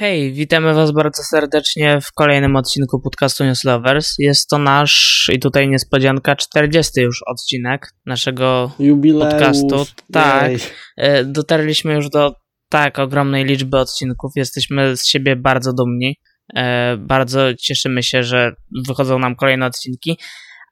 [0.00, 4.14] Hej, witamy Was bardzo serdecznie w kolejnym odcinku podcastu News Lovers.
[4.18, 9.30] Jest to nasz, i tutaj niespodzianka, 40 już odcinek naszego Jubileusz.
[9.30, 9.86] podcastu.
[10.12, 10.60] Tak, Jej.
[10.96, 12.34] e, dotarliśmy już do
[12.68, 14.32] tak ogromnej liczby odcinków.
[14.36, 16.16] Jesteśmy z siebie bardzo dumni.
[16.56, 18.52] E, Bardzo cieszymy się, że
[18.88, 20.18] wychodzą nam kolejne odcinki.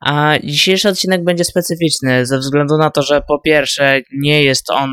[0.06, 4.90] A dzisiejszy odcinek będzie specyficzny ze względu na to, że po pierwsze nie jest on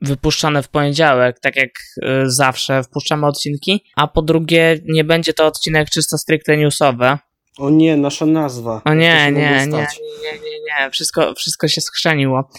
[0.00, 5.46] wypuszczany w poniedziałek, tak jak y, zawsze wpuszczamy odcinki, a po drugie nie będzie to
[5.46, 7.18] odcinek czysto stricte newsowy.
[7.58, 8.82] O nie, nasza nazwa.
[8.84, 9.86] O nie, nie, nie, nie,
[10.22, 12.50] nie, nie, wszystko, wszystko się skrzeniło.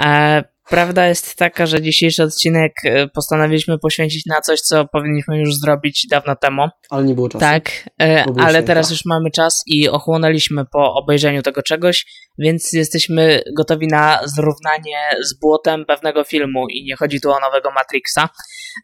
[0.00, 5.54] E, prawda jest taka, że dzisiejszy odcinek e, postanowiliśmy poświęcić na coś, co powinniśmy już
[5.54, 6.68] zrobić dawno temu.
[6.90, 7.40] Ale nie było czasu.
[7.40, 12.06] Tak, e, ale teraz już mamy czas i ochłonęliśmy po obejrzeniu tego czegoś,
[12.38, 17.70] więc jesteśmy gotowi na zrównanie z błotem pewnego filmu i nie chodzi tu o nowego
[17.70, 18.28] Matrixa.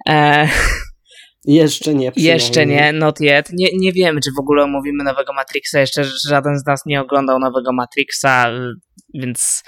[0.08, 0.48] E,
[1.46, 2.12] Jeszcze nie.
[2.16, 3.48] jeszcze nie, not yet.
[3.52, 5.80] Nie, nie wiemy, czy w ogóle omówimy nowego Matrixa.
[5.80, 8.74] Jeszcze żaden z nas nie oglądał nowego Matrixa, y,
[9.14, 9.62] więc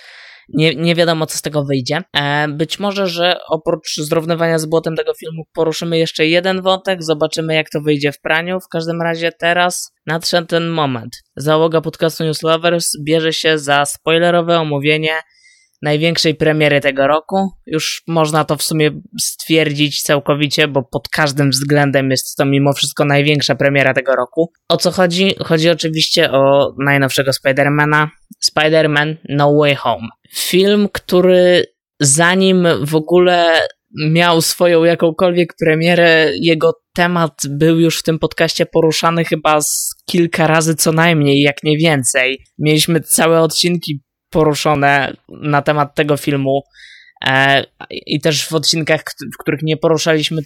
[0.48, 2.02] nie, nie wiadomo, co z tego wyjdzie.
[2.16, 7.54] E, być może, że oprócz zrównywania z błotem tego filmu poruszymy jeszcze jeden wątek, zobaczymy,
[7.54, 8.60] jak to wyjdzie w praniu.
[8.60, 11.16] W każdym razie teraz nadszedł ten moment.
[11.36, 15.12] Załoga podcastu News Lovers bierze się za spoilerowe omówienie
[15.82, 17.50] największej premiery tego roku.
[17.66, 23.04] Już można to w sumie stwierdzić całkowicie, bo pod każdym względem jest to mimo wszystko
[23.04, 24.52] największa premiera tego roku.
[24.68, 25.34] O co chodzi?
[25.44, 28.10] Chodzi oczywiście o najnowszego Spidermana,
[28.50, 30.08] Spider-Man No Way Home.
[30.34, 31.64] Film, który
[32.00, 33.60] zanim w ogóle
[34.10, 40.46] miał swoją jakąkolwiek premierę, jego temat był już w tym podcaście poruszany chyba z kilka
[40.46, 42.44] razy co najmniej, jak nie więcej.
[42.58, 44.00] Mieliśmy całe odcinki
[44.36, 46.62] poruszone na temat tego filmu.
[47.26, 49.00] E, I też w odcinkach,
[49.34, 50.42] w których nie poruszaliśmy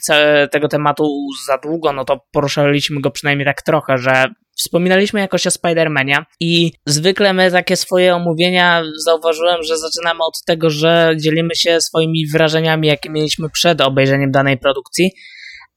[0.52, 1.04] tego tematu
[1.46, 6.72] za długo, no to poruszaliśmy go przynajmniej tak trochę, że wspominaliśmy jakoś o Spider-Manie i
[6.86, 12.88] zwykle my takie swoje omówienia zauważyłem, że zaczynamy od tego, że dzielimy się swoimi wrażeniami,
[12.88, 15.12] jakie mieliśmy przed obejrzeniem danej produkcji.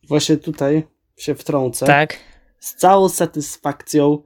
[0.08, 0.84] Właśnie tutaj
[1.18, 1.86] się wtrącę.
[1.86, 2.18] Tak.
[2.60, 4.24] Z całą satysfakcją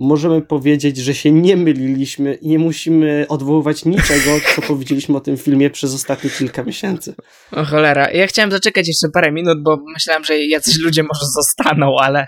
[0.00, 5.36] możemy powiedzieć, że się nie myliliśmy i nie musimy odwoływać niczego, co powiedzieliśmy o tym
[5.36, 7.14] filmie przez ostatnie kilka miesięcy.
[7.52, 11.96] O cholera, ja chciałem zaczekać jeszcze parę minut, bo myślałem, że jacyś ludzie może zostaną,
[12.00, 12.26] ale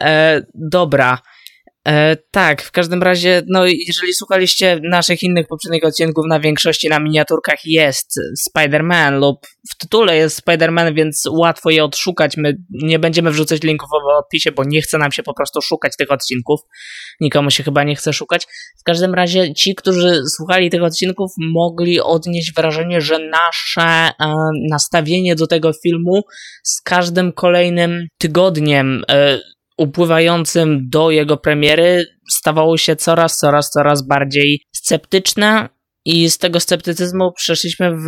[0.00, 1.18] e, dobra.
[1.88, 7.00] E, tak, w każdym razie, no jeżeli słuchaliście naszych innych poprzednich odcinków, na większości na
[7.00, 12.36] miniaturkach jest Spider-Man lub w tytule jest Spider-Man, więc łatwo je odszukać.
[12.36, 15.92] My nie będziemy wrzucać linków w opisie, bo nie chce nam się po prostu szukać
[15.98, 16.60] tych odcinków.
[17.20, 18.46] Nikomu się chyba nie chce szukać.
[18.80, 24.34] W każdym razie ci, którzy słuchali tych odcinków, mogli odnieść wrażenie, że nasze e,
[24.70, 26.22] nastawienie do tego filmu
[26.62, 29.38] z każdym kolejnym tygodniem e,
[29.78, 35.68] upływającym do jego premiery stawało się coraz, coraz, coraz bardziej sceptyczne.
[36.04, 38.06] I z tego sceptycyzmu przeszliśmy w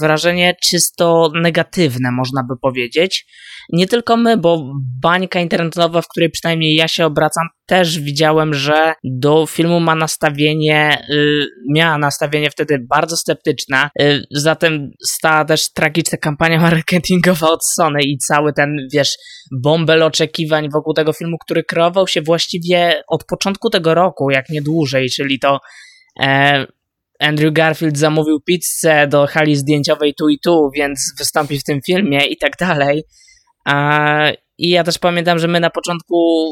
[0.00, 3.26] wrażenie czysto negatywne, można by powiedzieć.
[3.72, 4.72] Nie tylko my, bo
[5.02, 11.06] bańka internetowa, w której przynajmniej ja się obracam, też widziałem, że do filmu ma nastawienie,
[11.10, 13.90] y, miała nastawienie wtedy bardzo sceptyczne.
[14.02, 19.16] Y, zatem stała też tragiczna kampania marketingowa od Sony i cały ten, wiesz,
[19.62, 24.62] bąbel oczekiwań wokół tego filmu, który kreował się właściwie od początku tego roku, jak nie
[24.62, 25.58] dłużej, czyli to
[26.22, 26.66] e,
[27.20, 32.26] Andrew Garfield zamówił pizzę do hali zdjęciowej tu i tu, więc wystąpi w tym filmie
[32.26, 33.04] i tak dalej.
[33.64, 36.44] A, I ja też pamiętam, że my na początku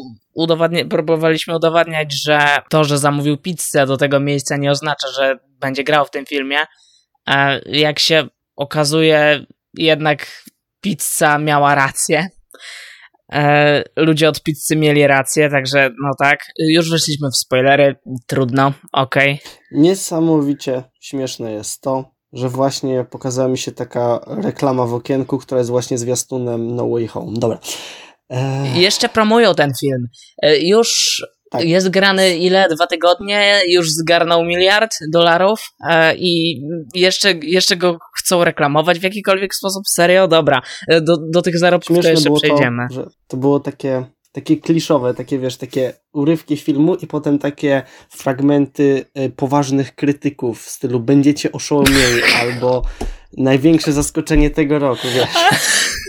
[0.91, 6.05] próbowaliśmy udowadniać, że to, że zamówił pizzę do tego miejsca nie oznacza, że będzie grał
[6.05, 6.59] w tym filmie.
[7.27, 10.45] A jak się okazuje, jednak
[10.81, 12.29] pizza miała rację.
[13.33, 16.41] E, ludzie od pizzy mieli rację, także no tak.
[16.59, 19.41] Już weszliśmy w spoilery, trudno, okej.
[19.73, 25.71] Niesamowicie śmieszne jest to, że właśnie pokazała mi się taka reklama w okienku, która jest
[25.71, 27.33] właśnie zwiastunem No Way Home.
[27.39, 27.59] Dobra.
[28.31, 30.07] Eee, Jeszcze promują ten film.
[30.43, 31.65] E, Już Tak.
[31.65, 32.69] jest grany ile?
[32.75, 33.61] Dwa tygodnie?
[33.69, 35.61] Już zgarnął miliard dolarów
[35.91, 36.63] e, i
[36.95, 39.83] jeszcze, jeszcze go chcą reklamować w jakikolwiek sposób?
[39.89, 40.29] Serio?
[40.29, 40.63] Dobra.
[40.89, 42.87] E, Do, do tych zarobków to jeszcze przejdziemy.
[42.89, 47.83] to, że to było takie, takie kliszowe, takie wiesz, takie urywki filmu i potem takie
[48.09, 52.83] fragmenty y, poważnych krytyków w stylu będziecie oszołomieni albo
[53.37, 55.29] największe zaskoczenie tego roku, wiesz.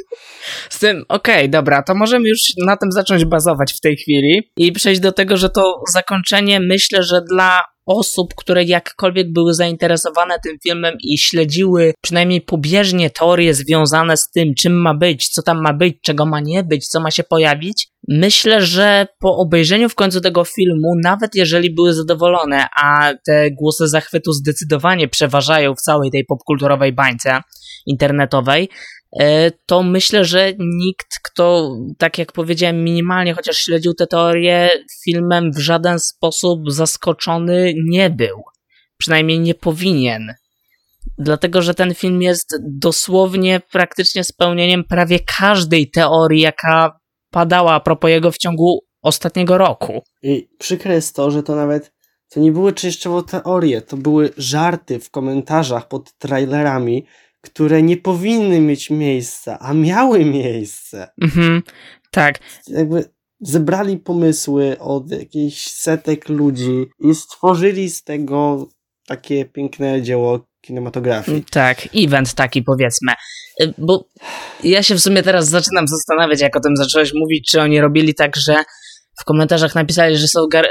[0.74, 4.72] Z tym, okej, dobra, to możemy już na tym zacząć bazować w tej chwili i
[4.72, 10.58] przejść do tego, że to zakończenie myślę, że dla osób, które jakkolwiek były zainteresowane tym
[10.64, 15.74] filmem i śledziły przynajmniej pobieżnie teorie związane z tym, czym ma być, co tam ma
[15.74, 20.22] być, czego ma nie być, co ma się pojawić, myślę, że po obejrzeniu w końcu
[20.22, 26.26] tego filmu, nawet jeżeli były zadowolone, a te głosy zachwytu zdecydowanie przeważają w całej tej
[26.26, 27.42] popkulturowej bańce
[27.86, 28.70] internetowej,
[29.66, 34.70] to myślę, że nikt, kto, tak jak powiedziałem, minimalnie chociaż śledził tę teorię,
[35.04, 38.44] filmem w żaden sposób zaskoczony nie był.
[38.98, 40.34] Przynajmniej nie powinien.
[41.18, 47.00] Dlatego, że ten film jest dosłownie praktycznie spełnieniem prawie każdej teorii, jaka
[47.30, 50.02] padała a propos jego w ciągu ostatniego roku.
[50.22, 51.94] I przykre jest to, że to nawet
[52.30, 57.06] to nie były częściowo teorie, to były żarty w komentarzach pod trailerami,
[57.44, 61.08] które nie powinny mieć miejsca, a miały miejsce.
[61.22, 61.64] Mhm,
[62.12, 62.40] tak.
[62.68, 63.06] Jakby
[63.40, 68.68] zebrali pomysły od jakichś setek ludzi i stworzyli z tego
[69.08, 71.44] takie piękne dzieło kinematografii.
[71.52, 73.12] Tak, event taki powiedzmy.
[73.62, 74.06] Y, bo
[74.64, 78.16] ja się w sumie teraz zaczynam zastanawiać, jak o tym zacząłeś mówić, czy oni robili
[78.16, 78.56] tak, że
[79.22, 80.68] w komentarzach napisali, że, są Gar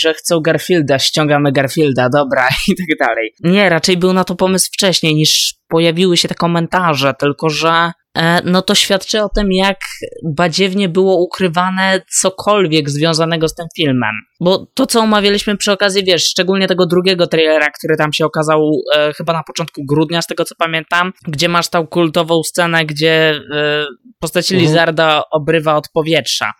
[0.00, 3.34] że chcą Garfielda, ściągamy Garfielda, dobra i tak dalej.
[3.40, 8.40] Nie, raczej był na to pomysł wcześniej niż pojawiły się te komentarze, tylko że e,
[8.44, 9.78] no to świadczy o tym, jak
[10.36, 14.14] badziewnie było ukrywane cokolwiek związanego z tym filmem.
[14.40, 18.70] Bo to, co omawialiśmy przy okazji, wiesz, szczególnie tego drugiego trailera, który tam się okazał
[18.96, 23.40] e, chyba na początku grudnia, z tego co pamiętam, gdzie masz tą kultową scenę, gdzie
[23.54, 23.86] e,
[24.20, 24.60] postać mhm.
[24.60, 26.52] Lizarda obrywa od powietrza.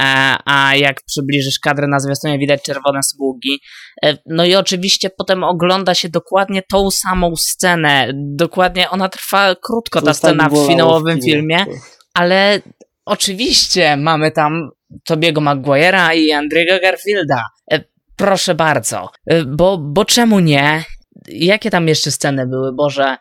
[0.00, 3.60] E, a jak przybliżysz kadrę na zwiastunie widać czerwone sługi.
[4.04, 10.02] E, no i oczywiście potem ogląda się dokładnie tą samą scenę, dokładnie ona trwa krótko,
[10.02, 11.66] ta scena w finałowym filmie,
[12.14, 12.60] ale
[13.04, 14.70] oczywiście mamy tam
[15.04, 17.44] Tobiego Maguire'a i Andrego Garfielda.
[17.72, 17.80] E,
[18.16, 19.08] proszę bardzo,
[19.46, 20.84] bo, bo czemu nie?
[21.28, 23.16] Jakie tam jeszcze sceny były, Boże,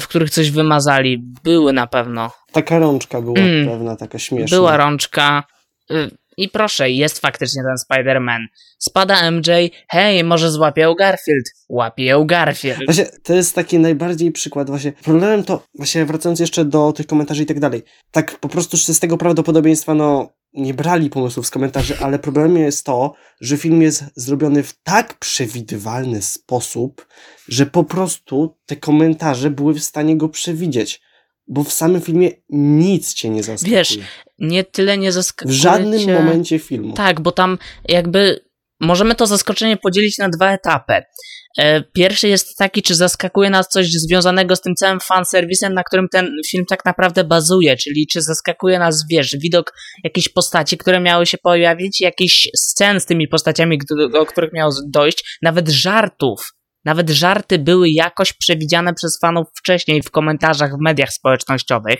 [0.00, 1.24] w których coś wymazali?
[1.44, 2.30] Były na pewno.
[2.52, 4.56] Taka rączka była mm, pewna, taka śmieszna.
[4.56, 5.44] Była rączka.
[5.92, 8.40] Y, I proszę, jest faktycznie ten Spider-Man.
[8.78, 9.50] Spada MJ,
[9.88, 11.44] hej, może złapie ją Garfield.
[11.68, 12.84] Łapie ją Garfield.
[12.84, 14.92] Właśnie, to jest taki najbardziej przykład właśnie.
[14.92, 19.00] Problemem to, właśnie wracając jeszcze do tych komentarzy i tak dalej, tak po prostu z
[19.00, 24.04] tego prawdopodobieństwa, no, nie brali pomysłów z komentarzy, ale problemem jest to, że film jest
[24.16, 27.06] zrobiony w tak przewidywalny sposób,
[27.48, 31.00] że po prostu te komentarze były w stanie go przewidzieć
[31.48, 33.78] bo w samym filmie nic cię nie zaskakuje.
[33.78, 33.98] Wiesz,
[34.38, 36.14] nie tyle nie zaskakuje W żadnym cię...
[36.14, 36.94] momencie filmu.
[36.94, 37.58] Tak, bo tam
[37.88, 38.40] jakby
[38.80, 41.02] możemy to zaskoczenie podzielić na dwa etapy.
[41.58, 46.06] E, pierwszy jest taki, czy zaskakuje nas coś związanego z tym całym fanserwisem, na którym
[46.12, 49.72] ten film tak naprawdę bazuje, czyli czy zaskakuje nas, wiesz, widok
[50.04, 53.78] jakichś postaci, które miały się pojawić, jakichś scen z tymi postaciami,
[54.12, 56.52] do których miało dojść, nawet żartów,
[56.84, 61.98] nawet żarty były jakoś przewidziane przez fanów wcześniej w komentarzach w mediach społecznościowych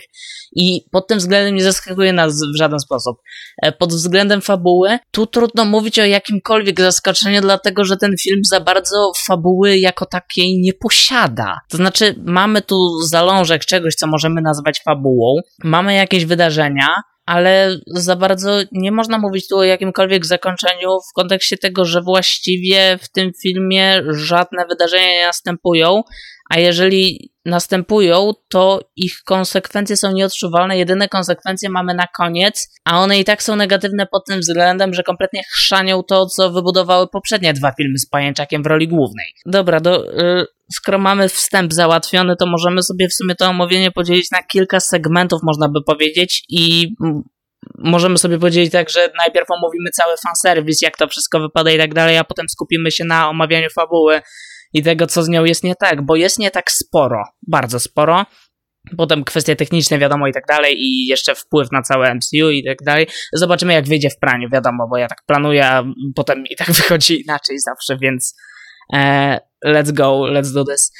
[0.55, 3.17] i pod tym względem nie zaskakuje nas w żaden sposób.
[3.63, 8.59] E, pod względem fabuły, tu trudno mówić o jakimkolwiek zaskoczeniu, dlatego że ten film za
[8.59, 11.59] bardzo fabuły jako takiej nie posiada.
[11.69, 12.75] To znaczy, mamy tu
[13.05, 16.87] zalążek czegoś, co możemy nazwać fabułą, mamy jakieś wydarzenia,
[17.25, 22.97] ale za bardzo nie można mówić tu o jakimkolwiek zakończeniu w kontekście tego, że właściwie
[23.01, 26.01] w tym filmie żadne wydarzenia nie następują,
[26.53, 30.77] a jeżeli następują, to ich konsekwencje są nieodczuwalne.
[30.77, 35.03] Jedyne konsekwencje mamy na koniec, a one i tak są negatywne pod tym względem, że
[35.03, 39.25] kompletnie chrzanią to, co wybudowały poprzednie dwa filmy z pajęczakiem w roli głównej.
[39.45, 44.31] Dobra, do, y, skoro mamy wstęp załatwiony, to możemy sobie w sumie to omówienie podzielić
[44.31, 46.87] na kilka segmentów, można by powiedzieć, i
[47.77, 51.93] możemy sobie powiedzieć tak, że najpierw omówimy cały fanserwis, jak to wszystko wypada i tak
[51.93, 54.21] dalej, a potem skupimy się na omawianiu fabuły
[54.73, 58.25] i tego, co z nią jest nie tak, bo jest nie tak sporo, bardzo sporo.
[58.97, 62.77] Potem kwestie techniczne, wiadomo, i tak dalej, i jeszcze wpływ na całe MCU i tak
[62.85, 63.07] dalej.
[63.33, 65.83] Zobaczymy, jak wyjdzie w praniu, wiadomo, bo ja tak planuję, a
[66.15, 68.35] potem i tak wychodzi inaczej zawsze, więc
[68.93, 70.91] e, let's go, let's do this.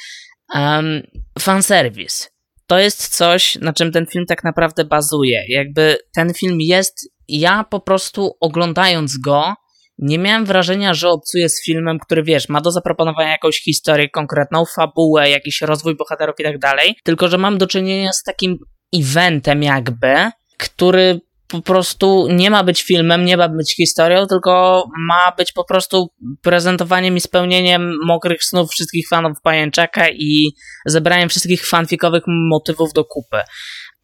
[0.54, 1.02] Um,
[1.38, 2.28] fanservice.
[2.66, 5.44] To jest coś, na czym ten film tak naprawdę bazuje.
[5.48, 9.54] Jakby ten film jest, ja po prostu oglądając go,
[9.98, 14.64] nie miałem wrażenia, że obcuję z filmem, który wiesz, ma do zaproponowania jakąś historię konkretną,
[14.76, 18.58] fabułę, jakiś rozwój bohaterów i tak dalej, tylko że mam do czynienia z takim
[19.00, 25.32] eventem jakby, który po prostu nie ma być filmem, nie ma być historią, tylko ma
[25.38, 26.06] być po prostu
[26.42, 30.52] prezentowaniem i spełnieniem mokrych snów wszystkich fanów Pajęczaka i
[30.86, 33.40] zebraniem wszystkich fanfikowych motywów do kupy.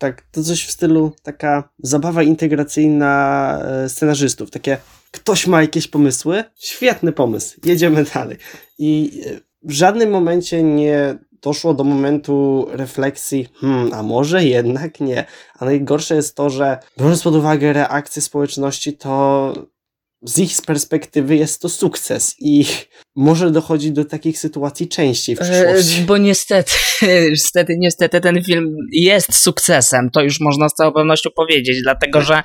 [0.01, 4.51] Tak, to coś w stylu taka zabawa integracyjna e, scenarzystów.
[4.51, 4.77] Takie,
[5.11, 6.45] ktoś ma jakieś pomysły?
[6.57, 8.37] Świetny pomysł, jedziemy dalej.
[8.79, 15.25] I e, w żadnym momencie nie doszło do momentu refleksji, hmm, a może jednak nie.
[15.59, 19.53] A najgorsze jest to, że biorąc pod uwagę reakcję społeczności, to
[20.23, 22.67] z ich perspektywy jest to sukces i
[23.17, 26.01] może dochodzić do takich sytuacji częściej w przyszłości.
[26.01, 26.73] E, bo niestety,
[27.31, 32.43] niestety, niestety ten film jest sukcesem, to już można z całą pewnością powiedzieć, dlatego że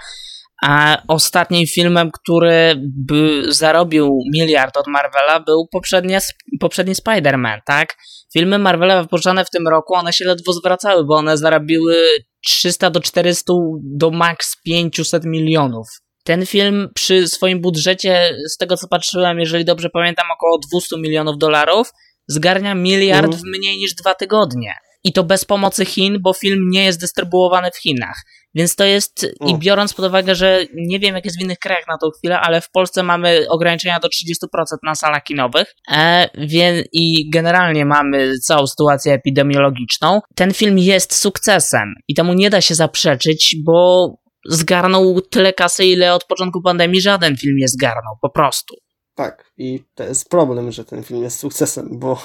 [0.63, 6.19] a ostatnim filmem, który by zarobił miliard od Marvela był poprzednie,
[6.59, 7.95] poprzedni Spider-Man, tak?
[8.33, 12.07] Filmy Marvela wypuszczane w tym roku, one się ledwo zwracały, bo one zarobiły
[12.45, 13.53] 300 do 400
[13.83, 15.87] do max 500 milionów.
[16.25, 21.37] Ten film przy swoim budżecie, z tego co patrzyłem, jeżeli dobrze pamiętam, około 200 milionów
[21.37, 21.91] dolarów,
[22.27, 23.43] zgarnia miliard mhm.
[23.43, 24.73] w mniej niż dwa tygodnie.
[25.03, 28.15] I to bez pomocy Chin, bo film nie jest dystrybuowany w Chinach.
[28.55, 31.87] Więc to jest, i biorąc pod uwagę, że nie wiem jak jest w innych krajach
[31.87, 34.37] na tą chwilę, ale w Polsce mamy ograniczenia do 30%
[34.83, 41.93] na salach kinowych e, wie, i generalnie mamy całą sytuację epidemiologiczną, ten film jest sukcesem
[42.07, 44.07] i temu nie da się zaprzeczyć, bo
[44.45, 48.75] zgarnął tyle kasy, ile od początku pandemii żaden film nie zgarnął, po prostu.
[49.15, 52.21] Tak, i to jest problem, że ten film jest sukcesem, bo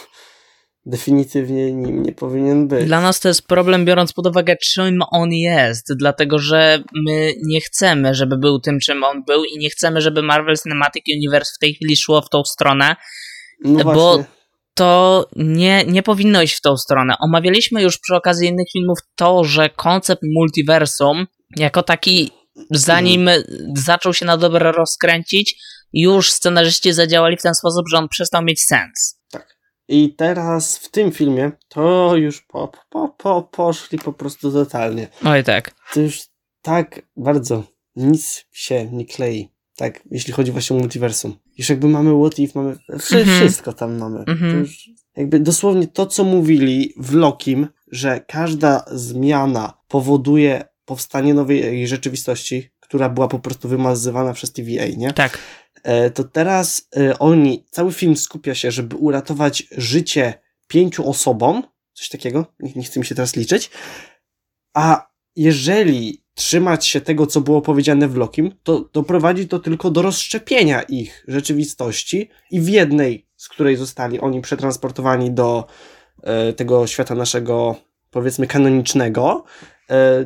[0.86, 2.86] definitywnie nim nie powinien być.
[2.86, 7.60] Dla nas to jest problem, biorąc pod uwagę, czym on jest, dlatego że my nie
[7.60, 11.58] chcemy, żeby był tym, czym on był, i nie chcemy, żeby Marvel Cinematic Universe w
[11.58, 12.96] tej chwili szło w tą stronę,
[13.64, 14.24] no bo właśnie.
[14.74, 17.14] to nie, nie powinno iść w tą stronę.
[17.20, 22.30] Omawialiśmy już przy okazji innych filmów to, że koncept multiversum jako taki,
[22.70, 23.30] zanim
[23.76, 28.62] zaczął się na dobre rozkręcić, już scenarzyści zadziałali w ten sposób, że on przestał mieć
[28.62, 29.20] sens.
[29.30, 29.56] Tak.
[29.88, 35.08] I teraz w tym filmie to już po, po, po, poszli po prostu totalnie.
[35.24, 35.74] Oj tak.
[35.92, 36.20] To już
[36.62, 37.64] tak bardzo
[37.96, 39.48] nic się nie klei.
[39.76, 41.36] Tak, jeśli chodzi właśnie o multiversum.
[41.58, 43.40] Już jakby mamy What If, mamy mhm.
[43.40, 44.24] wszystko tam mamy.
[44.24, 44.58] To mhm.
[44.58, 52.70] już jakby dosłownie to, co mówili w Lokim, że każda zmiana powoduje powstanie nowej rzeczywistości,
[52.80, 55.12] która była po prostu wymazywana przez TVA, nie?
[55.12, 55.38] Tak.
[55.82, 60.34] E, to teraz e, oni, cały film skupia się, żeby uratować życie
[60.66, 63.70] pięciu osobom, coś takiego, nie, nie chcę mi się teraz liczyć,
[64.74, 70.02] a jeżeli trzymać się tego, co było powiedziane w Lokim, to doprowadzi to tylko do
[70.02, 75.66] rozszczepienia ich rzeczywistości i w jednej, z której zostali oni przetransportowani do
[76.22, 77.76] e, tego świata naszego,
[78.10, 79.44] powiedzmy, kanonicznego,
[79.79, 79.79] E,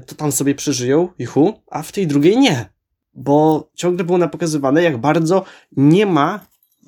[0.06, 2.68] to tam sobie przeżyją, ichu, a w tej drugiej nie.
[3.14, 5.44] Bo ciągle było napokazywane, jak bardzo
[5.76, 6.40] nie ma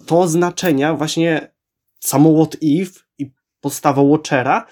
[0.06, 1.50] to znaczenia właśnie
[2.00, 3.30] samo What If i
[3.61, 4.66] postawa Watchera,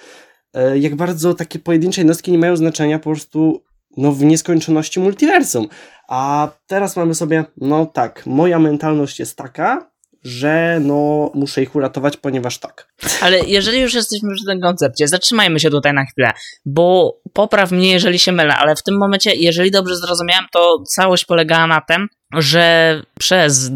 [0.55, 3.65] e, jak bardzo takie pojedyncze jednostki nie mają znaczenia po prostu
[3.97, 5.69] no, w nieskończoności multiversum.
[6.09, 9.91] A teraz mamy sobie, no tak, moja mentalność jest taka,
[10.25, 12.89] że no muszę ich uratować, ponieważ tak.
[13.21, 16.31] Ale jeżeli już jesteśmy przy tym koncepcie, zatrzymajmy się tutaj na chwilę,
[16.67, 21.25] bo popraw mnie, jeżeli się mylę, ale w tym momencie, jeżeli dobrze zrozumiałem, to całość
[21.25, 23.73] polegała na tym, że przez y,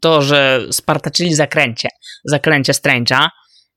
[0.00, 1.88] to, że spartaczyli zakręcie,
[2.24, 3.28] zaklęcie Strange'a,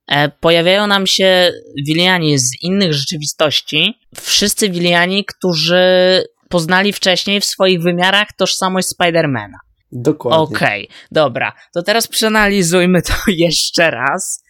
[0.08, 1.52] e, pojawiają nam się
[1.88, 9.58] wiliani z innych rzeczywistości, wszyscy wiliani, którzy poznali wcześniej w swoich wymiarach tożsamość Spidermana.
[9.92, 10.58] Dokładnie.
[10.58, 11.54] Okej, okay, dobra.
[11.74, 14.44] To teraz przeanalizujmy to jeszcze raz.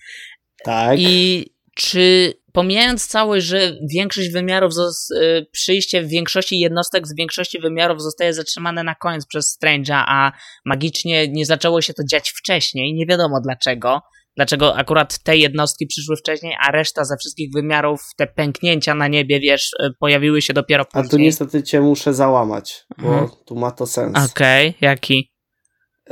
[0.63, 0.99] Tak.
[0.99, 1.45] I
[1.75, 4.73] czy pomijając całość, że większość wymiarów,
[5.15, 10.31] y, przyjście w większości jednostek z większości wymiarów zostaje zatrzymane na koniec przez Strange'a, a
[10.65, 14.01] magicznie nie zaczęło się to dziać wcześniej, nie wiadomo dlaczego.
[14.35, 19.39] Dlaczego akurat te jednostki przyszły wcześniej, a reszta ze wszystkich wymiarów, te pęknięcia na niebie,
[19.39, 21.05] wiesz, y, pojawiły się dopiero później.
[21.05, 23.29] A tu niestety cię muszę załamać, bo mhm.
[23.45, 24.31] tu ma to sens.
[24.31, 25.30] Okej, okay, jaki?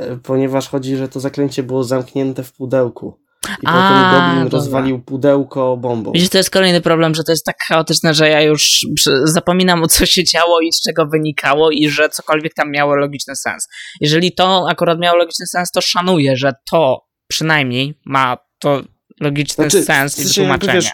[0.00, 3.20] E, ponieważ chodzi, że to zaklęcie było zamknięte w pudełku.
[3.62, 4.58] I A, potem Goblin dobra.
[4.58, 6.12] rozwalił pudełko bombą.
[6.12, 8.86] Widzisz, to jest kolejny problem, że to jest tak chaotyczne, że ja już
[9.24, 13.36] zapominam o co się działo i z czego wynikało i że cokolwiek tam miało logiczny
[13.36, 13.68] sens.
[14.00, 18.82] Jeżeli to akurat miało logiczny sens, to szanuję, że to przynajmniej ma to
[19.20, 20.72] logiczny znaczy, sens i wytłumaczenie.
[20.72, 20.90] Wiesz,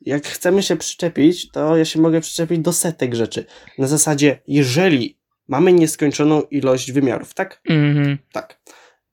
[0.00, 3.44] jak chcemy się przyczepić, to ja się mogę przyczepić do setek rzeczy.
[3.78, 5.17] Na zasadzie, jeżeli
[5.48, 7.60] mamy nieskończoną ilość wymiarów, tak?
[7.68, 8.18] Mhm.
[8.32, 8.60] Tak.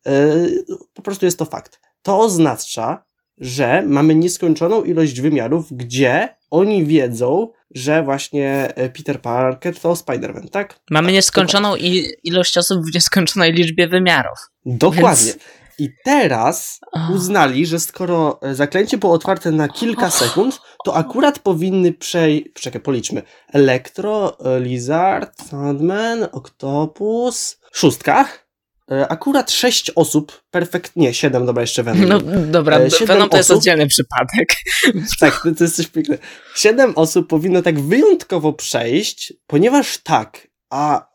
[0.05, 1.79] Yy, po prostu jest to fakt.
[2.01, 3.05] To oznacza,
[3.37, 10.49] że mamy nieskończoną ilość wymiarów, gdzie oni wiedzą, że właśnie e, Peter Parker to Spider-Man,
[10.49, 10.79] tak?
[10.91, 14.37] Mamy tak, nieskończoną i ilość osób w nieskończonej liczbie wymiarów.
[14.65, 15.31] Dokładnie.
[15.31, 15.64] Więc...
[15.79, 16.79] I teraz
[17.13, 22.45] uznali, że skoro e, zaklęcie było otwarte na kilka sekund, to akurat powinny przejść.
[22.53, 23.21] Czekaj, policzmy.
[23.53, 27.59] Elektro, e, Lizard, Sandman, Octopus.
[27.73, 28.27] Szóstka.
[28.91, 30.95] E, Akurat sześć osób, perfekt.
[30.95, 32.09] Nie, siedem, dobra, jeszcze Venom.
[32.09, 33.59] No dobra, siedem Venom to jest osób.
[33.59, 34.55] oddzielny przypadek.
[35.19, 36.23] Tak, to, to jest coś pięknego.
[36.55, 41.07] Siedem osób powinno tak wyjątkowo przejść, ponieważ tak, a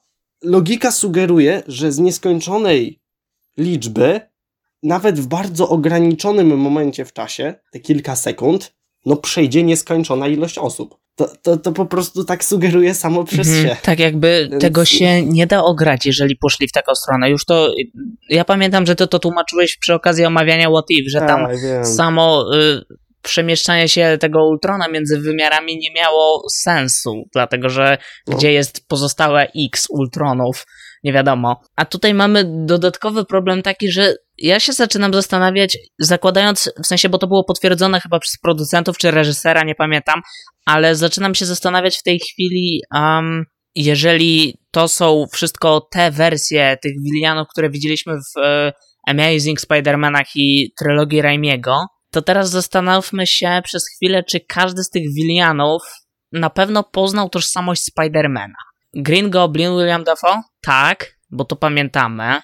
[0.42, 3.00] logika sugeruje, że z nieskończonej
[3.58, 4.20] liczby,
[4.82, 8.72] nawet w bardzo ograniczonym momencie w czasie, te kilka sekund,
[9.06, 10.94] no przejdzie nieskończona ilość osób.
[11.16, 13.76] To, to, to po prostu tak sugeruje samo przez Mhm, się.
[13.82, 17.30] Tak jakby Więc- tego się nie da ograć, jeżeli poszli w taką stronę.
[17.30, 17.74] Już to,
[18.28, 21.84] ja pamiętam, że to, to tłumaczyłeś przy okazji omawiania What If, że tam Tak, wiem.
[21.86, 22.80] samo y,
[23.22, 28.36] przemieszczanie się tego Ultrona między wymiarami nie miało sensu, dlatego że No.
[28.36, 30.66] gdzie jest pozostałe X Ultronów,
[31.02, 31.60] nie wiadomo.
[31.76, 37.18] A tutaj mamy dodatkowy problem taki, że ja się zaczynam zastanawiać, zakładając, w sensie, bo
[37.18, 40.20] to było potwierdzone chyba przez producentów czy reżysera, nie pamiętam,
[40.66, 46.92] ale zaczynam się zastanawiać w tej chwili, um, jeżeli to są wszystko te wersje tych
[47.02, 48.72] Willianów, które widzieliśmy w e,
[49.08, 55.02] Amazing Spider-Manach i trylogii Raimiego, to teraz zastanówmy się przez chwilę, czy każdy z tych
[55.14, 55.82] Willianów
[56.32, 58.54] na pewno poznał tożsamość Spidermana.
[58.94, 60.42] Green Goblin, William Dafoe?
[60.60, 62.40] Tak, bo to pamiętamy.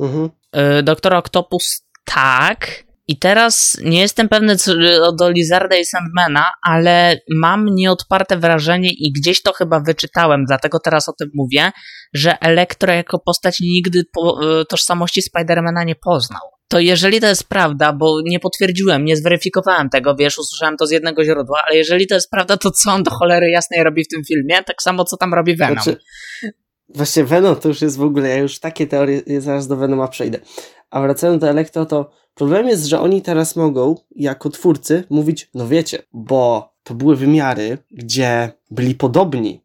[0.00, 0.30] Mhm.
[0.78, 1.82] Y, Doktor Octopus?
[2.04, 2.84] Tak.
[3.08, 4.72] I teraz nie jestem pewny co,
[5.18, 11.08] do Lizarda i Sandmana, ale mam nieodparte wrażenie i gdzieś to chyba wyczytałem, dlatego teraz
[11.08, 11.72] o tym mówię,
[12.14, 16.40] że Elektro jako postać nigdy po, y, tożsamości Spidermana nie poznał.
[16.68, 20.90] To jeżeli to jest prawda, bo nie potwierdziłem, nie zweryfikowałem tego, wiesz, usłyszałem to z
[20.90, 24.08] jednego źródła, ale jeżeli to jest prawda, to co on do cholery jasnej robi w
[24.08, 24.64] tym filmie?
[24.64, 25.82] Tak samo co tam robi Venom.
[25.82, 25.98] Znaczy,
[26.88, 30.08] właśnie Venom to już jest w ogóle, ja już takie teorie, ja zaraz do Venoma
[30.08, 30.38] przejdę.
[30.90, 35.68] A wracając do Elektro, to problem jest, że oni teraz mogą, jako twórcy, mówić, no
[35.68, 39.64] wiecie, bo to były wymiary, gdzie byli podobni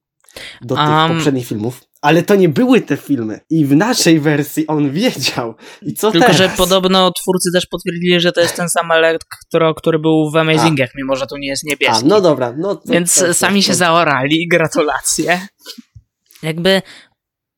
[0.61, 1.11] do tych Am.
[1.13, 3.39] poprzednich filmów, ale to nie były te filmy.
[3.49, 5.55] I w naszej wersji on wiedział.
[5.81, 6.37] I co Tylko, teraz?
[6.37, 10.89] że podobno twórcy też potwierdzili, że to jest ten sam elektro, który był w Amazingach,
[10.95, 12.05] mimo że tu nie jest A, niebieski.
[12.05, 12.53] no dobra.
[12.57, 15.47] No, to, Więc to, to, sami się zaorali, gratulacje.
[16.43, 16.81] Jakby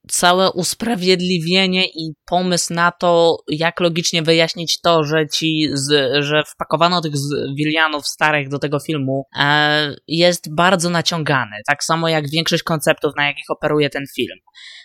[0.09, 7.01] całe usprawiedliwienie i pomysł na to, jak logicznie wyjaśnić to, że ci, z, że wpakowano
[7.01, 7.13] tych
[7.57, 11.55] Willianów starych do tego filmu, e, jest bardzo naciągany.
[11.67, 14.37] Tak samo jak większość konceptów, na jakich operuje ten film.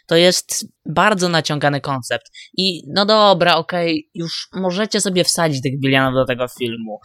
[0.07, 2.27] To jest bardzo naciągany koncept.
[2.57, 6.99] I no dobra, okej, już możecie sobie wsadzić tych Willianów do tego filmu.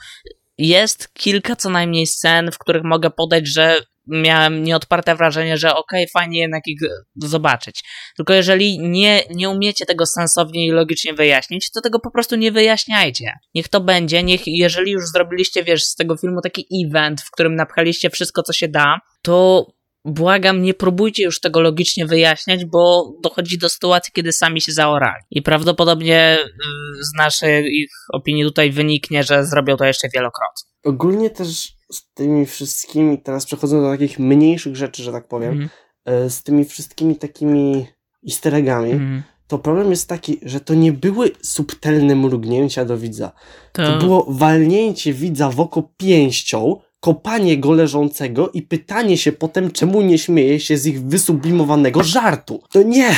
[0.57, 6.07] Jest kilka co najmniej scen, w których mogę podać, że miałem nieodparte wrażenie, że okej,
[6.13, 6.79] fajnie jednak ich
[7.15, 7.83] zobaczyć.
[8.15, 12.51] Tylko jeżeli nie, nie umiecie tego sensownie i logicznie wyjaśnić, to tego po prostu nie
[12.51, 13.33] wyjaśniajcie.
[13.55, 17.55] Niech to będzie, niech jeżeli już zrobiliście, wiesz, z tego filmu taki event, w którym
[17.55, 19.65] napchaliście wszystko, co się da, to
[20.05, 25.23] błagam, nie próbujcie już tego logicznie wyjaśniać, bo dochodzi do sytuacji, kiedy sami się zaorali.
[25.31, 27.65] I prawdopodobnie y, z naszych
[28.13, 30.69] opinii tutaj wyniknie, że zrobią to jeszcze wielokrotnie.
[30.83, 35.69] Ogólnie też z tymi wszystkimi, teraz przechodzę do takich mniejszych rzeczy, że tak powiem,
[36.05, 37.87] e, z tymi wszystkimi takimi
[38.29, 39.23] easter eggami, Mhm.
[39.47, 43.31] to problem jest taki, że to nie były subtelne mrugnięcia do widza.
[43.71, 49.71] To To, było walnięcie widza w oko pięścią, kopanie go leżącego i pytanie się potem,
[49.71, 52.63] czemu nie śmieje się z ich wysublimowanego żartu.
[52.71, 53.15] To nie!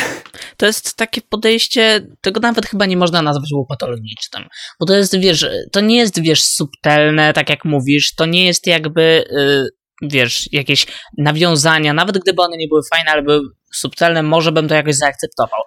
[0.58, 4.44] to jest takie podejście, tego nawet chyba nie można nazwać łopatologicznym.
[4.80, 8.68] Bo to jest, wiesz, to nie jest, wiesz, subtelne, tak jak mówisz, to nie jest
[8.68, 9.68] jakby, y,
[10.10, 13.42] wiesz, jakieś nawiązania, nawet gdyby one nie były fajne, ale były
[13.74, 15.60] subtelne, może bym to jakoś zaakceptował.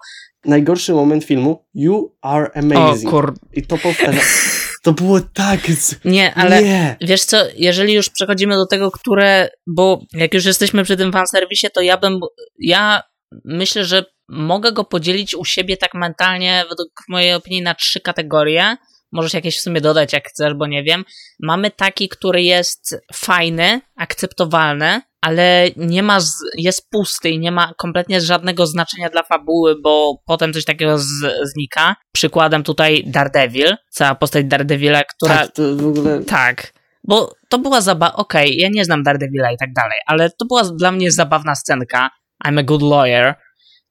[0.44, 3.10] Najgorszy moment filmu, You are O amazing.
[3.10, 3.34] kur...
[3.52, 4.20] I to powtarza.
[4.84, 5.60] To było tak.
[6.04, 6.96] Nie, ale Nie!
[7.00, 11.66] wiesz co, jeżeli już przechodzimy do tego, które, bo jak już jesteśmy przy tym fanserwisie,
[11.74, 12.20] to ja bym,
[12.58, 13.02] ja
[13.44, 18.76] myślę, że mogę go podzielić u siebie tak mentalnie, według mojej opinii, na trzy kategorie.
[19.12, 21.04] Możesz jakieś w sumie dodać, jak chcesz, bo nie wiem.
[21.40, 26.18] Mamy taki, który jest fajny, akceptowalny, ale nie ma,
[26.58, 31.06] jest pusty i nie ma kompletnie żadnego znaczenia dla fabuły, bo potem coś takiego z,
[31.54, 31.96] znika.
[32.12, 36.24] Przykładem tutaj Daredevil, cała postać Daredevila, która Tak, to w ogóle.
[36.24, 36.72] tak.
[37.08, 38.16] Bo to była zabawa.
[38.16, 42.10] Okej, ja nie znam Daredevila i tak dalej, ale to była dla mnie zabawna scenka.
[42.46, 43.34] I'm a good lawyer.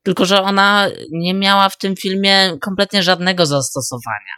[0.03, 4.35] Tylko, że ona nie miała w tym filmie kompletnie żadnego zastosowania.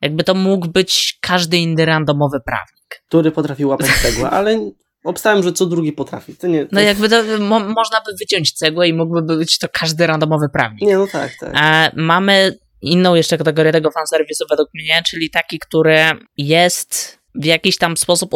[0.00, 3.02] Jakby to mógł być każdy inny randomowy prawnik.
[3.08, 4.70] który potrafi łapać cegłę, ale
[5.04, 6.36] obstałem, że co drugi potrafi.
[6.36, 6.64] To nie.
[6.64, 6.68] To...
[6.72, 10.80] No jakby to, mo, można by wyciąć cegłę i mógłby być to każdy randomowy prawnik.
[10.80, 11.50] Nie, no tak, tak.
[11.56, 15.98] E, mamy inną jeszcze kategorię tego fanserwisu według mnie, czyli taki, który
[16.36, 18.30] jest w jakiś tam sposób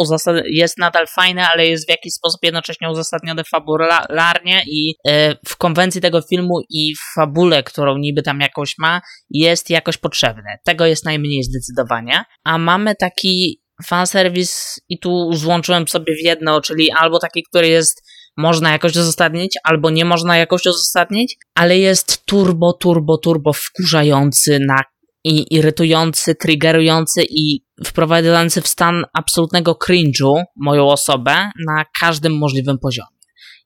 [0.46, 6.00] jest nadal fajny, ale jest w jakiś sposób jednocześnie uzasadniony fabularnie i e, w konwencji
[6.00, 9.00] tego filmu i w fabule, którą niby tam jakoś ma,
[9.30, 10.50] jest jakoś potrzebny.
[10.64, 12.24] Tego jest najmniej zdecydowanie.
[12.44, 18.02] A mamy taki fanserwis i tu złączyłem sobie w jedno, czyli albo taki, który jest
[18.36, 24.82] można jakoś uzasadnić, albo nie można jakoś uzasadnić, ale jest turbo, turbo, turbo wkurzający na
[25.24, 33.08] i irytujący, triggerujący i wprowadzający w stan absolutnego cringe'u moją osobę na każdym możliwym poziomie.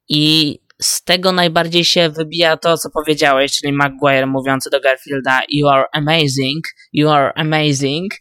[0.08, 5.68] I z tego najbardziej się wybija to, co powiedziałeś, czyli Maguire mówiący do Garfielda You
[5.68, 8.12] are amazing, you are amazing.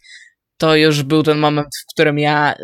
[0.58, 2.56] To już był ten moment, w którym ja y,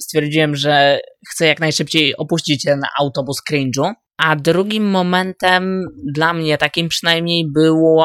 [0.00, 6.88] stwierdziłem, że chcę jak najszybciej opuścić ten autobus cringe'u a drugim momentem, dla mnie takim
[6.88, 8.00] przynajmniej, był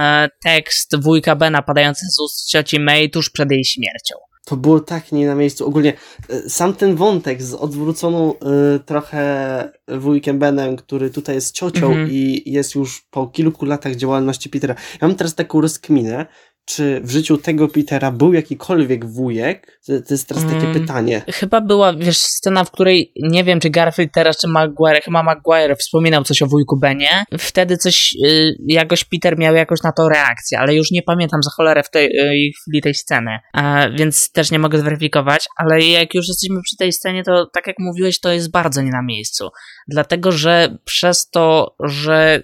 [0.00, 4.14] e, tekst wujka Bena padający z ust cioci May tuż przed jej śmiercią.
[4.44, 5.66] To było tak nie na miejscu.
[5.66, 5.92] Ogólnie
[6.28, 8.38] e, sam ten wątek z odwróconą y,
[8.80, 12.12] trochę wujkiem Benem, który tutaj jest ciocią mm -hmm.
[12.12, 14.74] i jest już po kilku latach działalności Petera.
[15.02, 16.26] Ja mam teraz taką rozkminę,
[16.64, 19.80] czy w życiu tego Petera był jakikolwiek wujek?
[19.86, 21.22] To, to jest teraz takie hmm, pytanie.
[21.32, 25.76] Chyba była, wiesz, scena, w której nie wiem, czy Garfield teraz, czy Maguire, chyba Maguire
[25.76, 27.24] wspominał coś o wujku Benie.
[27.38, 31.50] Wtedy coś, y, jakoś Peter miał jakoś na to reakcję, ale już nie pamiętam za
[31.56, 36.14] cholerę w tej y, chwili tej sceny, a, więc też nie mogę zweryfikować, ale jak
[36.14, 39.48] już jesteśmy przy tej scenie, to tak jak mówiłeś, to jest bardzo nie na miejscu.
[39.88, 42.42] Dlatego, że przez to, że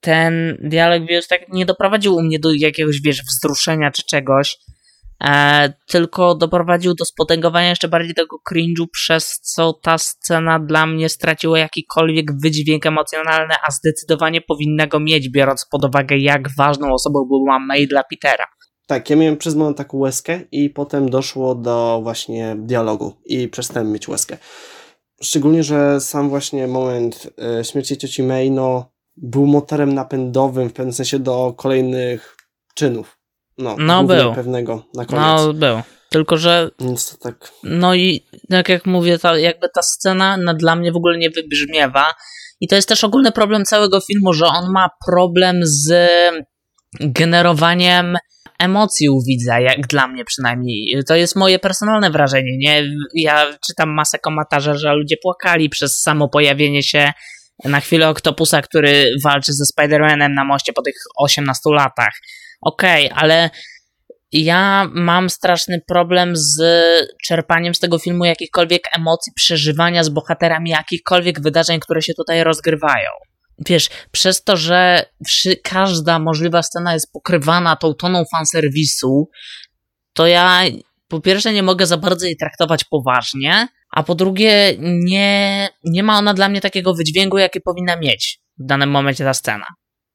[0.00, 4.58] ten dialog, wiesz, tak nie doprowadził u mnie do jakiegoś, wiesz, wzruszenia czy czegoś,
[5.24, 11.08] e, tylko doprowadził do spotęgowania jeszcze bardziej tego cringe'u, przez co ta scena dla mnie
[11.08, 17.24] straciła jakikolwiek wydźwięk emocjonalny, a zdecydowanie powinna go mieć, biorąc pod uwagę, jak ważną osobą
[17.24, 18.46] była May dla Petera.
[18.86, 23.92] Tak, ja miałem przez moment taką łezkę i potem doszło do właśnie dialogu i przestałem
[23.92, 24.36] mieć łezkę.
[25.22, 30.92] Szczególnie, że sam właśnie moment e, śmierci cioci May, no był motorem napędowym w pewnym
[30.92, 32.36] sensie do kolejnych
[32.74, 33.18] czynów.
[33.58, 34.34] No, no był.
[34.34, 35.22] pewnego na koniec.
[35.24, 35.80] No, był.
[36.10, 36.70] Tylko, że.
[36.80, 37.52] Więc to tak.
[37.62, 41.30] No i tak jak mówię, ta, jakby ta scena no, dla mnie w ogóle nie
[41.30, 42.14] wybrzmiewa.
[42.60, 45.92] I to jest też ogólny problem całego filmu, że on ma problem z
[47.00, 48.16] generowaniem
[48.58, 51.02] emocji u widza, jak dla mnie przynajmniej.
[51.06, 52.84] To jest moje personalne wrażenie, nie?
[53.14, 57.12] Ja czytam masę komentarzy, że ludzie płakali przez samo pojawienie się
[57.64, 62.12] na chwilę Octopusa, który walczy ze Spider-Manem na moście po tych 18 latach.
[62.60, 63.50] Okej, okay, ale
[64.32, 66.60] ja mam straszny problem z
[67.24, 73.10] czerpaniem z tego filmu jakichkolwiek emocji, przeżywania z bohaterami jakichkolwiek wydarzeń, które się tutaj rozgrywają.
[73.66, 75.04] Wiesz, przez to, że
[75.62, 79.30] każda możliwa scena jest pokrywana tą toną fanserwisu,
[80.12, 80.62] to ja
[81.08, 86.18] po pierwsze nie mogę za bardzo jej traktować poważnie, a po drugie nie, nie ma
[86.18, 89.66] ona dla mnie takiego wydźwięku, jaki powinna mieć w danym momencie ta scena.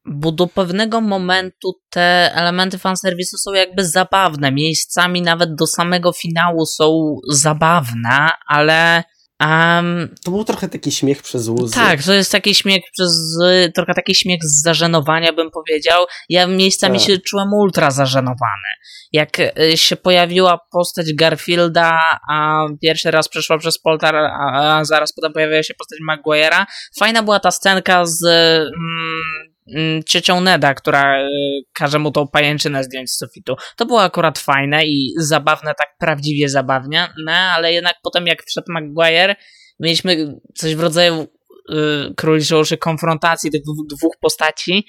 [0.06, 4.52] Bo do pewnego momentu te elementy fanserwisu są jakby zabawne.
[4.52, 9.04] Miejscami nawet do samego finału są zabawne, ale
[9.40, 11.76] Um, to był trochę taki śmiech przez łzy.
[11.76, 13.38] Tak, to jest taki śmiech przez,
[13.76, 16.06] trochę taki śmiech z zażenowania bym powiedział.
[16.30, 17.08] Ja miejscami tak.
[17.08, 18.70] się czułem ultra zażenowany.
[19.12, 25.14] Jak y, się pojawiła postać Garfielda, a pierwszy raz przeszła przez Poltar, a, a zaraz
[25.14, 26.66] potem pojawiła się postać Maguire'a,
[27.00, 31.30] fajna była ta scenka z mm, Mm, ciocią Neda, która y,
[31.74, 33.56] każe mu tą pajęczynę zdjąć z sufitu.
[33.78, 38.68] To było akurat fajne i zabawne, tak prawdziwie zabawnie, no, ale jednak potem jak wszedł
[38.70, 39.36] Maguire,
[39.80, 44.86] mieliśmy coś w rodzaju y, króliczej uszy konfrontacji tych dwóch postaci,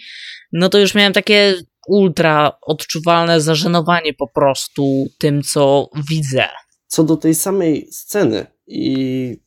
[0.52, 1.54] no to już miałem takie
[1.88, 6.48] ultra odczuwalne zażenowanie po prostu tym, co widzę.
[6.86, 9.43] Co do tej samej sceny i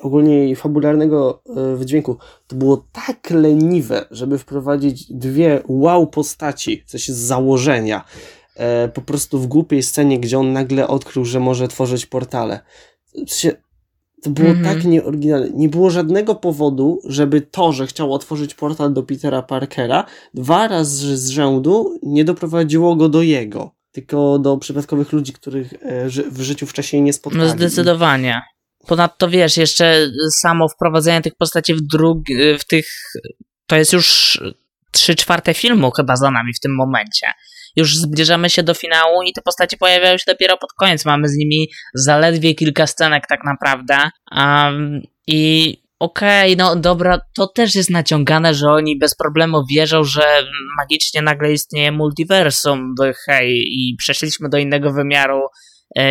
[0.00, 6.90] ogólnie jej fabularnego e, wydźwięku, to było tak leniwe, żeby wprowadzić dwie wow postaci, w
[6.90, 8.04] sensie z założenia,
[8.56, 12.60] e, po prostu w głupiej scenie, gdzie on nagle odkrył, że może tworzyć portale.
[13.26, 13.56] W sensie,
[14.22, 14.64] to było mm -hmm.
[14.64, 15.50] tak nieoryginalne.
[15.54, 21.16] Nie było żadnego powodu, żeby to, że chciał otworzyć portal do Petera Parkera, dwa razy
[21.16, 26.66] z rzędu nie doprowadziło go do jego, tylko do przypadkowych ludzi, których e, w życiu
[26.66, 27.44] wcześniej nie spotkali.
[27.44, 28.42] No zdecydowanie.
[28.86, 32.86] Ponadto wiesz, jeszcze samo wprowadzenie tych postaci w drugi, w tych,
[33.66, 34.38] to jest już
[34.90, 37.26] trzy czwarte filmu chyba za nami w tym momencie.
[37.76, 41.04] Już zbliżamy się do finału i te postacie pojawiają się dopiero pod koniec.
[41.04, 43.96] Mamy z nimi zaledwie kilka scenek tak naprawdę.
[44.36, 50.04] Um, I okej, okay, no dobra, to też jest naciągane, że oni bez problemu wierzą,
[50.04, 52.94] że magicznie nagle istnieje multiversum,
[53.26, 55.40] hej, i przeszliśmy do innego wymiaru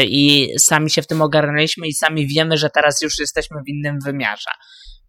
[0.07, 3.99] i sami się w tym ogarnęliśmy i sami wiemy, że teraz już jesteśmy w innym
[4.05, 4.51] wymiarze.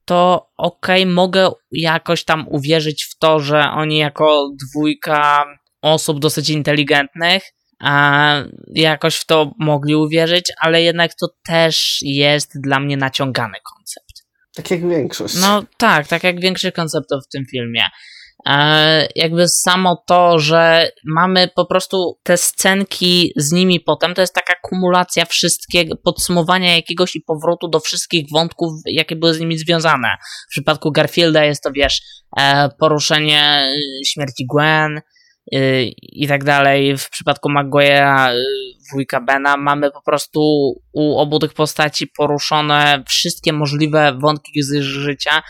[0.04, 5.44] To okej, okay, mogę jakoś tam uwierzyć w to, że oni jako dwójka
[5.82, 7.42] osób dosyć inteligentnych
[7.80, 8.34] a
[8.74, 14.24] jakoś w to mogli uwierzyć, ale jednak to też jest dla mnie naciągany koncept.
[14.54, 15.34] Tak jak większość.
[15.40, 17.82] No tak, tak jak większość konceptów w tym filmie.
[19.14, 24.54] Jakby samo to, że mamy po prostu te scenki z nimi potem, to jest taka
[24.62, 30.08] kumulacja wszystkiego, podsumowania jakiegoś i powrotu do wszystkich wątków, jakie były z nimi związane.
[30.46, 32.02] W przypadku Garfielda jest to, wiesz,
[32.38, 33.72] e, poruszenie
[34.06, 35.00] śmierci Gwen,
[35.52, 36.98] Y, i tak dalej.
[36.98, 38.44] W przypadku Maguire'a, y,
[38.92, 40.40] wujka Bena, mamy po prostu
[40.92, 45.42] u obu tych postaci poruszone wszystkie możliwe wątki z życia.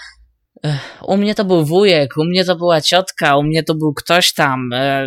[1.02, 4.32] U mnie to był wujek, u mnie to była ciotka, u mnie to był ktoś
[4.32, 4.72] tam.
[4.72, 5.06] Y,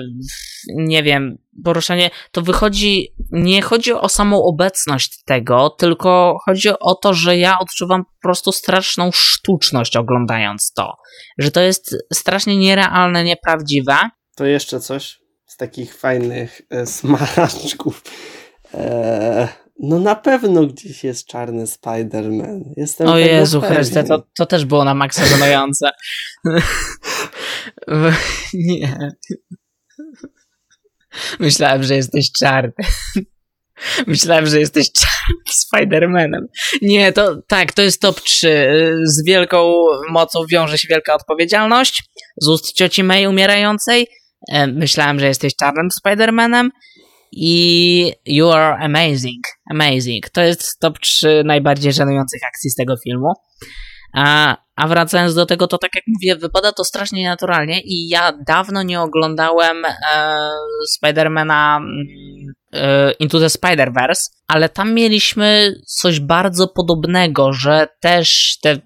[0.76, 2.10] nie wiem, poruszenie.
[2.32, 3.14] To wychodzi.
[3.32, 8.52] Nie chodzi o samą obecność tego, tylko chodzi o to, że ja odczuwam po prostu
[8.52, 10.94] straszną sztuczność oglądając to.
[11.38, 13.96] Że to jest strasznie nierealne, nieprawdziwe
[14.38, 18.04] to jeszcze coś z takich fajnych e, smaczków.
[18.74, 19.48] E,
[19.80, 22.62] no na pewno gdzieś jest czarny Spider-Man.
[22.78, 25.90] Jestem o Jezu Chryste, to, to też było na maksa żenujące.
[28.54, 29.12] Nie.
[31.40, 32.72] Myślałem, że jesteś czarny.
[34.08, 34.88] Myślałem, że jesteś
[35.66, 36.42] Spider-Manem.
[36.82, 39.02] Nie, to tak, to jest top 3.
[39.04, 39.74] Z wielką
[40.10, 42.04] mocą wiąże się wielka odpowiedzialność.
[42.42, 44.08] Z ust cioci May umierającej
[44.52, 46.70] E, myślałem, że jesteś czarnym Spider-Manem
[47.32, 49.44] i you are amazing.
[49.72, 50.30] Amazing.
[50.30, 53.34] To jest top 3 najbardziej żenujących akcji z tego filmu.
[54.13, 58.34] A, a wracając do tego, to tak jak mówię, wypada to strasznie naturalnie i ja
[58.48, 59.94] dawno nie oglądałem e,
[60.88, 61.80] Spidermana
[62.74, 68.80] e, Into the Spider-Verse, ale tam mieliśmy coś bardzo podobnego, że też te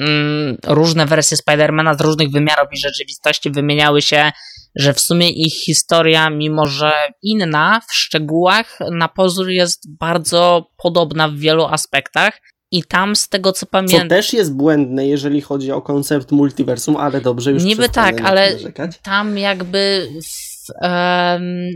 [0.00, 4.32] mm, różne wersje Spidermana z różnych wymiarów i rzeczywistości wymieniały się
[4.78, 11.28] że w sumie ich historia, mimo że inna w szczegółach, na pozór jest bardzo podobna
[11.28, 12.40] w wielu aspektach.
[12.70, 14.00] I tam z tego co pamiętam.
[14.00, 18.56] Co też jest błędne, jeżeli chodzi o koncept multiversum, ale dobrze już Niby tak, ale
[19.02, 21.68] tam jakby w, um,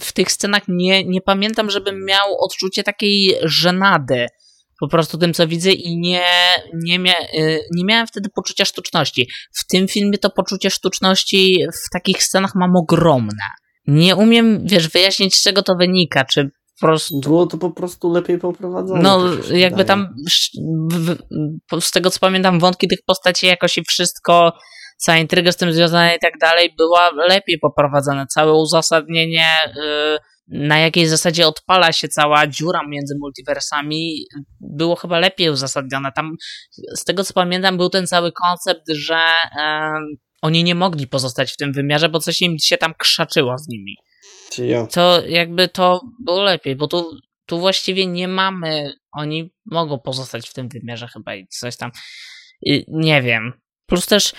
[0.00, 4.26] w tych scenach nie, nie pamiętam, żebym miał odczucie takiej żenady
[4.80, 6.24] po prostu tym, co widzę i nie,
[6.74, 9.28] nie, mia y, nie miałem wtedy poczucia sztuczności.
[9.52, 13.44] W tym filmie to poczucie sztuczności w takich scenach mam ogromne.
[13.86, 17.20] Nie umiem, wiesz, wyjaśnić, z czego to wynika, czy po prostu...
[17.20, 19.02] Było to po prostu lepiej poprowadzone.
[19.02, 19.20] No,
[19.52, 20.14] jakby tam,
[21.80, 24.52] z tego co pamiętam, wątki tych postaci jakoś i wszystko,
[24.96, 28.26] cała intryga z tym związana i tak dalej, była lepiej poprowadzona.
[28.26, 29.46] Całe uzasadnienie...
[29.76, 30.18] Yy,
[30.50, 34.24] na jakiej zasadzie odpala się cała dziura między multiversami,
[34.60, 36.12] było chyba lepiej uzasadnione.
[36.12, 36.36] Tam,
[36.94, 39.18] z tego co pamiętam, był ten cały koncept, że
[39.60, 39.90] e,
[40.42, 43.96] oni nie mogli pozostać w tym wymiarze, bo coś im się tam krzaczyło z nimi.
[44.86, 47.10] To jakby to było lepiej, bo tu,
[47.46, 51.90] tu właściwie nie mamy, oni mogą pozostać w tym wymiarze chyba i coś tam.
[52.88, 53.52] Nie wiem.
[53.86, 54.32] Plus też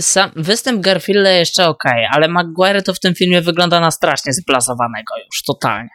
[0.00, 5.14] sam, występ Garfielda jeszcze ok, ale Maguire to w tym filmie wygląda na strasznie zblazowanego
[5.26, 5.90] już, totalnie.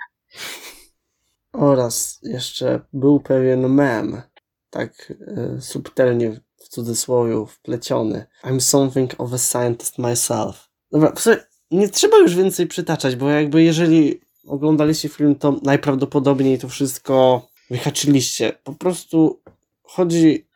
[1.54, 4.22] Oraz jeszcze był pewien mem,
[4.70, 8.26] tak e, subtelnie w cudzysłowie wpleciony.
[8.44, 10.70] I'm something of a scientist myself.
[10.92, 11.38] Dobra, w sumie
[11.72, 18.54] nie trzeba już więcej przytaczać, bo jakby jeżeli oglądaliście film, to najprawdopodobniej to wszystko wyhaczyliście.
[18.64, 19.42] Po prostu
[19.84, 20.48] chodzi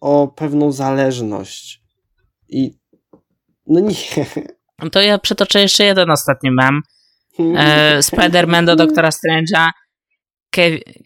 [0.00, 1.82] o pewną zależność
[2.48, 2.78] i
[3.66, 3.94] no nie.
[4.92, 6.82] To ja przytoczę jeszcze jeden ostatni mem.
[7.56, 9.70] E, Spider-Man do Doktora Strange'a.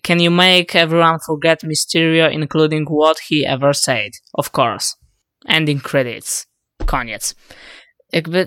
[0.03, 4.13] Can you make everyone forget Mysterio, including what he ever said?
[4.33, 4.97] Of course.
[5.49, 6.47] Ending credits.
[6.87, 7.35] Koniec.
[8.13, 8.47] Jakby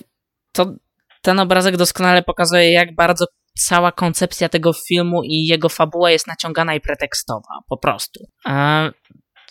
[0.51, 0.75] to,
[1.21, 3.25] ten obrazek doskonale pokazuje, jak bardzo
[3.57, 7.59] cała koncepcja tego filmu i jego fabuła jest naciągana i pretekstowa.
[7.69, 8.27] Po prostu.
[8.45, 8.91] E,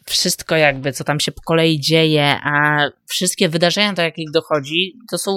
[0.04, 5.18] wszystko jakby, co tam się po kolei dzieje, a wszystkie wydarzenia, do jakich dochodzi, to
[5.18, 5.32] są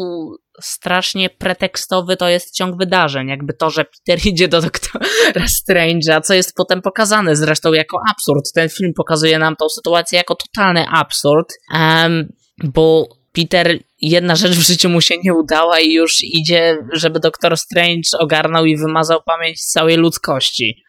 [0.61, 6.33] strasznie pretekstowy, to jest ciąg wydarzeń, jakby to, że Peter idzie do doktora Strange'a, co
[6.33, 8.53] jest potem pokazane zresztą jako absurd.
[8.53, 14.67] Ten film pokazuje nam tą sytuację jako totalny absurd, um, bo Peter, jedna rzecz w
[14.67, 19.61] życiu mu się nie udała i już idzie, żeby doktor Strange ogarnął i wymazał pamięć
[19.61, 20.83] całej ludzkości.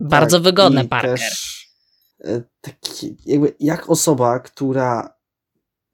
[0.00, 1.18] bardzo tak, wygodne, Parker.
[1.18, 1.57] Też
[2.60, 5.14] taki, jakby jak osoba, która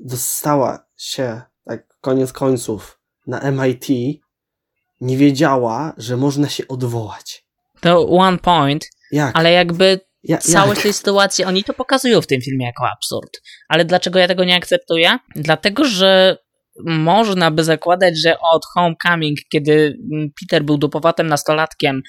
[0.00, 3.86] dostała się, tak koniec końców, na MIT,
[5.00, 7.44] nie wiedziała, że można się odwołać.
[7.80, 9.36] To one point, Jak?
[9.38, 10.82] ale jakby Ja, całość jak?
[10.82, 13.30] tej sytuacji, oni to pokazują w tym filmie jako absurd.
[13.68, 15.18] Ale dlaczego ja tego nie akceptuję?
[15.36, 16.38] Dlatego, że
[16.84, 19.98] można by zakładać, że od Homecoming, kiedy
[20.40, 22.02] Peter był dupowatym nastolatkiem,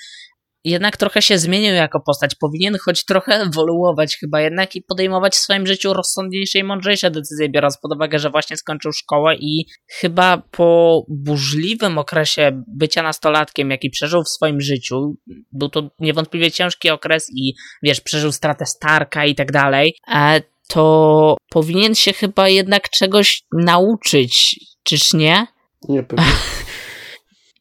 [0.66, 2.36] jednak trochę się zmienił jako postać.
[2.36, 7.50] Powinien choć trochę ewoluować chyba jednak i podejmować w swoim życiu rozsądniejsze i mądrzejsze decyzje,
[7.50, 9.66] biorąc pod uwagę, że właśnie skończył szkołę i
[10.00, 15.16] chyba po burzliwym okresie bycia nastolatkiem, jaki przeżył w swoim życiu,
[15.52, 21.38] był to niewątpliwie ciężki okres i wiesz, przeżył stratę Starka i tak dalej, e, to
[21.50, 25.48] powinien się chyba jednak czegoś nauczyć, czyż nie?
[25.90, 26.26] Nie pewnie.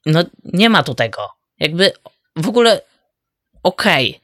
[0.06, 1.28] No nie ma tu tego.
[1.58, 1.92] Jakby
[2.36, 2.80] w ogóle
[3.64, 4.20] okej.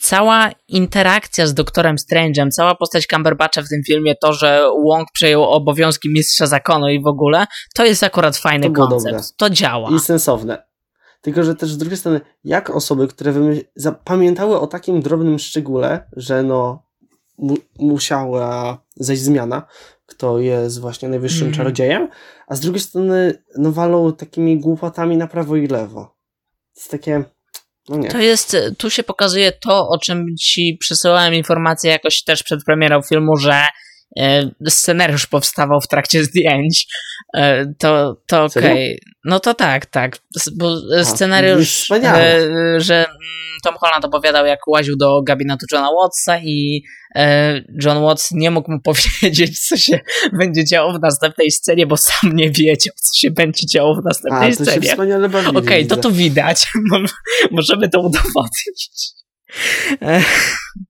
[0.00, 5.44] Cała interakcja z doktorem Strange'em, cała postać Cumberbatcha w tym filmie, to, że Wong przejął
[5.44, 9.36] obowiązki mistrza zakonu i w ogóle, to jest akurat fajny To koncept.
[9.36, 9.90] To działa.
[9.90, 10.62] I sensowne.
[11.20, 13.32] Tylko, że też z drugiej strony, jak osoby, które
[13.76, 16.82] zapamiętały o takim drobnym szczególe, że no
[17.38, 19.62] mu- musiała zejść zmiana,
[20.06, 21.56] kto jest właśnie najwyższym Mhm.
[21.56, 22.08] czarodziejem,
[22.46, 26.00] a z drugiej strony no walą takimi głupotami na prawo i lewo.
[26.74, 27.24] To jest takie,
[27.88, 28.08] no.
[28.08, 33.02] To jest, tu się pokazuje to, o czym ci przesyłałem informację jakoś też przed premierą
[33.02, 33.66] filmu, że e,
[34.68, 36.86] scenariusz powstawał w trakcie zdjęć.
[37.36, 38.98] E, to to okej.
[39.24, 40.18] No to tak, tak.
[40.56, 42.36] Bo e, A, scenariusz, wspaniale.
[42.36, 43.08] e, że mm,
[43.64, 46.82] Tom Holland opowiadał, jak łaził do gabinetu Johna Wattsa i
[47.14, 48.80] e, John Watts nie mógł mu
[49.20, 50.00] powiedzieć, co się
[50.32, 54.02] będzie działo w następnej scenie, bo sam nie wiedział, co się będzie działo w a,
[54.08, 54.96] następnej to się scenie.
[55.58, 56.02] Okej, to widzę.
[56.02, 56.66] to widać.
[56.90, 57.08] Mo-
[57.50, 58.88] Możemy to udowodnić.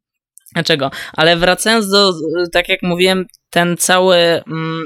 [0.57, 0.91] Dlaczego?
[1.13, 2.13] Ale wracając do,
[2.53, 4.17] tak jak mówiłem, ten cały.
[4.17, 4.85] mm,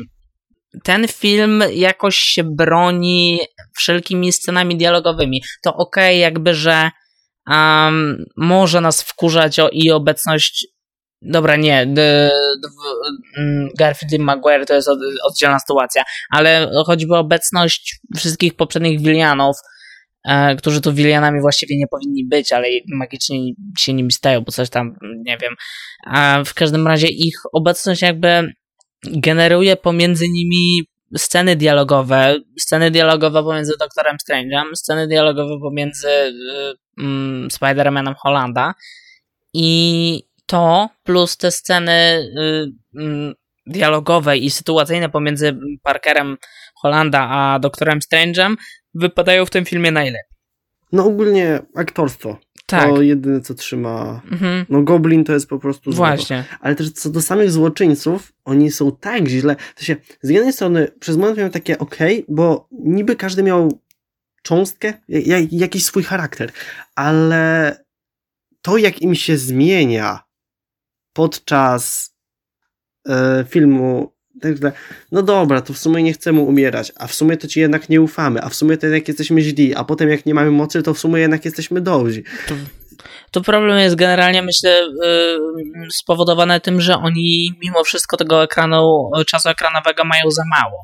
[0.85, 3.41] Ten film jakoś się broni
[3.77, 5.43] wszelkimi scenami dialogowymi.
[5.63, 6.91] To okej, jakby, że
[7.47, 10.67] um, może nas wkurzać o, i obecność.
[11.23, 11.83] Dobra, nie.
[13.37, 19.57] Mm, Garfield i Maguire to jest od, oddzielna sytuacja, ale choćby obecność wszystkich poprzednich Willianów,
[20.59, 23.39] którzy tu Willianami właściwie nie powinni być, ale magicznie
[23.79, 25.55] się nimi stają, bo coś tam, nie wiem.
[26.07, 28.53] A w każdym razie ich obecność jakby
[29.07, 36.33] generuje pomiędzy nimi sceny dialogowe, sceny dialogowe pomiędzy Doktorem Strange'em, sceny dialogowe pomiędzy y,
[36.99, 38.75] mm, Spider-Manem Hollanda
[39.55, 43.35] i to plus te sceny y, mm,
[43.67, 46.37] dialogowe i sytuacyjne pomiędzy Parkerem
[46.83, 48.57] Hollanda a Doktorem Strange'em
[48.95, 50.31] wypadają w tym filmie najlepiej.
[50.93, 52.39] No ogólnie aktorstwo.
[52.67, 52.89] Tak.
[52.91, 54.21] To jedyne, co trzyma...
[54.33, 54.67] Mhm.
[54.69, 56.17] No Goblin to jest po prostu złoto.
[56.17, 56.45] Właśnie.
[56.61, 59.57] Ale też co do samych złoczyńców, oni są tak źle.
[59.77, 61.97] To się, z jednej strony przez moment miałem takie ok,
[62.29, 63.79] bo niby każdy miał
[64.43, 66.53] cząstkę, ja- jakiś swój charakter,
[66.95, 67.77] ale
[68.63, 70.23] to jak im się zmienia
[71.13, 72.15] podczas
[73.09, 74.73] e, filmu, tak, że,
[75.13, 78.01] no dobra, to w sumie nie chcemy umierać, a w sumie to ci jednak nie
[78.01, 80.95] ufamy, a w sumie to jednak jesteśmy źli, a potem jak nie mamy mocy, to
[80.95, 82.23] w sumie jednak jesteśmy dobrzy.
[82.49, 82.55] To,
[83.31, 89.49] to problem jest generalnie, myślę, yy, spowodowany tym, że oni mimo wszystko tego ekranu, czasu
[89.49, 90.83] ekranowego mają za mało.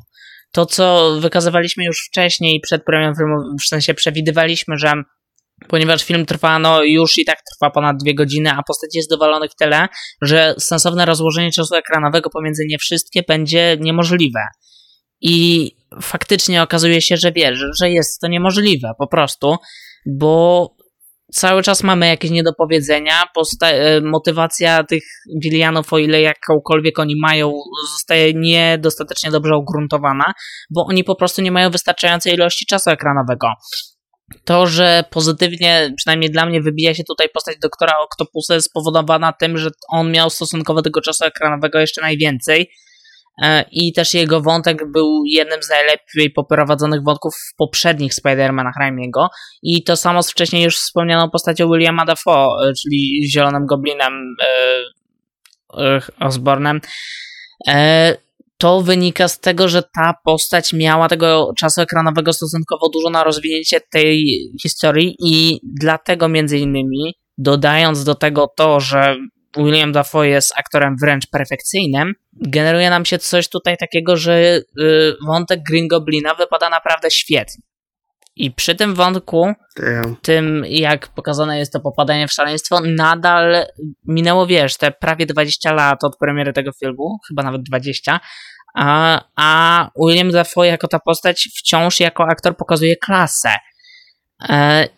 [0.52, 4.92] To, co wykazywaliśmy już wcześniej przed premierą filmu, w sensie przewidywaliśmy, że
[5.68, 9.50] ponieważ film trwa, no już i tak trwa ponad dwie godziny, a postaci jest dowalonych
[9.58, 9.88] tyle,
[10.22, 14.40] że sensowne rozłożenie czasu ekranowego pomiędzy nie wszystkie będzie niemożliwe.
[15.20, 15.70] I
[16.02, 19.56] faktycznie okazuje się, że wiesz, że jest to niemożliwe po prostu,
[20.06, 20.70] bo
[21.32, 25.02] cały czas mamy jakieś niedopowiedzenia, posta- e, motywacja tych
[25.42, 27.52] Willianów, o ile jakąkolwiek oni mają,
[27.92, 30.32] zostaje niedostatecznie dobrze ugruntowana,
[30.74, 33.48] bo oni po prostu nie mają wystarczającej ilości czasu ekranowego.
[34.44, 39.58] To, że pozytywnie, przynajmniej dla mnie, wybija się tutaj postać doktora Octopusa, jest spowodowana tym,
[39.58, 42.70] że on miał stosunkowo tego czasu ekranowego jeszcze najwięcej.
[43.42, 49.28] E, I też jego wątek był jednym z najlepiej poprowadzonych wątków w poprzednich Spider-Manach Raimiego.
[49.62, 54.36] I to samo z wcześniej już wspomnianą postacią Williama Dafoe, e, czyli Zielonym Goblinem
[55.78, 56.80] e, Osbornem.
[58.58, 63.80] To wynika z tego, że ta postać miała tego czasu ekranowego stosunkowo dużo na rozwinięcie
[63.90, 64.24] tej
[64.62, 69.16] historii i dlatego między innymi dodając do tego to, że
[69.56, 75.60] William Dafoe jest aktorem wręcz perfekcyjnym, generuje nam się coś tutaj takiego, że y, wątek
[75.68, 77.62] Green Goblina wypada naprawdę świetnie.
[78.36, 80.16] I przy tym wątku, Damn.
[80.16, 83.66] tym jak pokazane jest to popadanie w szaleństwo, nadal
[84.08, 88.20] minęło, wiesz, te prawie 20 lat od premiery tego filmu, chyba nawet 20,
[88.76, 93.50] a, a William Dafoe jako ta postać wciąż jako aktor pokazuje klasę.
[94.48, 94.88] E,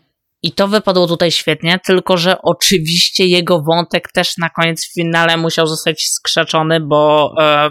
[0.42, 5.36] I to wypadło tutaj świetnie, tylko że oczywiście jego wątek też na koniec w finale
[5.36, 7.70] musiał zostać skrzaczony, bo e,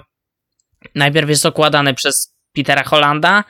[0.96, 3.44] najpierw jest okładany przez Petera Hollanda,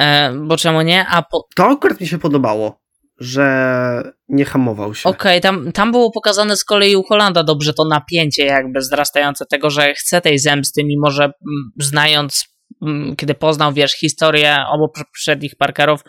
[0.00, 2.80] e, bo czemu nie, a po, To akurat mi się podobało,
[3.20, 5.08] że nie hamował się.
[5.08, 9.70] Okej, tam, tam było pokazane z kolei u Holanda dobrze to napięcie jakby wzrastające tego,
[9.70, 11.34] że chce tej zemsty, mimo że mm,
[11.80, 12.44] znając,
[12.82, 16.00] mm, kiedy poznał, wiesz, historię obu poprzednich Parkerów,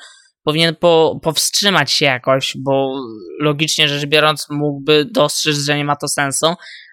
[0.43, 2.93] powinien po, powstrzymać się jakoś, bo
[3.41, 6.45] logicznie rzecz biorąc mógłby dostrzec, że nie ma to sensu,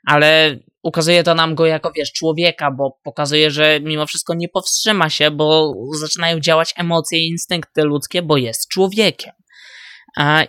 [0.06, 5.10] ale ukazuje to nam go jako, wiesz, człowieka, bo pokazuje, że mimo wszystko nie powstrzyma
[5.10, 9.32] się, bo zaczynają działać emocje i instynkty ludzkie, bo jest człowiekiem.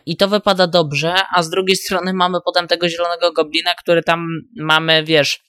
[0.06, 4.28] I to wypada dobrze, a z drugiej strony mamy potem tego zielonego goblina, który tam
[4.56, 5.45] mamy, wiesz,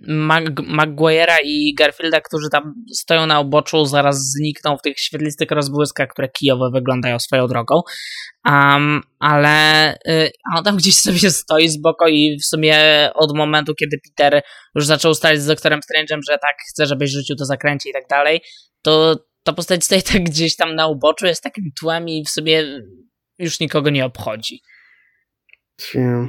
[0.00, 6.08] Mag Maguire'a i Garfielda, którzy tam stoją na uboczu, zaraz znikną w tych świetlistych rozbłyskach,
[6.08, 7.80] które kijowe wyglądają swoją drogą.
[8.44, 12.78] Um, ale y, on tam gdzieś sobie stoi z boku i w sumie
[13.14, 14.42] od momentu, kiedy Peter
[14.74, 18.06] już zaczął ustalić z doktorem Strange'em, że tak chce, żebyś rzucił to zakręcie i tak
[18.10, 18.40] dalej,
[18.82, 22.64] to ta postać stoi tak gdzieś tam na uboczu, jest takim tłem i w sumie
[23.38, 24.60] już nikogo nie obchodzi.
[25.80, 26.28] Się...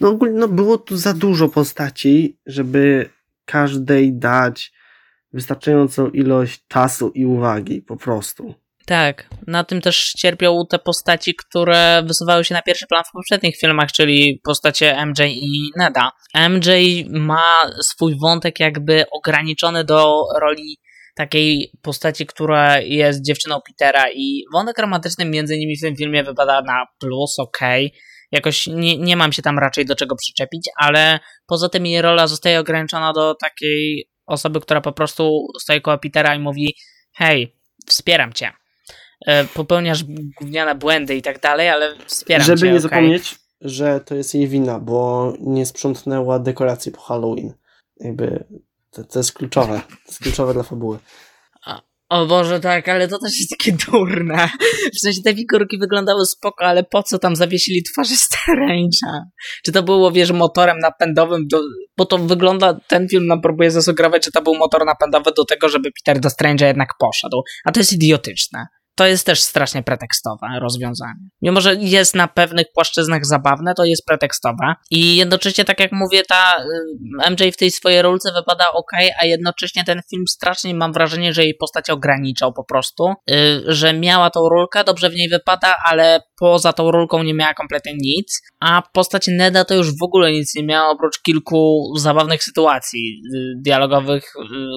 [0.00, 3.10] No ogólnie no, było tu za dużo postaci, żeby
[3.44, 4.72] każdej dać
[5.32, 8.54] wystarczającą ilość czasu i uwagi, po prostu.
[8.86, 13.56] Tak, na tym też cierpią te postaci, które wysuwały się na pierwszy plan w poprzednich
[13.56, 16.12] filmach, czyli postacie MJ i Neda.
[16.48, 16.70] MJ
[17.10, 20.78] ma swój wątek jakby ograniczony do roli
[21.14, 26.62] takiej postaci, która jest dziewczyną Petera i wątek romantyczny między nimi w tym filmie wypada
[26.62, 27.86] na plus, okej.
[27.86, 28.11] Okay.
[28.32, 32.26] Jakoś nie, nie mam się tam raczej do czego przyczepić, ale poza tym jej rola
[32.26, 36.74] zostaje ograniczona do takiej osoby, która po prostu stoi koło Petera i mówi
[37.14, 37.56] hej,
[37.86, 38.52] wspieram cię.
[39.26, 40.04] E, popełniasz
[40.40, 42.66] gówniane błędy i tak dalej, ale wspieram Żeby cię.
[42.66, 42.80] nie okay?
[42.80, 47.54] zapomnieć, że to jest jej wina, bo nie sprzątnęła dekoracji po Halloween.
[48.00, 48.44] Jakby
[48.90, 49.80] to, to jest kluczowe.
[49.88, 50.98] To jest kluczowe dla fabuły.
[52.12, 54.48] O Boże, tak, ale to też jest takie durne.
[54.94, 59.20] W sensie te figurki wyglądały spoko, ale po co tam zawiesili twarze Strange'a?
[59.64, 61.46] Czy to było, wiesz, motorem napędowym?
[61.48, 61.60] Do...
[61.96, 65.68] Bo to wygląda, ten film nam próbuje zasugerować, że to był motor napędowy do tego,
[65.68, 67.42] żeby Peter do Strange'a jednak poszedł.
[67.64, 71.28] A to jest idiotyczne to jest też strasznie pretekstowe rozwiązanie.
[71.42, 74.74] Mimo, że jest na pewnych płaszczyznach zabawne, to jest pretekstowe.
[74.90, 76.64] I jednocześnie, tak jak mówię, ta
[77.26, 81.32] y, MJ w tej swojej rolce wypada ok, a jednocześnie ten film strasznie mam wrażenie,
[81.32, 83.12] że jej postać ograniczał po prostu.
[83.30, 87.54] Y, że miała tą rolkę, dobrze w niej wypada, ale poza tą rolką nie miała
[87.54, 88.42] kompletnie nic.
[88.60, 93.62] A postać Neda to już w ogóle nic nie miała, oprócz kilku zabawnych sytuacji y,
[93.64, 94.32] dialogowych,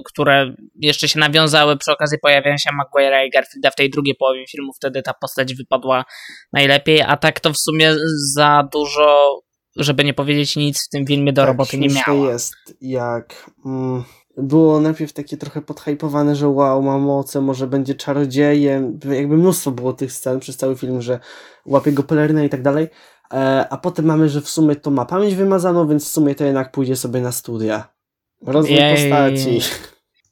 [0.06, 4.16] które jeszcze się nawiązały przy okazji pojawienia się Maguire'a i Garfielda w tej drugiej drugiej
[4.16, 6.06] połowie filmu wtedy ta postać wypadła
[6.54, 7.96] najlepiej, a tak to w sumie
[8.34, 9.40] za dużo,
[9.76, 12.32] żeby nie powiedzieć nic w tym filmie do tak, roboty nie miała.
[12.32, 14.04] jest, jak mm,
[14.38, 19.94] było najpierw takie trochę podhypowane, że wow, ma moce, może będzie czarodziejem, jakby mnóstwo było
[19.94, 21.20] tych scen przez cały film, że
[21.66, 22.88] łapie go pelerynę i tak dalej,
[23.34, 26.46] e, a potem mamy, że w sumie to ma pamięć wymazaną, więc w sumie to
[26.46, 27.96] jednak pójdzie sobie na studia.
[28.42, 28.96] Rozwój Jej.
[28.96, 29.60] postaci.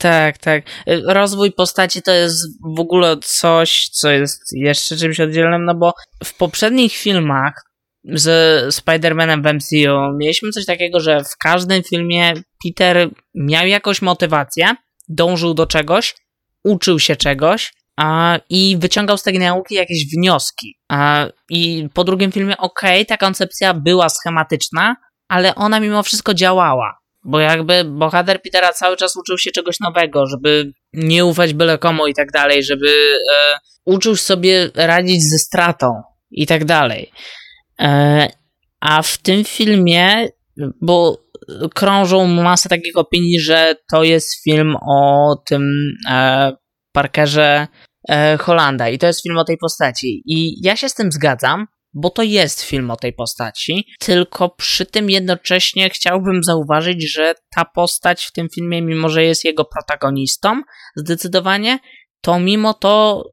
[0.03, 0.63] Tak, tak.
[1.07, 2.45] Rozwój postaci to jest
[2.75, 5.93] w ogóle coś, co jest jeszcze czymś oddzielnym, no bo
[6.23, 7.53] w poprzednich filmach
[8.03, 12.33] z Spider-Manem w MCU mieliśmy coś takiego, że w każdym filmie
[12.63, 14.75] Peter miał jakąś motywację,
[15.09, 16.15] dążył do czegoś,
[16.63, 20.75] uczył się czegoś a, i wyciągał z tej nauki jakieś wnioski.
[20.89, 24.95] A, I po drugim filmie, okej, okay, ta koncepcja była schematyczna,
[25.27, 27.02] ale ona mimo wszystko działała.
[27.25, 32.07] Bo jakby bohater Petera cały czas uczył się czegoś nowego, żeby nie ufać byle komu
[32.07, 32.89] i tak dalej, żeby
[33.33, 36.01] e, uczył sobie radzić ze stratą
[36.31, 37.11] i tak dalej.
[37.79, 38.27] E,
[38.79, 40.27] a w tym filmie,
[40.81, 41.23] bo
[41.75, 46.51] krążą masę takich opinii, że to jest film o tym e,
[46.91, 47.67] Parkerze
[48.09, 50.23] e, Holanda i to jest film o tej postaci.
[50.25, 54.85] I ja się z tym zgadzam, bo to jest film o tej postaci, tylko przy
[54.85, 60.61] tym jednocześnie chciałbym zauważyć, że ta postać w tym filmie, mimo że jest jego protagonistą,
[60.95, 61.79] zdecydowanie,
[62.21, 63.23] to mimo to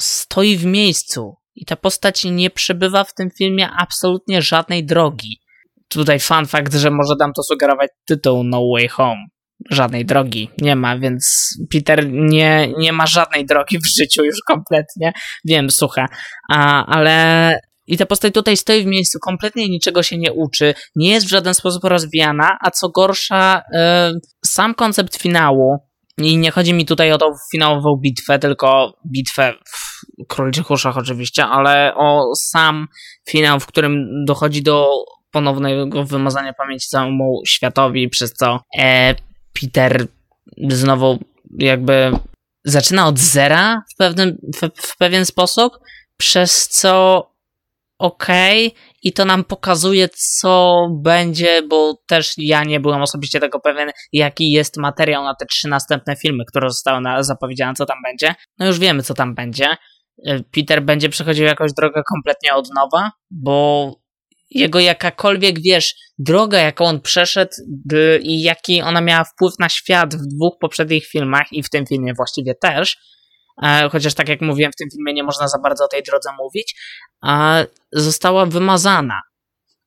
[0.00, 5.40] stoi w miejscu i ta postać nie przebywa w tym filmie absolutnie żadnej drogi.
[5.88, 9.24] Tutaj fun fact, że może dam to sugerować tytuł No Way Home.
[9.70, 15.12] żadnej drogi nie ma, więc Peter nie, nie ma żadnej drogi w życiu już kompletnie.
[15.44, 16.06] Wiem, słucha,
[16.50, 21.10] a, ale i ta postać tutaj stoi w miejscu, kompletnie niczego się nie uczy, nie
[21.10, 23.62] jest w żaden sposób rozwijana, a co gorsza,
[24.14, 25.78] y, sam koncept finału,
[26.18, 31.46] i nie chodzi mi tutaj o tą finałową bitwę, tylko bitwę w króliczych uszach oczywiście,
[31.46, 32.86] ale o sam
[33.28, 34.88] finał, w którym dochodzi do
[35.30, 39.14] ponownego wymazania pamięci całemu światowi, przez co e,
[39.60, 40.06] Peter
[40.68, 41.18] znowu
[41.58, 42.12] jakby
[42.64, 45.78] zaczyna od zera w, pewnym, w, w pewien sposób,
[46.16, 47.22] przez co
[47.98, 48.70] okay,
[49.02, 54.50] i to nam pokazuje, co będzie, bo też ja nie byłem osobiście tego pewien, jaki
[54.50, 58.34] jest materiał na te trzy następne filmy, które zostały na, zapowiedziane, co tam będzie.
[58.58, 59.76] No już wiemy, co tam będzie.
[60.26, 63.92] E, Peter będzie przechodził jakąś drogę kompletnie od nowa, bo
[64.50, 67.52] jego jakakolwiek, wiesz, droga, jaką on przeszedł
[68.22, 72.12] i jaki ona miała wpływ na świat w dwóch poprzednich filmach i w tym filmie
[72.16, 72.96] właściwie też,
[73.92, 76.76] chociaż tak jak mówiłem, w tym filmie nie można za bardzo o tej drodze mówić,
[77.92, 79.20] została wymazana.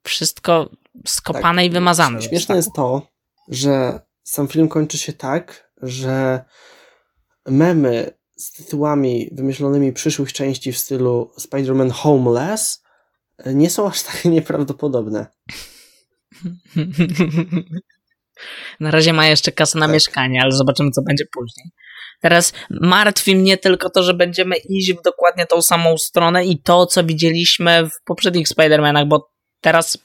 [0.03, 0.69] Wszystko
[1.07, 1.65] skopane tak.
[1.65, 2.21] i wymazane.
[2.21, 3.07] Śmieszne jest to,
[3.47, 6.45] że sam film kończy się tak, że
[7.45, 12.83] memy z tytułami wymyślonymi przyszłych części w stylu Spider-Man Homeless
[13.45, 15.25] nie są aż tak nieprawdopodobne.
[18.79, 19.93] Na razie ma jeszcze kasę na tak.
[19.93, 21.71] mieszkanie, ale zobaczymy, co będzie później.
[22.21, 26.85] Teraz martwi mnie tylko to, że będziemy iść w dokładnie tą samą stronę i to,
[26.85, 29.29] co widzieliśmy w poprzednich Spider-Manach, bo
[29.61, 29.97] teraz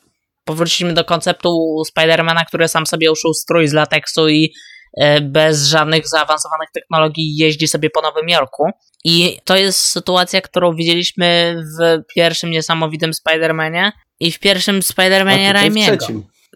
[0.44, 4.52] powróciliśmy do konceptu Spider-Mana, który sam sobie uszył strój z lateksu i
[5.00, 8.64] e, bez żadnych zaawansowanych technologii jeździ sobie po Nowym Jorku.
[9.04, 16.06] I to jest sytuacja, którą widzieliśmy w pierwszym niesamowitym Spider-Manie i w pierwszym Spider-Manie Raimiego.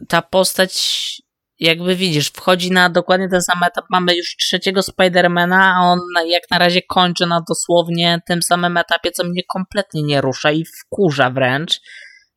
[0.09, 0.99] Ta postać
[1.61, 3.85] jakby widzisz, wchodzi na dokładnie ten sam etap.
[3.91, 9.11] Mamy już trzeciego Spidermana, a on jak na razie kończy na dosłownie tym samym etapie,
[9.11, 11.81] co mnie kompletnie nie rusza i wkurza wręcz.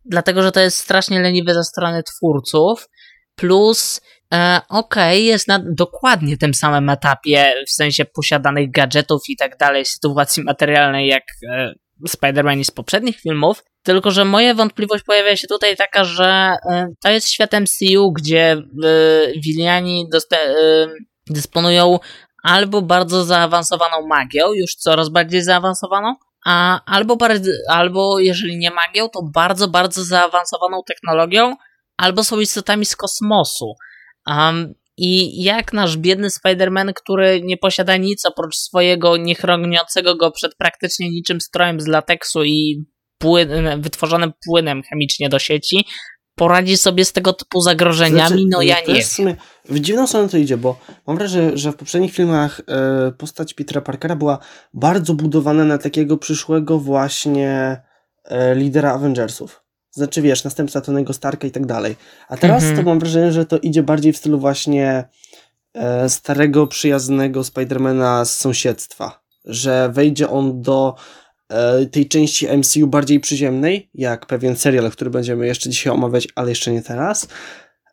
[0.05, 2.88] Dlatego, że to jest strasznie leniwe ze strony twórców.
[3.36, 4.01] Plus,
[4.34, 9.57] e, okej, okay, jest na dokładnie tym samym etapie, w sensie posiadanych gadżetów i tak
[9.57, 11.74] dalej, sytuacji materialnej, jak e,
[12.08, 17.10] Spider-Man z poprzednich filmów, tylko, że moja wątpliwość pojawia się tutaj taka, że y, to
[17.10, 20.88] jest świat MCU, gdzie y, Wiliani y,
[21.28, 21.99] dysponują
[22.43, 27.18] albo bardzo zaawansowaną magią, już coraz bardziej zaawansowaną, a albo,
[27.70, 31.56] albo jeżeli nie magią, to bardzo, bardzo zaawansowaną technologią,
[31.97, 33.76] albo są istotami z kosmosu.
[34.28, 40.56] Um, I jak nasz biedny Spider-Man, który nie posiada nic oprócz swojego niechroniącego go przed
[40.56, 42.86] praktycznie niczym strojem z lateksu i
[43.18, 45.86] płyn, wytworzonym płynem chemicznie do sieci,
[46.36, 49.02] poradzi sobie z tego typu zagrożeniami, znaczy, no ja nie.
[49.02, 49.36] W, sumie,
[49.66, 53.82] w dziwną stronę to idzie, bo mam wrażenie, że w poprzednich filmach e, postać Petera
[53.82, 54.39] Parkera była
[54.74, 57.82] bardzo budowana na takiego przyszłego właśnie
[58.26, 59.61] e, lidera Avengersów.
[59.92, 61.96] Znaczy wiesz, następca Tonego Starka i tak dalej.
[62.30, 62.80] A teraz mhm.
[62.80, 65.04] to mam wrażenie, że to idzie bardziej w stylu właśnie
[65.74, 69.22] e, starego, przyjaznego Spidermana z sąsiedztwa.
[69.46, 70.96] Że wejdzie on do
[71.52, 76.50] E, tej części MCU bardziej przyziemnej, jak pewien serial, który będziemy jeszcze dzisiaj omawiać, ale
[76.50, 77.28] jeszcze nie teraz,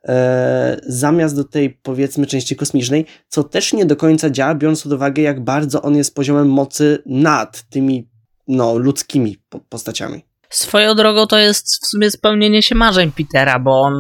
[0.09, 4.93] e, zamiast do tej powiedzmy części kosmicznej, co też nie do końca działa, biorąc pod
[4.93, 8.11] uwagę, jak bardzo on jest poziomem mocy nad tymi
[8.49, 9.37] no, ludzkimi
[9.69, 10.28] postaciami.
[10.51, 13.95] Swoją drogą to jest w sumie spełnienie się marzeń Petera, bo on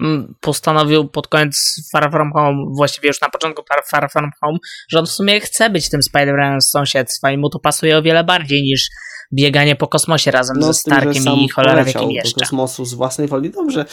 [0.00, 1.56] mm, postanowił pod koniec
[1.92, 4.58] Far From Home, właściwie już na początku Far From Home,
[4.90, 8.02] że on w sumie chce być tym Spider-Manem z sąsiedztwa i mu to pasuje o
[8.02, 8.88] wiele bardziej niż
[9.32, 12.34] bieganie po kosmosie razem no, ze Starkiem i cholera jakim jeszcze.
[12.34, 13.84] do kosmosu z własnej woli, dobrze.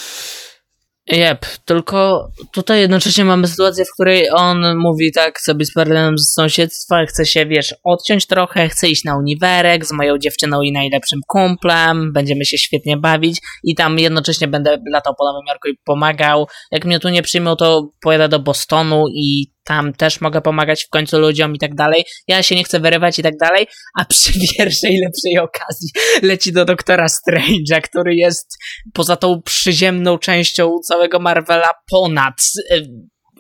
[1.12, 6.34] Jep, tylko tutaj jednocześnie mamy sytuację, w której on mówi tak sobie z Perlenem z
[6.34, 11.20] sąsiedztwa, chce się, wiesz, odciąć trochę, chce iść na uniwerek z moją dziewczyną i najlepszym
[11.28, 16.48] kumplem, będziemy się świetnie bawić i tam jednocześnie będę latał po Nowym Jorku i pomagał.
[16.72, 20.90] Jak mnie tu nie przyjmą, to pojadę do Bostonu i tam też mogę pomagać w
[20.90, 22.06] końcu ludziom i tak dalej.
[22.28, 23.68] Ja się nie chcę wyrywać i tak dalej,
[24.00, 25.90] a przy pierwszej lepszej okazji
[26.22, 28.58] leci do doktora Strange'a, który jest
[28.94, 32.42] poza tą przyziemną częścią całego Marvela ponad
[32.72, 32.88] y,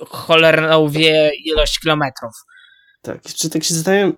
[0.07, 2.31] cholerną wie ilość kilometrów.
[3.01, 4.13] Tak, czy tak się zastanawiam,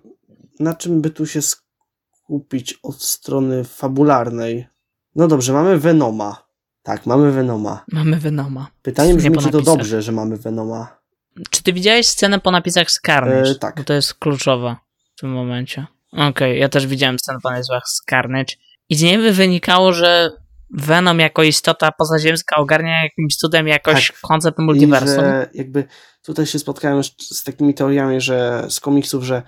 [0.60, 4.66] na czym by tu się skupić od strony fabularnej.
[5.14, 6.48] No dobrze, mamy Venoma.
[6.82, 7.84] Tak, mamy Venoma.
[7.92, 8.70] Mamy Venoma.
[8.82, 11.01] Pytanie brzmi, czy to dobrze, że mamy Venoma.
[11.50, 13.50] Czy ty widziałeś scenę po napisach z Carnage?
[13.50, 13.76] E, tak.
[13.76, 14.76] Bo to jest kluczowe
[15.16, 15.86] w tym momencie.
[16.12, 18.54] Okej, okay, ja też widziałem scenę po napisach z Carnage.
[18.88, 20.30] I z niej by wynikało, że
[20.70, 24.20] Venom jako istota pozaziemska ogarnia jakimś cudem jakoś tak.
[24.20, 25.18] koncept multiversum.
[25.18, 25.84] I że jakby
[26.22, 29.42] tutaj się spotkałem z takimi teoriami, że z komiksów, że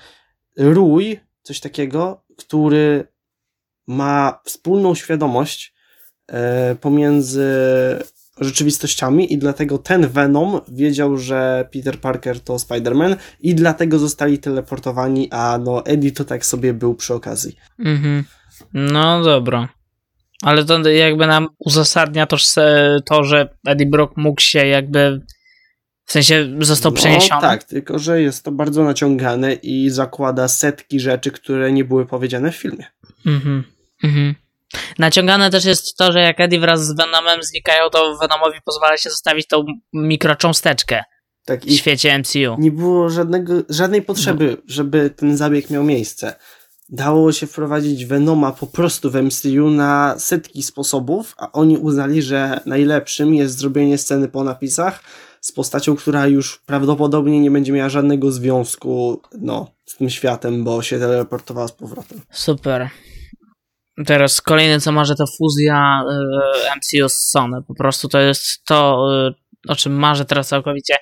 [0.57, 3.09] Rój, coś takiego, który
[3.87, 5.74] ma wspólną świadomość
[6.28, 7.45] e, pomiędzy
[8.41, 15.28] rzeczywistościami i dlatego ten Venom wiedział, że Peter Parker to Spider-Man i dlatego zostali teleportowani,
[15.30, 17.57] a no Eddie to tak sobie był przy okazji.
[17.78, 18.24] Mhm.
[18.74, 19.68] No dobra.
[20.43, 22.37] Ale to jakby nam uzasadnia to,
[23.05, 25.20] to, że Eddie Brock mógł się jakby
[26.05, 27.41] w sensie został no, przeniesiony.
[27.41, 32.53] tak, tylko że jest to bardzo naciągane i zakłada setki rzeczy, które nie były powiedziane
[32.53, 32.85] w filmie.
[33.26, 33.64] Mhm.
[34.03, 34.35] Mhm.
[34.99, 39.11] Naciągane też jest to, że jak Eddie wraz z Venomem znikają, to Venomowi pozwala się
[39.11, 41.05] zostawić tą mikrocząsteczkę
[41.45, 42.57] tak, w świecie MCU.
[42.59, 44.62] Nie było żadnego, żadnej potrzeby, no.
[44.66, 46.34] żeby ten zabieg miał miejsce.
[46.88, 52.61] Dało się wprowadzić Venoma po prostu w MCU na setki sposobów, a oni uznali, że
[52.66, 55.01] najlepszym jest zrobienie sceny po napisach
[55.40, 60.82] z postacią, która już prawdopodobnie nie będzie miała żadnego związku no, z tym światem, bo
[60.82, 62.20] się teleportowała z powrotem.
[62.30, 62.90] Super.
[64.07, 67.62] Teraz kolejne co marzę to fuzja y, MCU z Sony.
[67.68, 70.97] Po prostu to jest to, y, o czym marzę teraz całkowicie.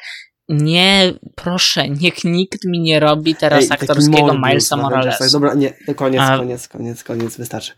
[0.48, 5.24] Nie, proszę, niech nikt mi nie robi teraz Ej, aktorskiego Milesa Moralesa.
[5.32, 6.38] Dobra, nie, koniec, A...
[6.38, 7.72] koniec, koniec, koniec, wystarczy.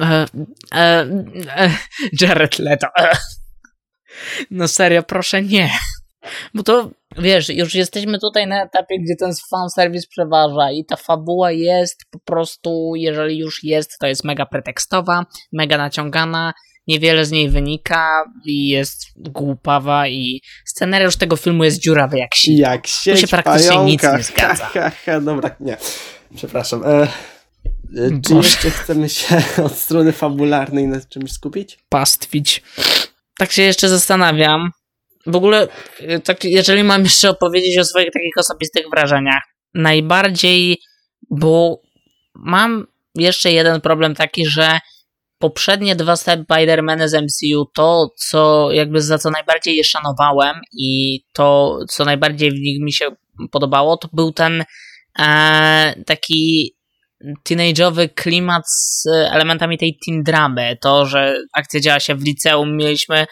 [0.00, 0.26] E,
[0.74, 1.06] e,
[1.56, 1.70] e,
[2.20, 2.86] Jared Leto.
[4.50, 5.70] No serio, proszę nie.
[6.54, 11.52] Bo to, wiesz, już jesteśmy tutaj na etapie, gdzie ten fanserwis przeważa i ta fabuła
[11.52, 16.52] jest po prostu, jeżeli już jest, to jest mega pretekstowa, mega naciągana,
[16.86, 22.58] niewiele z niej wynika i jest głupawa i scenariusz tego filmu jest dziurawy jak sieć.
[22.58, 23.86] Jak sieć Tu się praktycznie pająka.
[23.86, 24.64] nic nie zgadza.
[24.64, 25.76] Ha, ha, ha, dobra, nie.
[26.36, 26.84] Przepraszam.
[26.84, 27.08] E, e,
[28.26, 31.78] czy jeszcze chcemy się od strony fabularnej nad czymś skupić?
[31.88, 32.62] Pastwić.
[33.38, 34.70] Tak się jeszcze zastanawiam,
[35.26, 35.68] w ogóle,
[36.00, 39.42] y, tak, jeżeli mam jeszcze opowiedzieć o swoich takich osobistych wrażeniach,
[39.74, 40.78] najbardziej,
[41.30, 41.80] bo
[42.34, 44.78] mam jeszcze jeden problem taki, że
[45.38, 51.78] poprzednie dwa Spider-Many z MCU, to co jakby za co najbardziej je szanowałem i to
[51.88, 53.10] co najbardziej w nich mi się
[53.50, 54.64] podobało, to był ten
[55.18, 56.74] e, taki
[57.44, 60.76] teenage'owy klimat z elementami tej teen dramy.
[60.80, 63.26] To, że akcja działa się w liceum, mieliśmy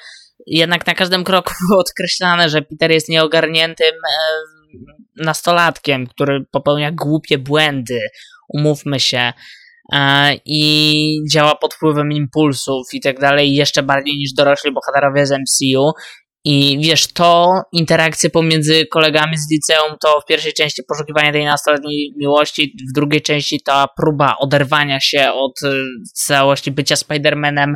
[0.46, 7.38] jednak na każdym kroku było odkreślane, że Peter jest nieogarniętym e, nastolatkiem, który popełnia głupie
[7.38, 8.00] błędy,
[8.48, 9.32] umówmy się,
[9.92, 15.30] e, i działa pod wpływem impulsów i tak dalej, jeszcze bardziej niż dorośli bohaterowie z
[15.30, 15.92] MCU.
[16.48, 22.12] I wiesz, to interakcje pomiędzy kolegami z liceum, to w pierwszej części poszukiwanie tej nastoletniej
[22.16, 25.68] miłości, w drugiej części ta próba oderwania się od e,
[26.14, 27.74] całości bycia Spider-Manem,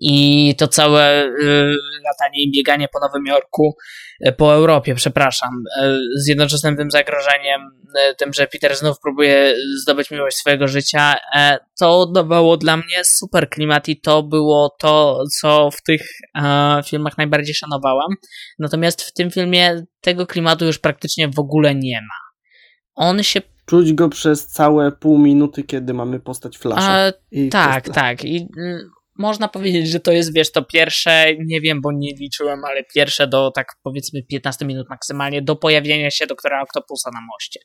[0.00, 3.76] i to całe y, latanie i bieganie po Nowym Jorku,
[4.26, 5.50] y, po Europie, przepraszam,
[5.82, 7.60] y, z jednoczesnym tym zagrożeniem,
[8.18, 11.14] tym, że Peter znów próbuje zdobyć miłość swojego życia,
[11.80, 16.02] to dawało dla mnie super klimat i to było to, co w tych
[16.86, 18.08] filmach najbardziej szanowałam.
[18.58, 22.32] Natomiast w tym filmie tego klimatu już praktycznie w ogóle nie ma.
[22.94, 27.12] On się Czuć go przez całe pół minuty, kiedy mamy postać Flasha.
[27.50, 28.24] tak, tak.
[28.24, 28.48] I
[29.18, 33.26] można powiedzieć, że to jest, wiesz, to pierwsze, nie wiem, bo nie liczyłem, ale pierwsze
[33.26, 37.60] do tak powiedzmy 15 minut maksymalnie do pojawienia się doktora Octopusa na moście.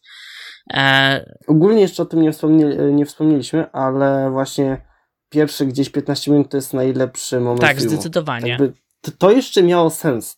[0.73, 1.35] E...
[1.47, 4.87] Ogólnie jeszcze o tym nie, wspomnieli, nie wspomnieliśmy, ale właśnie
[5.29, 7.91] pierwsze gdzieś 15 minut to jest najlepszy moment Tak, filmu.
[7.91, 8.49] zdecydowanie.
[8.49, 8.73] Jakby
[9.17, 10.36] to jeszcze miało sens.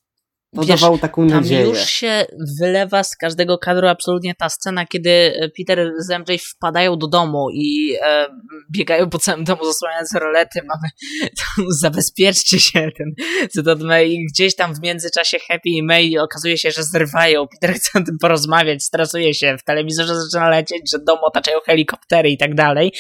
[0.56, 1.62] To Wiesz, dawało taką nadzieję.
[1.62, 2.26] Tam już się
[2.60, 7.47] wylewa z każdego kadru absolutnie ta scena, kiedy e, Peter z MJ wpadają do domu
[7.54, 8.28] i e,
[8.72, 10.60] biegają po całym domu zasłaniając rolety.
[10.68, 10.89] Mamy
[11.39, 16.58] tam, zabezpieczcie się ten cytat May i gdzieś tam w międzyczasie Happy i May okazuje
[16.58, 17.47] się, że zrywają.
[17.47, 22.30] Peter chce o tym porozmawiać, stresuje się, w telewizorze zaczyna lecieć, że dom otaczają helikoptery
[22.30, 22.91] i tak dalej.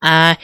[0.00, 0.36] A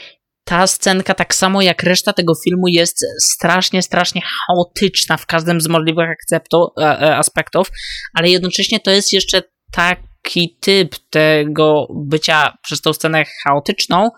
[0.44, 5.68] ta scenka, tak samo jak reszta tego filmu, jest strasznie, strasznie chaotyczna w każdym z
[5.68, 7.70] możliwych akceptu, e, e, aspektów,
[8.14, 9.42] ale jednocześnie to jest jeszcze
[9.72, 14.08] taki typ tego bycia przez tą scenę chaotyczną,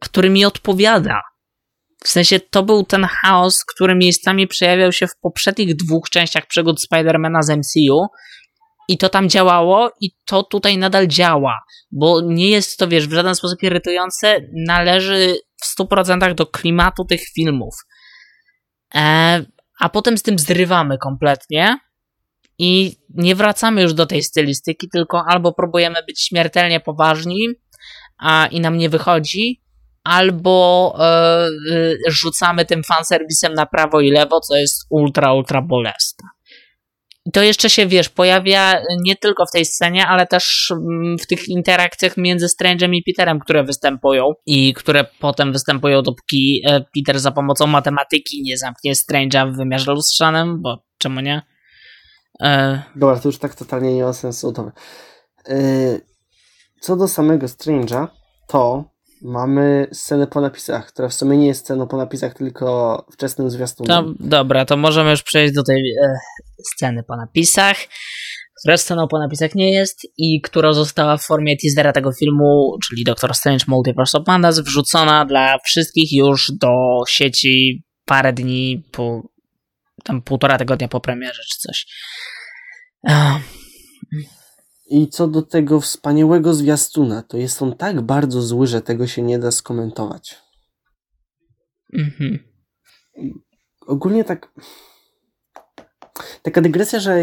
[0.00, 1.20] który mi odpowiada.
[2.04, 6.82] W sensie to był ten chaos, który miejscami przejawiał się w poprzednich dwóch częściach przygód
[6.82, 8.06] Spidermana z MCU
[8.88, 11.58] i to tam działało i to tutaj nadal działa,
[11.90, 17.20] bo nie jest to, wiesz, w żaden sposób irytujące, należy w 100% do klimatu tych
[17.34, 17.74] filmów.
[18.94, 19.44] E,
[19.80, 21.78] a potem z tym zrywamy kompletnie
[22.58, 27.48] i nie wracamy już do tej stylistyki, tylko albo próbujemy być śmiertelnie poważni,
[28.18, 29.62] a i nam nie wychodzi,
[30.04, 31.48] albo e,
[32.08, 36.28] rzucamy tym fanserwisem na prawo i lewo, co jest ultra, ultra bolesne.
[37.32, 41.48] To jeszcze się, wiesz, pojawia nie tylko w tej scenie, ale też mm, w tych
[41.48, 47.32] interakcjach między Strange'em i Peterem, które występują i które potem występują, dopóki e, Peter za
[47.32, 51.42] pomocą matematyki nie zamknie Strange'a w wymiarze lustrzanym, bo czemu nie?
[52.42, 52.82] E...
[52.96, 54.54] Dobra, to już tak totalnie nie ma sensu.
[55.48, 55.54] E...
[56.80, 58.06] Co do samego Strange'a,
[58.46, 58.84] to
[59.22, 64.16] mamy scenę po napisach, która w sumie nie jest sceną po napisach, tylko wczesnym zwiastunem.
[64.20, 66.14] Dobra, to możemy już przejść do tej e,
[66.74, 67.76] sceny po napisach,
[68.60, 73.04] która sceną po napisach nie jest i która została w formie teasera tego filmu, czyli
[73.04, 76.68] Doctor Strange Multiverse of Madness, wrzucona dla wszystkich już do
[77.08, 79.22] sieci parę dni po
[80.04, 81.86] tam półtora tygodnia po premierze czy coś.
[84.90, 89.22] I co do tego wspaniałego zwiastuna, to jest on tak bardzo zły, że tego się
[89.22, 90.38] nie da skomentować.
[91.92, 92.38] Mhm.
[93.86, 94.52] Ogólnie tak.
[96.42, 97.22] Taka dygresja, że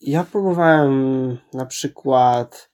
[0.00, 2.70] ja próbowałem na przykład.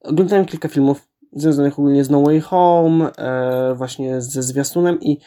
[0.00, 5.18] Oglądałem kilka filmów związanych ogólnie z No Way Home, e, właśnie ze zwiastunem, i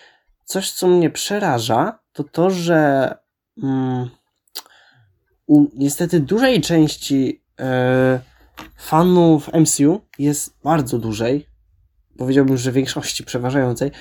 [0.45, 3.13] coś, co mnie przeraża, to to, że
[3.63, 4.09] mm,
[5.47, 7.43] u niestety dużej części
[8.77, 11.47] fanów MCU jest bardzo dużej,
[12.17, 13.91] powiedziałbym, że większości przeważającej,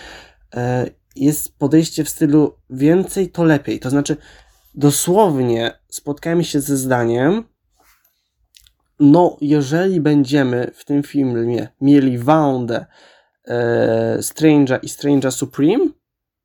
[0.54, 3.80] e, jest podejście w stylu więcej to lepiej.
[3.80, 4.16] To znaczy,
[4.74, 7.44] dosłownie spotkałem się ze zdaniem,
[9.00, 12.86] no, jeżeli będziemy w tym filmie mieli Woundę,
[13.44, 15.88] e, Strange'a i Strange'a Supreme,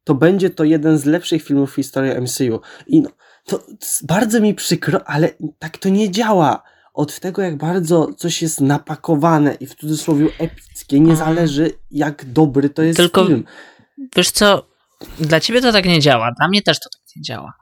[0.03, 2.61] to będzie to jeden z lepszych filmów w historii MCU.
[2.87, 3.09] I no,
[3.45, 3.63] to
[4.03, 6.63] bardzo mi przykro, ale tak to nie działa.
[6.93, 12.69] Od tego, jak bardzo coś jest napakowane i w cudzysłowie epickie, nie zależy, jak dobry
[12.69, 13.43] to jest Tylko, film.
[14.15, 14.67] Wiesz co,
[15.19, 17.53] dla ciebie to tak nie działa, dla mnie też to tak nie działa.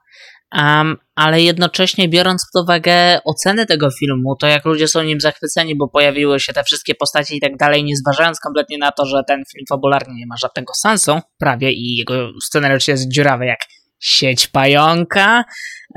[0.56, 5.78] Um, ale jednocześnie biorąc pod uwagę oceny tego filmu, to jak ludzie są nim zachwyceni,
[5.78, 9.22] bo pojawiły się te wszystkie postacie i tak dalej, nie zważając kompletnie na to, że
[9.28, 13.60] ten film fabularnie nie ma żadnego sensu, prawie i jego scenariusz jest dziurawy jak
[14.00, 15.44] sieć pająka.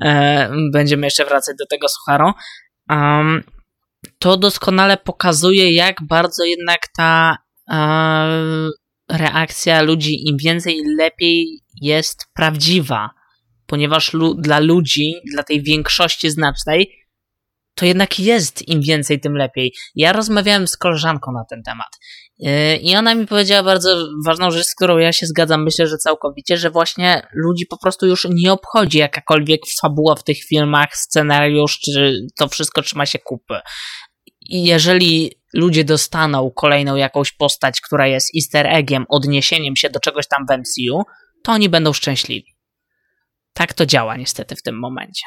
[0.04, 2.34] E, będziemy jeszcze wracać do tego sucharo.
[2.90, 3.42] Um,
[4.18, 7.36] to doskonale pokazuje, jak bardzo jednak ta
[7.70, 7.76] e,
[9.10, 13.10] reakcja ludzi im więcej, lepiej jest prawdziwa.
[13.66, 17.04] Ponieważ lu dla ludzi, dla tej większości znacznej,
[17.74, 19.74] to jednak jest im więcej, tym lepiej.
[19.94, 21.98] Ja rozmawiałem z koleżanką na ten temat
[22.80, 26.56] i ona mi powiedziała bardzo ważną rzecz, z którą ja się zgadzam, myślę, że całkowicie,
[26.56, 32.26] że właśnie ludzi po prostu już nie obchodzi jakakolwiek fabuła w tych filmach, scenariusz, czy
[32.38, 33.60] to wszystko trzyma się kupy.
[34.40, 40.28] I jeżeli ludzie dostaną kolejną jakąś postać, która jest easter eggiem, odniesieniem się do czegoś
[40.28, 41.02] tam w MCU,
[41.42, 42.56] to oni będą szczęśliwi.
[43.52, 45.26] Tak to działa niestety w tym momencie.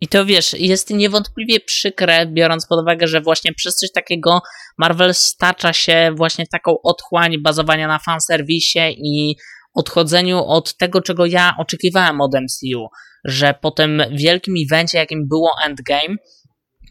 [0.00, 4.40] I to wiesz, jest niewątpliwie przykre, biorąc pod uwagę, że właśnie przez coś takiego
[4.78, 9.36] Marvel stacza się właśnie taką otchłań bazowania na fanserwisie i
[9.74, 12.86] odchodzeniu od tego, czego ja oczekiwałem od MCU,
[13.24, 16.16] że po tym wielkim evencie, jakim było Endgame,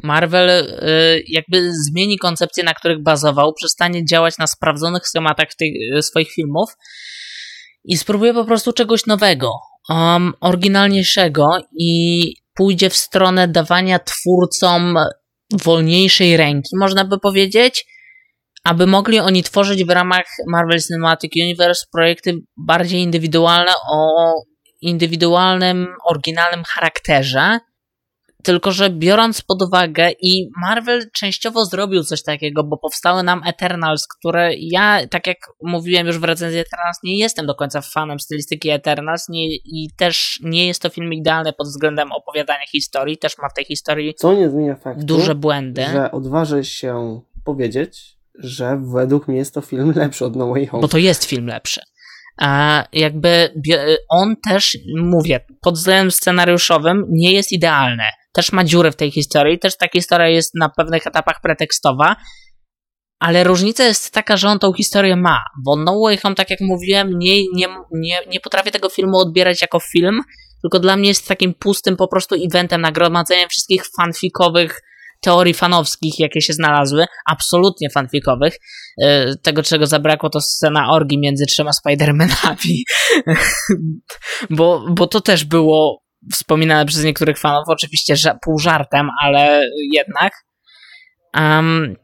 [0.04, 5.48] Marvel y, jakby zmieni koncepcje, na których bazował, przestanie działać na sprawdzonych schematach
[5.98, 6.70] y, swoich filmów
[7.84, 9.52] i spróbuje po prostu czegoś nowego,
[9.90, 11.48] um, oryginalniejszego
[11.80, 14.98] i pójdzie w stronę dawania twórcom
[15.64, 17.86] wolniejszej ręki, można by powiedzieć,
[18.64, 24.32] aby mogli oni tworzyć w ramach Marvel Cinematic Universe projekty bardziej indywidualne o
[24.82, 27.60] indywidualnym, oryginalnym charakterze,
[28.46, 34.08] tylko, że biorąc pod uwagę i Marvel częściowo zrobił coś takiego, bo powstały nam Eternals,
[34.08, 38.70] które ja, tak jak mówiłem już w recenzji Eternals, nie jestem do końca fanem stylistyki
[38.70, 43.50] Eternals nie, i też nie jest to film idealny pod względem opowiadania historii, też ma
[43.50, 45.86] w tej historii Co nie zmienia faktu, duże błędy.
[45.92, 50.82] Że odważę się powiedzieć, że według mnie jest to film lepszy od No Way Home.
[50.82, 51.82] Bo to jest film lepszy.
[52.42, 53.54] A jakby
[54.10, 58.04] on też, mówię, pod względem scenariuszowym nie jest idealny.
[58.34, 62.16] Też ma dziurę w tej historii, też ta historia jest na pewnych etapach pretekstowa,
[63.20, 66.62] ale różnica jest taka, że on tą historię ma, bo No Way Home, tak jak
[66.62, 70.22] mówiłem, nie, nie, nie, nie potrafię tego filmu odbierać jako film,
[70.62, 74.82] tylko dla mnie jest takim pustym po prostu eventem, nagromadzeniem wszystkich fanfikowych
[75.26, 78.58] teorii fanowskich, jakie się znalazły, absolutnie fanfikowych.
[79.04, 82.82] E, tego, czego zabrakło, to scena orgi między trzema Spider-Manami.
[84.58, 86.02] bo, bo to też było
[86.34, 89.62] wspominane przez niektórych fanów, oczywiście pół żartem, ale
[89.92, 90.34] jednak.
[91.34, 91.96] Um,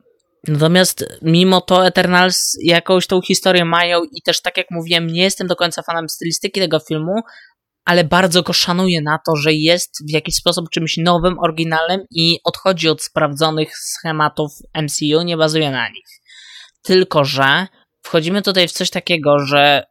[0.48, 5.48] Natomiast mimo to Eternals jakąś tą historię mają i też tak jak mówiłem, nie jestem
[5.48, 7.22] do końca fanem stylistyki tego filmu,
[7.86, 12.40] ale bardzo go szanuję na to, że jest w jakiś sposób czymś nowym, oryginalnym i
[12.44, 14.52] odchodzi od sprawdzonych schematów
[14.84, 16.08] MCU, nie bazuje na nich.
[16.84, 17.68] Tylko, że
[18.02, 19.84] wchodzimy tutaj w coś takiego, że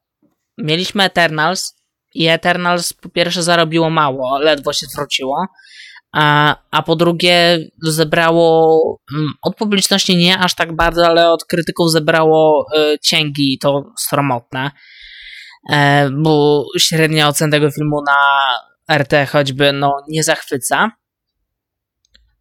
[0.59, 1.75] mieliśmy Eternals
[2.15, 5.47] i Eternals po pierwsze zarobiło mało, ledwo się zwróciło,
[6.13, 8.79] a, a po drugie zebrało
[9.15, 14.71] mm, od publiczności nie aż tak bardzo, ale od krytyków zebrało y, cięgi to sromotne,
[16.11, 18.17] bo średnia ocena tego filmu na
[18.99, 20.91] RT choćby no nie zachwyca.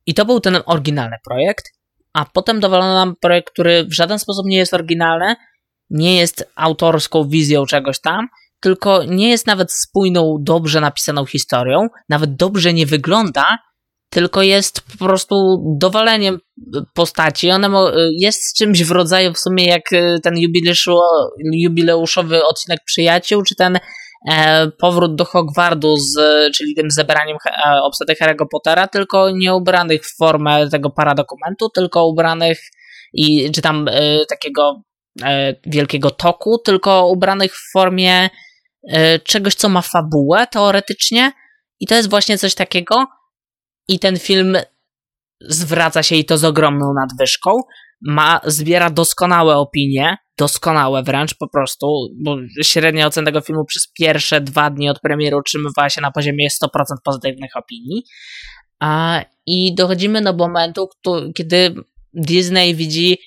[0.05, 1.65] I to był ten oryginalny projekt,
[2.13, 5.35] a potem dowalono nam projekt, który w żaden sposób nie jest oryginalny,
[5.89, 8.27] nie jest autorską wizją czegoś tam,
[8.59, 13.57] tylko nie jest nawet spójną, dobrze napisaną historią, nawet dobrze nie wygląda,
[14.09, 15.35] tylko jest po prostu
[15.79, 16.39] dowaleniem
[16.93, 17.51] postaci.
[17.51, 17.69] One
[18.19, 20.33] jest czymś w rodzaju w sumie jak e, ten
[21.51, 23.79] jubileuszowy odcinek Przyjaciół, czy ten
[24.31, 26.15] e, powrót do Hogwartu, z,
[26.55, 32.07] czyli tym zebraniem e, obsady Harry'ego Pottera, tylko nie ubranych w formę tego paradokumentu, tylko
[32.07, 32.59] ubranych
[33.13, 34.81] i czy tam e, takiego
[35.65, 38.29] wielkiego toku, tylko ubranych w formie
[39.23, 41.31] czegoś, co ma fabułę teoretycznie.
[41.79, 42.95] I to jest właśnie coś takiego.
[43.89, 44.57] I ten film
[45.41, 47.51] zwraca się i to z ogromną nadwyżką.
[48.01, 51.87] Ma, zbiera doskonałe opinie, doskonałe wręcz po prostu,
[52.23, 56.47] bo średnia ocena tego filmu przez pierwsze dwa dni od premiery utrzymywała się na poziomie
[56.63, 56.67] 100%
[57.03, 58.03] pozytywnych opinii.
[58.79, 60.87] A, I dochodzimy do momentu,
[61.35, 61.75] kiedy
[62.13, 63.17] Disney widzi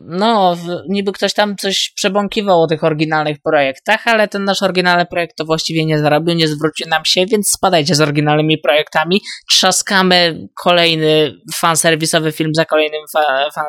[0.00, 0.56] no,
[0.88, 5.44] niby ktoś tam coś przebąkiwał o tych oryginalnych projektach, ale ten nasz oryginalny projekt to
[5.44, 9.20] właściwie nie zarobił, nie zwrócił nam się, więc spadajcie z oryginalnymi projektami.
[9.50, 13.64] Trzaskamy kolejny fanserwisowy film za kolejnym fa fan,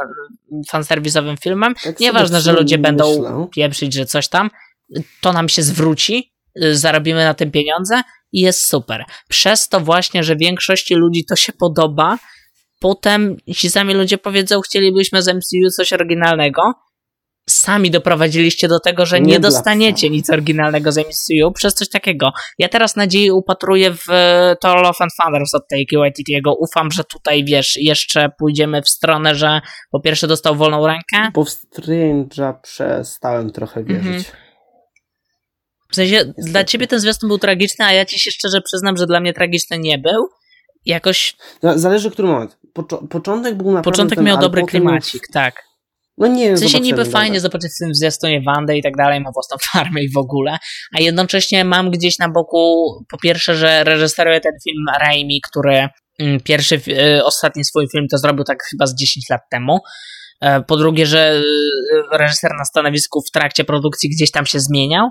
[0.69, 1.73] fanserwisowym filmem.
[1.83, 3.47] Tak Nieważne, że ludzie będą myślę.
[3.55, 4.49] pieprzyć, że coś tam,
[5.21, 9.05] to nam się zwróci, y, zarobimy na tym pieniądze i jest super.
[9.29, 12.17] Przez to właśnie, że większości ludzi to się podoba,
[12.83, 16.61] potem ci sami ludzie powiedzą, chcielibyśmy z MCU coś oryginalnego,
[17.49, 22.31] sami doprowadziliście do tego, że nie, nie dostaniecie nic oryginalnego z MCU przez coś takiego.
[22.59, 24.05] Ja teraz nadzieję upatruję w
[24.61, 26.55] Thor Love and Thunders od Taiki Waititiego.
[26.55, 29.61] Ufam, że tutaj, wiesz, jeszcze pójdziemy w stronę, że
[29.91, 31.31] po pierwsze dostał wolną rękę.
[31.33, 34.05] Bo w Strange'a przestałem trochę wierzyć.
[34.05, 34.23] Mhm.
[35.91, 36.51] W sensie, Niestety.
[36.51, 39.33] dla ciebie ten zwiastun był tragiczny, a ja ci się szczerze przyznam, że dla mnie
[39.33, 40.27] tragiczny nie był.
[40.85, 41.35] Jakoś...
[41.75, 45.31] Zależy, który moment pocz początek był naprawdę Początek ten, miał dobry klimacik, już...
[45.33, 45.63] tak.
[46.17, 49.31] No nie, w sensie niby fajnie zobaczyć w tym zwiastunie Wandę i tak dalej, ma
[49.31, 50.57] własną farmę i w ogóle,
[50.97, 55.87] a jednocześnie mam gdzieś na boku, po pierwsze, że reżyseruje ten film Raimi, który
[56.19, 59.79] mm, pierwszy, y, ostatni swój film to zrobił tak chyba z 10 lat temu.
[60.41, 65.09] E, po drugie, że y, reżyser na stanowisku w trakcie produkcji gdzieś tam się zmieniał.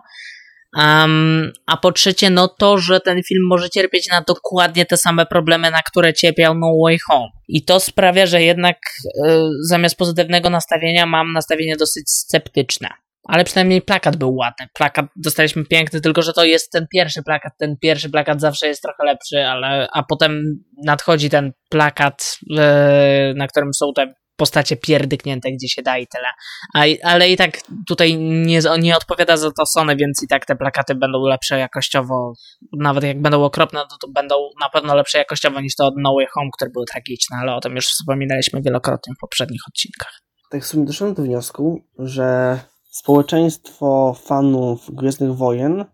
[0.76, 5.26] Um, a po trzecie, no to, że ten film może cierpieć na dokładnie te same
[5.26, 7.28] problemy, na które cierpiał No Way Home.
[7.48, 9.30] I to sprawia, że jednak y,
[9.68, 12.88] zamiast pozytywnego nastawienia mam nastawienie dosyć sceptyczne.
[13.28, 14.66] Ale przynajmniej plakat był ładny.
[14.74, 17.52] Plakat dostaliśmy piękny, tylko że to jest ten pierwszy plakat.
[17.58, 23.48] Ten pierwszy plakat zawsze jest trochę lepszy, ale a potem nadchodzi ten plakat, y, na
[23.48, 26.28] którym są te postacie pierdyknięte gdzie się da i tyle.
[26.74, 30.56] A, ale i tak tutaj nie, nie odpowiada za to Sony, więc i tak te
[30.56, 32.32] plakaty będą lepsze jakościowo.
[32.72, 36.14] Nawet jak będą okropne, to, to będą na pewno lepsze jakościowo niż to od No
[36.14, 40.20] Way Home, które były tragiczne, ale o tym już wspominaliśmy wielokrotnie w poprzednich odcinkach.
[40.50, 42.58] Tak w sumie doszedłem do wniosku, że
[42.90, 45.84] społeczeństwo fanów Gwiezdnych Wojen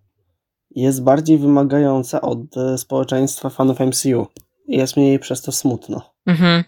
[0.70, 2.38] jest bardziej wymagające od
[2.76, 4.26] społeczeństwa fanów MCU.
[4.68, 6.14] Jest mi jej przez to smutno.
[6.26, 6.64] Mhm.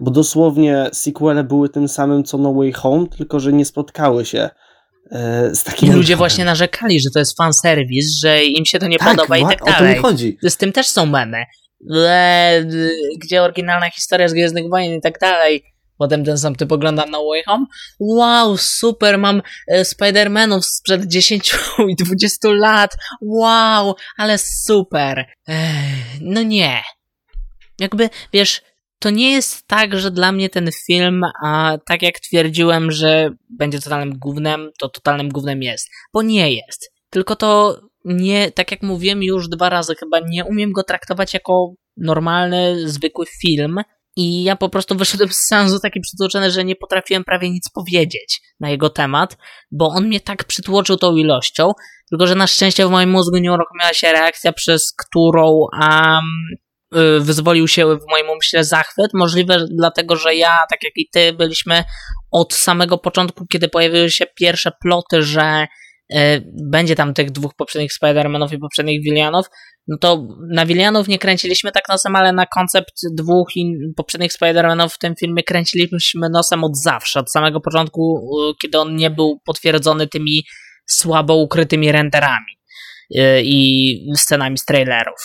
[0.00, 4.50] Bo dosłownie sequele były tym samym co No Way Home, tylko że nie spotkały się
[5.10, 5.88] e, z takim.
[5.88, 9.38] I ludzie właśnie narzekali, że to jest fanserwis, że im się to nie tak, podoba
[9.38, 9.74] i tak dalej.
[9.74, 10.38] O to mi chodzi.
[10.42, 11.44] Z tym też są memy.
[13.18, 15.64] Gdzie oryginalna historia z Gwiezdnych Wojen i tak dalej.
[15.98, 17.66] Potem ten sam typ oglądam na Way Home.
[18.00, 21.54] Wow, super, mam e, Spider-Manów sprzed 10
[21.88, 22.90] i 20 lat.
[23.20, 25.26] Wow, ale super.
[26.20, 26.82] No nie.
[27.80, 28.62] Jakby, wiesz,
[29.04, 33.80] to nie jest tak, że dla mnie ten film, a tak jak twierdziłem, że będzie
[33.80, 35.88] totalnym gównem, to totalnym gównem jest.
[36.14, 36.90] Bo nie jest.
[37.10, 41.74] Tylko to nie, tak jak mówiłem już dwa razy chyba, nie umiem go traktować jako
[41.96, 43.80] normalny, zwykły film.
[44.16, 48.40] I ja po prostu wyszedłem z sensu taki przytłoczony, że nie potrafiłem prawie nic powiedzieć
[48.60, 49.36] na jego temat,
[49.72, 51.72] bo on mnie tak przytłoczył tą ilością,
[52.10, 56.24] tylko że na szczęście w moim mózgu nie uruchomiła się reakcja, przez którą um,
[57.20, 59.10] wyzwolił się w moim umyśle zachwyt.
[59.14, 61.84] Możliwe dlatego, że ja, tak jak i ty, byliśmy
[62.30, 65.66] od samego początku, kiedy pojawiły się pierwsze ploty, że
[66.12, 66.16] y,
[66.70, 69.46] będzie tam tych dwóch poprzednich Spider-Manów i poprzednich Willianów,
[69.88, 73.48] no to na Willianów nie kręciliśmy tak nosem, ale na koncept dwóch
[73.96, 78.30] poprzednich Spider-Manów w tym filmie kręciliśmy nosem od zawsze, od samego początku,
[78.62, 80.44] kiedy on nie był potwierdzony tymi
[80.86, 82.58] słabo ukrytymi renderami
[83.42, 85.18] i scenami z trailerów.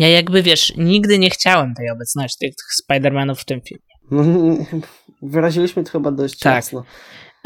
[0.00, 4.24] Ja jakby wiesz, nigdy nie chciałem tej obecności tych Spider-Manów w tym filmie.
[5.22, 6.54] Wyraziliśmy to chyba dość tak.
[6.54, 6.84] jasno.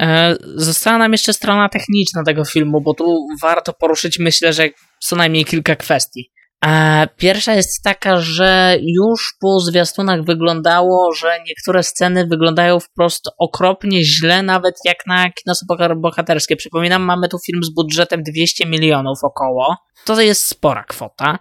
[0.00, 4.68] E, została nam jeszcze strona techniczna tego filmu, bo tu warto poruszyć, myślę, że
[5.00, 6.30] co najmniej kilka kwestii.
[6.66, 14.04] E, pierwsza jest taka, że już po zwiastunach wyglądało, że niektóre sceny wyglądają wprost okropnie
[14.04, 15.54] źle, nawet jak na kino
[15.96, 16.56] bohaterskie.
[16.56, 19.76] Przypominam, mamy tu film z budżetem 200 milionów około.
[20.04, 21.38] To jest spora kwota.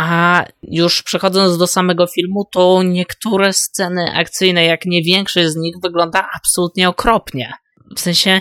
[0.00, 5.74] A już przechodząc do samego filmu, to niektóre sceny akcyjne, jak nie większość z nich,
[5.82, 7.52] wygląda absolutnie okropnie.
[7.96, 8.40] W sensie,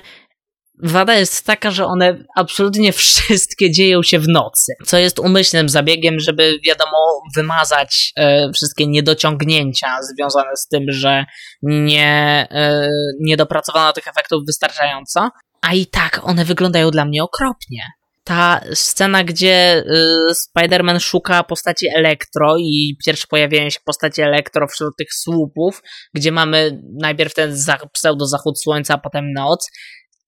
[0.84, 6.20] Wada jest taka, że one absolutnie wszystkie dzieją się w nocy, co jest umyślnym zabiegiem,
[6.20, 11.26] żeby wiadomo wymazać e, wszystkie niedociągnięcia związane z tym, że
[11.62, 12.89] nie, e,
[13.20, 15.30] nie dopracowano tych efektów wystarczająco,
[15.62, 17.84] a i tak one wyglądają dla mnie okropnie
[18.28, 19.84] ta scena, gdzie
[20.30, 25.82] y, Spider-Man szuka postaci Elektro i pierwsze pojawiają się postaci Elektro wśród tych słupów,
[26.13, 27.55] gdzie mamy najpierw ten
[27.93, 29.69] pseudo-zachód słońca, a potem noc,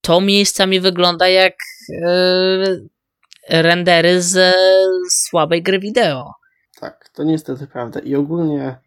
[0.02, 1.54] to miejscami wygląda jak
[1.90, 2.90] y,
[3.50, 4.56] rendery z
[5.12, 6.32] słabej gry wideo.
[6.80, 8.00] Tak, to niestety prawda.
[8.00, 8.78] I ogólnie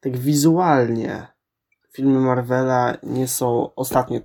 [0.00, 1.26] tak wizualnie
[1.92, 4.20] filmy Marvela nie są ostatnie,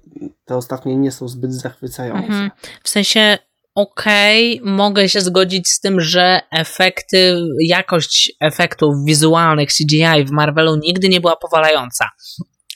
[0.45, 2.27] te ostatnie nie są zbyt zachwycające.
[2.27, 2.51] Mhm.
[2.83, 3.37] W sensie
[3.82, 7.36] okej, okay, mogę się zgodzić z tym, że efekty,
[7.67, 12.09] jakość efektów wizualnych CGI w Marvelu nigdy nie była powalająca.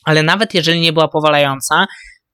[0.05, 1.85] Ale nawet jeżeli nie była powalająca,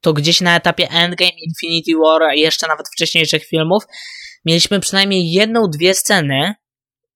[0.02, 3.84] to gdzieś na etapie Endgame, Infinity War, a jeszcze nawet wcześniejszych filmów,
[4.46, 6.54] mieliśmy przynajmniej jedną, dwie sceny,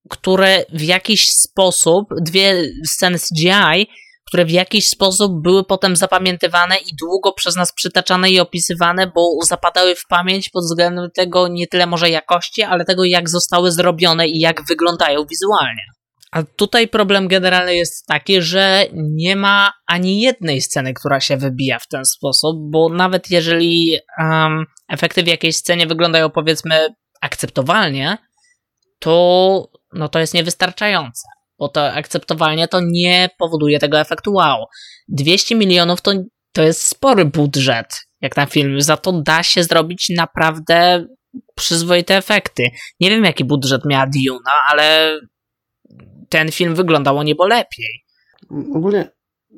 [0.10, 3.88] które w jakiś sposób, dwie sceny CGI,
[4.28, 9.22] które w jakiś sposób były potem zapamiętywane i długo przez nas przytaczane i opisywane, bo
[9.46, 14.28] zapadały w pamięć pod względem tego nie tyle może jakości, ale tego jak zostały zrobione
[14.28, 15.84] i jak wyglądają wizualnie.
[16.32, 21.80] A tutaj problem generalny jest taki, że nie ma ani jednej sceny, która się wybija
[21.80, 26.88] w ten sposób, bo nawet jeżeli um, efekty w jakiejś scenie wyglądają powiedzmy
[27.22, 28.18] akceptowalnie,
[29.00, 34.66] to no to jest niewystarczające bo to akceptowalnie to nie powoduje tego efektu wow.
[35.08, 36.12] 200 milionów to,
[36.52, 41.06] to jest spory budżet, jak na film, za to da się zrobić naprawdę
[41.56, 42.64] przyzwoite efekty.
[43.00, 45.20] Nie wiem, jaki budżet miała Duna, ale
[46.30, 48.06] ten film wyglądał o niebo lepiej.
[48.76, 49.12] Ogólnie,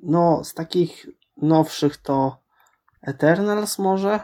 [0.04, 2.44] no, z takich nowszych to
[3.02, 4.20] Eternals może?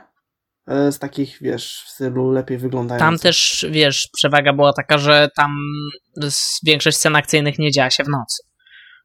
[0.71, 3.07] E, z takich, wiesz, w stylu lepiej wyglądających.
[3.07, 5.51] Tam też, wiesz, przewaga była taka, że tam
[6.65, 8.43] większość scen akcyjnych nie działa się w nocy.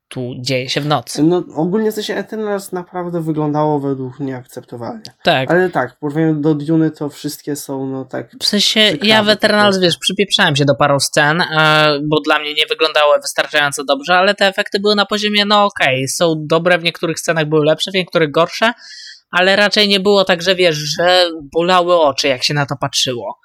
[0.08, 1.22] Tu dzieje się w nocy.
[1.22, 5.02] No ogólnie coś Eternals naprawdę wyglądało według mnie akceptowalnie.
[5.24, 5.50] Tak.
[5.50, 8.30] Ale tak, w porównaniu do Duny to wszystkie są no tak...
[8.40, 12.54] W sensie ja w Eternals, wiesz, przypieprzałem się do paru scen, e, bo dla mnie
[12.54, 16.78] nie wyglądały wystarczająco dobrze, ale te efekty były na poziomie, no okej, okay, są dobre,
[16.78, 18.72] w niektórych scenach były lepsze, w niektórych gorsze,
[19.30, 23.38] ale raczej nie było tak, że wiesz, że bolały oczy, jak się na to patrzyło.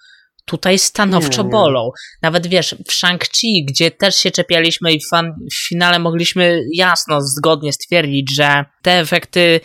[0.46, 1.92] Tutaj stanowczo bolą.
[2.22, 8.36] Nawet wiesz, w Shang-Chi, gdzie też się czepialiśmy i w finale mogliśmy jasno, zgodnie stwierdzić,
[8.36, 9.60] że te efekty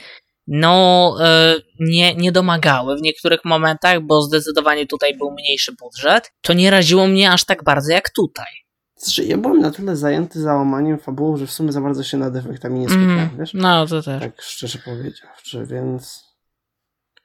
[0.46, 6.52] no yy, nie, nie domagały w niektórych momentach, bo zdecydowanie tutaj był mniejszy budżet, to
[6.52, 8.65] nie raziło mnie aż tak bardzo jak tutaj.
[8.97, 12.36] Znaczy, ja byłem na tyle zajęty załamaniem fabułą, że w sumie za bardzo się nad
[12.36, 13.55] efektami nie skupiałem, mm, wiesz?
[13.55, 14.22] No, to też.
[14.22, 16.24] Tak szczerze powiedziawszy, więc...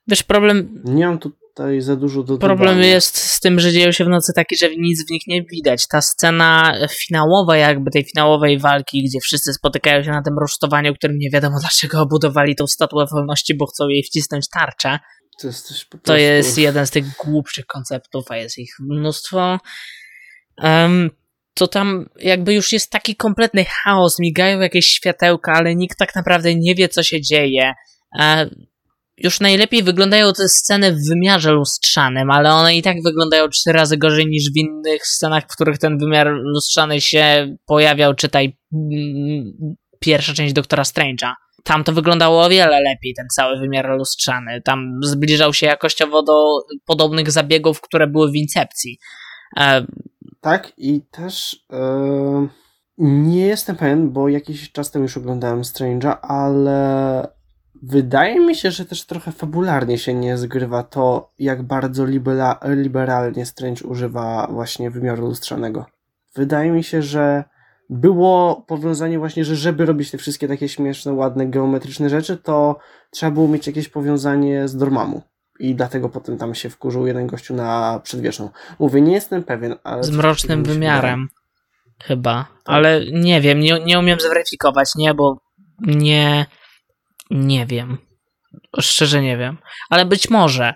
[0.07, 0.82] Wiesz, problem...
[0.84, 4.34] Nie mam tutaj za dużo do Problem jest z tym, że dzieją się w nocy
[4.36, 5.88] taki, że nic w nich nie widać.
[5.88, 6.74] Ta scena
[7.07, 11.57] finałowa jakby tej finałowej walki, gdzie wszyscy spotykają się na tym rusztowaniu, którym nie wiadomo
[11.59, 14.99] dlaczego obudowali tą statuę wolności, bo chcą jej wcisnąć tarczę.
[15.41, 15.97] To jest, prostu...
[16.03, 19.59] to jest jeden z tych głupszych konceptów, a jest ich mnóstwo.
[20.57, 21.09] Um,
[21.54, 26.56] to tam jakby już jest taki kompletny chaos, migają jakieś światełka, ale nikt tak naprawdę
[26.56, 27.74] nie wie, co się dzieje.
[28.20, 28.49] E,
[29.18, 33.97] już najlepiej wyglądają te sceny w wymiarze lustrzanym, ale one i tak wyglądają trzy razy
[33.97, 39.54] gorzej niż w innych scenach, w których ten wymiar lustrzany się pojawiał, czytaj mm,
[39.99, 41.34] pierwsza część Doktora Strange'a.
[41.64, 44.62] Tam to wyglądało o wiele lepiej, ten cały wymiar lustrzany.
[44.66, 46.34] Tam zbliżał się jakościowo do
[46.86, 48.97] podobnych zabiegów, które były w Incepcji.
[49.58, 49.86] E,
[50.41, 52.49] tak, i też yy,
[52.97, 57.27] Nie jestem pewien, bo jakiś czas temu już oglądałem Strange'a, ale
[57.83, 63.45] wydaje mi się, że też trochę fabularnie się nie zgrywa to, jak bardzo libera liberalnie
[63.45, 65.85] Strange używa właśnie wymiaru lustrzanego.
[66.35, 67.43] Wydaje mi się, że
[67.89, 72.79] było powiązanie właśnie, że żeby robić te wszystkie takie śmieszne, ładne, geometryczne rzeczy, to
[73.11, 75.21] trzeba było mieć jakieś powiązanie z Dormamu.
[75.62, 78.49] I dlatego potem tam się wkurzył jeden gościu na przedwieczną.
[78.80, 80.03] Mówię, nie jestem pewien, ale...
[80.03, 81.28] Z mrocznym wymiarem.
[82.03, 82.34] Chyba.
[82.43, 82.76] Tak.
[82.76, 85.38] Ale nie wiem, nie, nie umiem zweryfikować, nie, bo
[85.80, 86.45] nie...
[87.30, 87.97] Nie wiem.
[88.80, 89.57] Szczerze nie wiem.
[89.89, 90.74] Ale być może,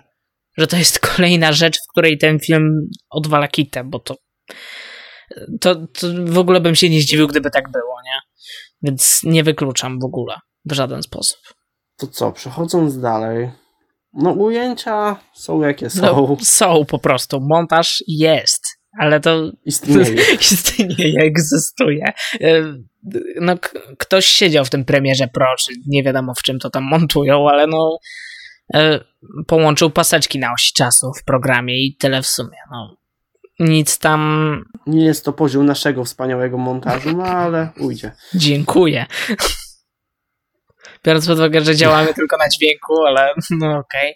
[0.56, 4.14] że to jest kolejna rzecz, w której ten film odwala kitę, bo to
[5.60, 8.20] to, to w ogóle bym się nie zdziwił, gdyby tak było, nie?
[8.82, 11.38] Więc nie wykluczam w ogóle, w żaden sposób.
[11.96, 13.50] To co, przechodząc dalej,
[14.16, 16.02] no ujęcia są jakie są.
[16.02, 18.64] No, są po prostu, montaż jest,
[18.98, 22.12] ale to istnieje, istnieje egzystuje.
[22.40, 22.62] E,
[23.40, 23.54] no,
[23.98, 27.66] ktoś siedział w tym premierze Pro, czy nie wiadomo w czym to tam montują, ale
[27.66, 27.98] no
[28.74, 29.00] e,
[29.46, 32.58] połączył paseczki na osi czasu w programie i tyle w sumie.
[32.70, 32.96] No,
[33.58, 34.64] nic tam.
[34.86, 38.12] Nie jest to poziom naszego wspaniałego montażu, no ale ujdzie.
[38.34, 39.06] Dziękuję.
[41.04, 44.14] Biorąc pod uwagę, że działamy tylko na dźwięku, ale no okej.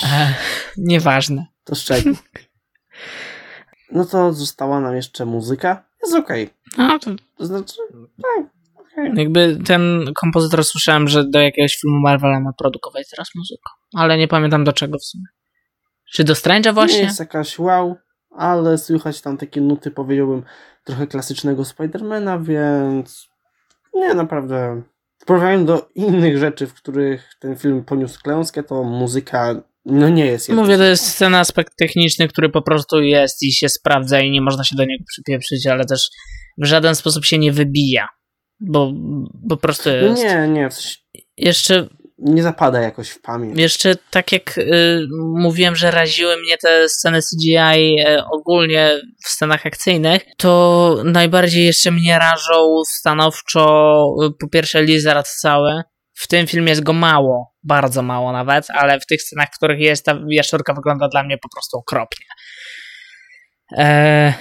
[0.00, 0.34] Okay.
[0.76, 1.46] Nieważne.
[1.64, 2.14] To szczegół.
[3.92, 5.84] No to została nam jeszcze muzyka.
[6.02, 6.50] Jest okej.
[6.72, 6.88] Okay.
[6.88, 7.10] No to...
[7.36, 7.74] to znaczy,
[8.22, 8.46] tak.
[8.74, 9.12] Okay.
[9.16, 13.70] Jakby ten kompozytor słyszałem, że do jakiegoś filmu Marvela ma produkować teraz muzykę.
[13.94, 15.24] Ale nie pamiętam do czego w sumie.
[16.12, 16.98] Czy do Strange'a właśnie?
[16.98, 17.96] Nie jest jakaś wow
[18.36, 20.42] ale słychać tam takie nuty, powiedziałbym,
[20.84, 23.28] trochę klasycznego Spidermana, więc
[23.94, 24.82] nie, naprawdę.
[25.18, 30.26] W porównaniu do innych rzeczy, w których ten film poniósł klęskę, to muzyka no nie
[30.26, 30.48] jest.
[30.48, 34.40] Mówię, to jest ten aspekt techniczny, który po prostu jest i się sprawdza i nie
[34.40, 36.08] można się do niego przypieprzyć, ale też
[36.58, 38.08] w żaden sposób się nie wybija,
[38.60, 38.92] bo,
[39.48, 40.22] po prostu no jest.
[40.22, 40.68] Nie, nie.
[41.36, 41.88] Jeszcze
[42.18, 43.58] nie zapada jakoś w pamięć.
[43.58, 45.06] Jeszcze tak jak y,
[45.36, 51.90] mówiłem, że raziły mnie te sceny CGI y, ogólnie w scenach akcyjnych, to najbardziej jeszcze
[51.90, 55.82] mnie rażą stanowczo y, po pierwsze Lizard cały.
[56.16, 59.80] W tym filmie jest go mało, bardzo mało nawet, ale w tych scenach, w których
[59.80, 62.26] jest, ta jaszczurka wygląda dla mnie po prostu okropnie.
[63.72, 64.32] Eee...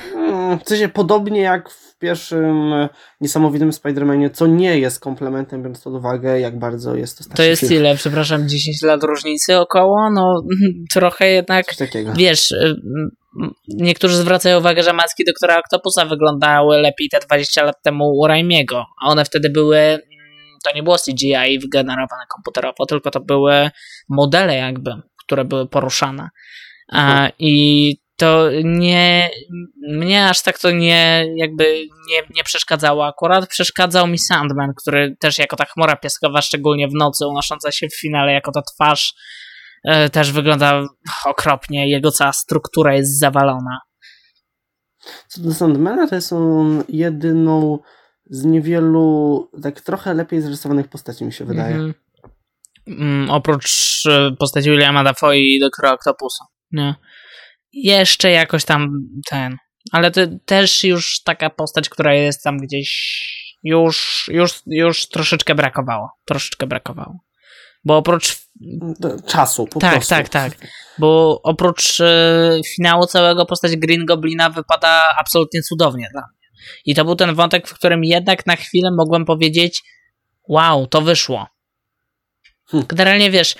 [0.66, 2.90] W sensie podobnie jak w pierwszym e,
[3.22, 7.60] niesamowitym Spider-Manie, co nie jest komplementem, biorąc pod uwagę, jak bardzo jest to To jest
[7.60, 7.74] film.
[7.74, 10.10] ile, przepraszam, 10 lat różnicy około?
[10.12, 10.42] No
[10.94, 11.66] trochę jednak,
[12.16, 12.76] wiesz, e,
[13.68, 18.86] niektórzy zwracają uwagę, że maski doktora Octopusa wyglądały lepiej te 20 lat temu u Raimiego,
[19.04, 20.02] a one wtedy były mm,
[20.66, 23.70] to nie było CGI wygenerowane komputerowo, tylko to były
[24.10, 24.92] modele jakby,
[25.26, 26.30] które były poruszane.
[26.92, 29.30] A, I to nie,
[29.90, 31.64] mnie aż tak to nie, jakby
[32.10, 33.50] nie, nie przeszkadzało akurat.
[33.50, 38.00] Przeszkadzał mi Sandman, który też jako ta chmura piaskowa, szczególnie w nocy, unosząca się w
[38.00, 39.14] finale, jako ta twarz
[39.84, 40.84] e, też wygląda
[41.26, 41.90] okropnie.
[41.90, 43.80] Jego cała struktura jest zawalona.
[45.28, 47.80] Co do Sandmana, to jest on jedyną
[48.30, 51.76] z niewielu tak trochę lepiej zrysowanych postaci, mi się wydaje.
[51.76, 51.94] Mm
[52.88, 53.28] -hmm.
[53.32, 56.46] oprócz e, postaci Williama Dafoe i doktora Octopusa.
[56.72, 56.96] Nie?
[57.74, 59.58] Jeszcze jakoś tam ten.
[59.92, 66.10] Ale to też już taka postać, która jest tam gdzieś już, już, już troszeczkę brakowało.
[66.26, 67.20] Troszeczkę brakowało.
[67.86, 68.44] Bo oprócz.
[69.28, 70.10] Czasu, po tak, prostu.
[70.10, 70.70] Tak, tak, tak.
[70.98, 76.48] Bo oprócz y, finału całego postać Green Goblina wypada absolutnie cudownie dla mnie.
[76.86, 79.84] I to był ten wątek, w którym jednak na chwilę mogłem powiedzieć:
[80.50, 81.48] Wow, to wyszło.
[82.88, 83.58] Generalnie wiesz, e,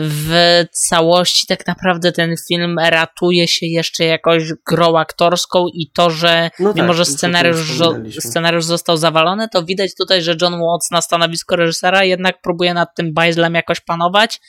[0.00, 6.50] w całości tak naprawdę ten film ratuje się jeszcze jakoś grą aktorską i to, że
[6.58, 7.80] no mimo, tak, że scenariusz,
[8.18, 12.88] scenariusz został zawalony, to widać tutaj, że John Watts na stanowisko reżysera jednak próbuje nad
[12.96, 14.40] tym bajzlem jakoś panować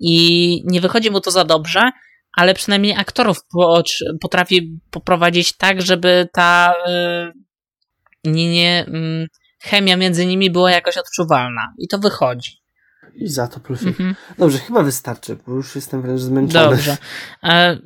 [0.00, 1.90] i nie wychodzi mu to za dobrze,
[2.36, 3.38] ale przynajmniej aktorów
[4.20, 9.28] potrafi poprowadzić tak, żeby ta yy, nie, nie, yy,
[9.62, 12.63] chemia między nimi była jakoś odczuwalna i to wychodzi.
[13.14, 13.88] I za to plusik.
[13.88, 14.14] Mhm.
[14.38, 16.76] Dobrze, chyba wystarczy, bo już jestem wręcz zmęczony.
[16.76, 16.96] Dobrze.
[17.42, 17.78] E,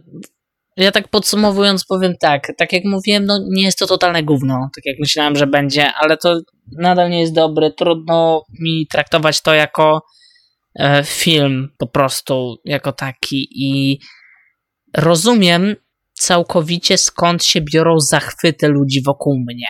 [0.76, 4.86] ja tak podsumowując powiem tak, tak jak mówiłem, no nie jest to totalne gówno, tak
[4.86, 6.40] jak myślałem, że będzie, ale to
[6.78, 7.70] nadal nie jest dobre.
[7.72, 10.02] Trudno mi traktować to jako
[10.78, 13.98] e, film po prostu, jako taki i
[14.96, 15.76] rozumiem
[16.12, 19.68] całkowicie skąd się biorą zachwyty ludzi wokół mnie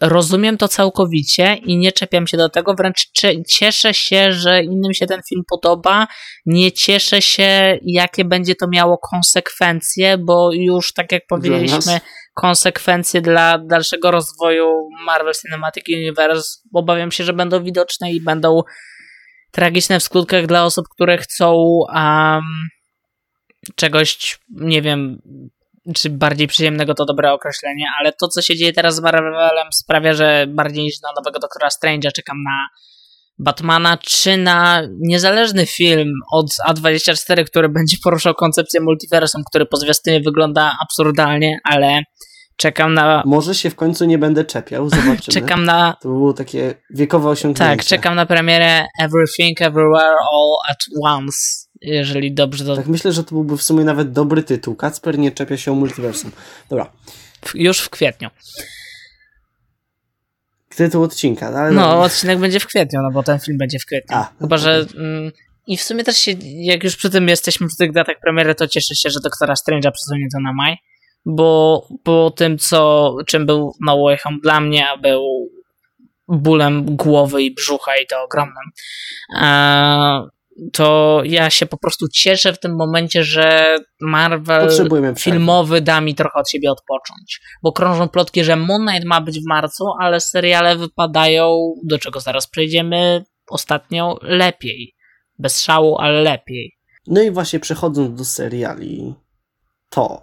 [0.00, 3.10] rozumiem to całkowicie i nie czepiam się do tego, wręcz
[3.48, 6.06] cieszę się, że innym się ten film podoba.
[6.46, 12.00] Nie cieszę się, jakie będzie to miało konsekwencje, bo już tak jak powiedzieliśmy,
[12.34, 14.66] konsekwencje dla dalszego rozwoju
[15.06, 18.60] Marvel Cinematic Universe obawiam się, że będą widoczne i będą
[19.52, 21.54] tragiczne w skutkach dla osób, które chcą
[21.94, 22.42] um,
[23.76, 25.18] czegoś, nie wiem,
[25.94, 30.12] czy bardziej przyjemnego to dobre określenie, ale to, co się dzieje teraz z Marvelem sprawia,
[30.14, 32.68] że bardziej niż na nowego Doktora Strange'a czekam na
[33.38, 40.20] Batmana, czy na niezależny film od A24, który będzie poruszał koncepcję multiversum, który po zwiastunie
[40.20, 42.02] wygląda absurdalnie, ale
[42.56, 43.22] czekam na...
[43.26, 45.18] Może się w końcu nie będę czepiał, zobaczymy.
[45.40, 45.96] czekam na...
[46.02, 47.76] To było takie wiekowe osiągnięcie.
[47.76, 51.38] Tak, czekam na premierę Everything Everywhere All at Once,
[51.80, 52.76] jeżeli dobrze to...
[52.76, 54.74] Tak myślę, że to byłby w sumie nawet dobry tytuł.
[54.74, 56.30] Kacper nie czepia się o multiversum.
[56.70, 56.92] Dobra.
[57.54, 58.30] Już w kwietniu
[60.78, 61.46] tytuł odcinka.
[61.46, 64.16] Ale no, no, odcinek będzie w kwietniu, no bo ten film będzie w kwietniu.
[64.16, 64.86] A, Chyba, że...
[64.96, 65.32] Mm,
[65.66, 68.68] I w sumie też się, jak już przy tym jesteśmy, przy tych datach premiery, to
[68.68, 70.76] cieszę się, że Doktora Strange'a przesunie to na maj,
[71.26, 75.22] bo po tym, co, czym był No Way Home dla mnie, a był
[76.28, 78.64] bólem głowy i brzucha i to ogromnym,
[80.72, 84.68] to ja się po prostu cieszę w tym momencie, że Marvel
[85.18, 87.40] filmowy da mi trochę od siebie odpocząć.
[87.62, 92.20] Bo krążą plotki, że Moon Knight ma być w marcu, ale seriale wypadają, do czego
[92.20, 94.94] zaraz przejdziemy, ostatnio lepiej.
[95.38, 96.72] Bez szału, ale lepiej.
[97.06, 99.14] No i właśnie przechodząc do seriali,
[99.90, 100.22] to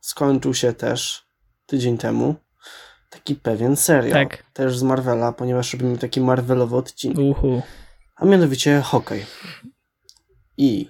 [0.00, 1.22] skończył się też
[1.66, 2.34] tydzień temu
[3.10, 4.28] taki pewien serial.
[4.28, 4.44] Tak.
[4.52, 7.18] Też z Marvela, ponieważ robimy taki Marvelowy odcinek.
[7.18, 7.62] Uhu.
[8.16, 9.26] A mianowicie hokej.
[10.62, 10.88] I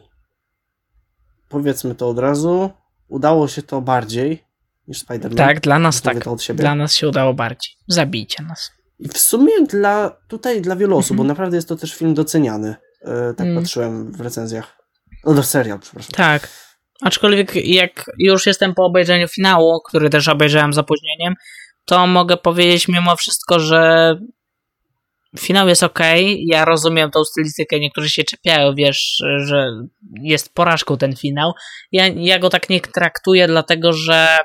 [1.48, 2.70] powiedzmy to od razu,
[3.08, 4.44] udało się to bardziej
[4.88, 5.36] niż Spider-Man.
[5.36, 6.24] Tak, dla nas tak.
[6.54, 7.72] Dla nas się udało bardziej.
[7.88, 8.70] Zabijcie nas.
[8.98, 11.28] I w sumie dla, tutaj dla wielu osób, bo mhm.
[11.28, 12.68] naprawdę jest to też film doceniany.
[13.04, 13.62] Yy, tak mm.
[13.62, 14.78] patrzyłem w recenzjach.
[15.24, 16.12] No do serial, przepraszam.
[16.12, 16.48] Tak.
[17.02, 21.34] Aczkolwiek jak już jestem po obejrzeniu finału, który też obejrzałem z opóźnieniem,
[21.84, 24.14] to mogę powiedzieć mimo wszystko, że
[25.38, 25.98] finał jest ok.
[26.46, 27.80] Ja rozumiem tą stylistykę.
[27.80, 29.66] Niektórzy się czepiają, wiesz, że
[30.22, 31.52] jest porażką ten finał.
[31.92, 34.38] Ja, ja go tak nie traktuję, dlatego że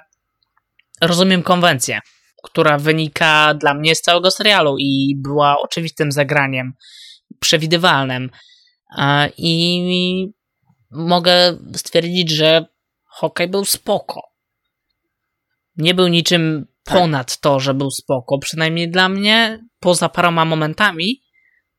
[1.01, 1.99] rozumiem konwencję,
[2.43, 6.73] która wynika dla mnie z całego serialu i była oczywistym zagraniem,
[7.39, 8.29] przewidywalnym.
[9.37, 10.33] I
[10.91, 12.65] mogę stwierdzić, że
[13.05, 14.21] hokej był spoko.
[15.77, 21.21] Nie był niczym ponad to, że był spoko, przynajmniej dla mnie, poza paroma momentami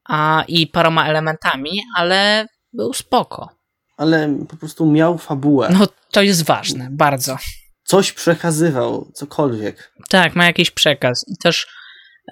[0.08, 3.48] a, i paroma elementami, ale był spoko.
[3.96, 5.68] Ale po prostu miał fabułę.
[5.72, 7.36] No, to jest ważne, bardzo.
[7.84, 9.92] Coś przekazywał, cokolwiek.
[10.08, 11.24] Tak, ma jakiś przekaz.
[11.28, 11.66] I też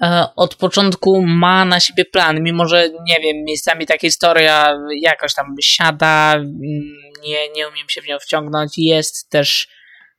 [0.02, 5.34] e, od początku ma na siebie plan, mimo że, nie wiem, miejscami ta historia jakoś
[5.34, 6.56] tam siada, mm,
[7.24, 8.72] nie, nie umiem się w nią wciągnąć.
[8.76, 9.68] Jest też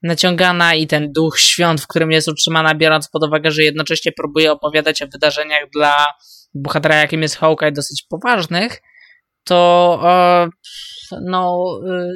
[0.04, 4.52] naciągana i ten duch świąt, w którym jest utrzymana, biorąc pod uwagę, że jednocześnie próbuje
[4.52, 6.06] opowiadać o wydarzeniach dla
[6.54, 8.82] bohatera, jakim jest Hawkeye, dosyć poważnych,
[9.44, 10.48] to e,
[11.22, 12.10] no e,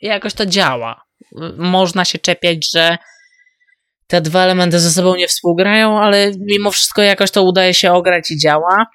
[0.00, 1.02] jakoś to działa.
[1.56, 2.98] Można się czepiać, że
[4.06, 8.30] te dwa elementy ze sobą nie współgrają, ale mimo wszystko jakoś to udaje się ograć
[8.30, 8.86] i działa.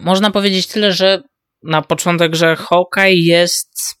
[0.00, 1.22] Można powiedzieć tyle, że
[1.62, 3.96] na początek, że Hawkeye jest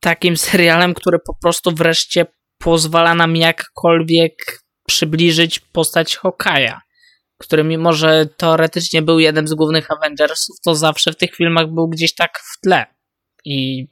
[0.00, 2.26] takim serialem, który po prostu wreszcie
[2.58, 6.80] pozwala nam jakkolwiek przybliżyć postać Hokaja,
[7.38, 11.88] który mimo, że teoretycznie był jednym z głównych Avengersów, to zawsze w tych filmach był
[11.88, 12.86] gdzieś tak w tle.
[13.44, 13.86] I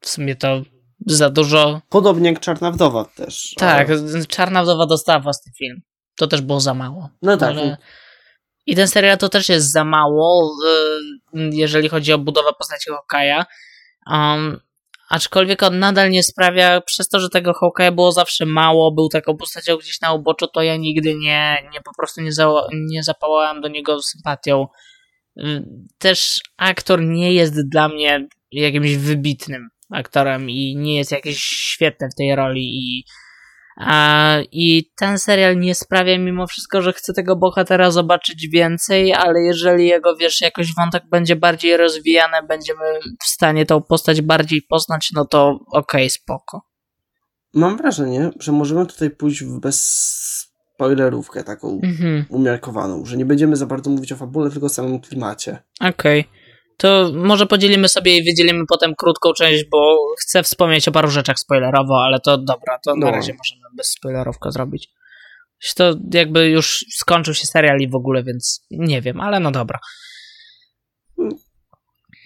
[0.00, 0.62] w sumie to
[1.06, 1.80] za dużo...
[1.88, 3.54] Podobnie jak Czarna Wdowa też.
[3.56, 4.26] Tak, ale...
[4.26, 5.82] Czarna Wdowa dostała własny film.
[6.16, 7.08] To też było za mało.
[7.22, 7.50] No tak.
[7.50, 7.76] Ale...
[8.66, 10.56] I ten serial to też jest za mało,
[11.32, 13.46] jeżeli chodzi o budowę postaci Hokaja.
[14.06, 14.60] Um,
[15.14, 19.36] Aczkolwiek on nadal nie sprawia, przez to, że tego Hawkeye'a było zawsze mało, był taką
[19.36, 23.60] postacią gdzieś na uboczu, to ja nigdy nie, nie po prostu nie, za, nie zapałałem
[23.60, 24.66] do niego sympatią.
[25.98, 32.16] Też aktor nie jest dla mnie jakimś wybitnym aktorem i nie jest jakiś świetny w
[32.16, 33.04] tej roli i
[34.52, 39.86] i ten serial nie sprawia mimo wszystko, że chcę tego bohatera zobaczyć więcej, ale jeżeli
[39.86, 42.84] jego, wiesz, jakoś wątek będzie bardziej rozwijany, będziemy
[43.22, 46.62] w stanie tą postać bardziej poznać, no to okej, okay, spoko.
[47.54, 49.86] Mam wrażenie, że możemy tutaj pójść w bez
[50.74, 52.24] spoilerówkę taką mhm.
[52.28, 55.58] umiarkowaną, że nie będziemy za bardzo mówić o fabule, tylko o samym klimacie.
[55.80, 56.20] Okej.
[56.20, 56.43] Okay
[56.76, 61.38] to może podzielimy sobie i wydzielimy potem krótką część, bo chcę wspomnieć o paru rzeczach
[61.38, 63.06] spoilerowo, ale to dobra, to no.
[63.06, 64.90] na razie możemy bez spoilerowka zrobić.
[65.76, 69.78] To jakby już skończył się serial i w ogóle, więc nie wiem, ale no dobra.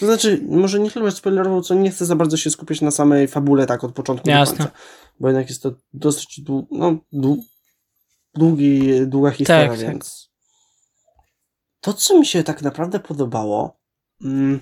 [0.00, 3.28] To znaczy, może nie chyba spoilerował, co nie chcę za bardzo się skupiać na samej
[3.28, 4.56] fabule tak od początku Jasne.
[4.56, 4.78] do końca.
[5.20, 7.42] Bo jednak jest to dosyć dłu- no, dłu-
[8.34, 9.88] długi, długa historia, Tak, tak.
[9.88, 10.30] więc...
[11.80, 13.77] To, co mi się tak naprawdę podobało,
[14.24, 14.60] mm,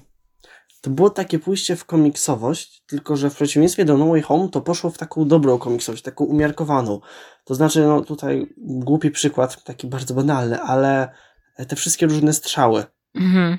[0.81, 4.61] to było takie pójście w komiksowość, tylko że w przeciwieństwie do No Way Home to
[4.61, 7.01] poszło w taką dobrą komiksowość, taką umiarkowaną.
[7.45, 11.09] To znaczy, no tutaj głupi przykład, taki bardzo banalny, ale
[11.69, 12.85] te wszystkie różne strzały,
[13.15, 13.59] Mhm.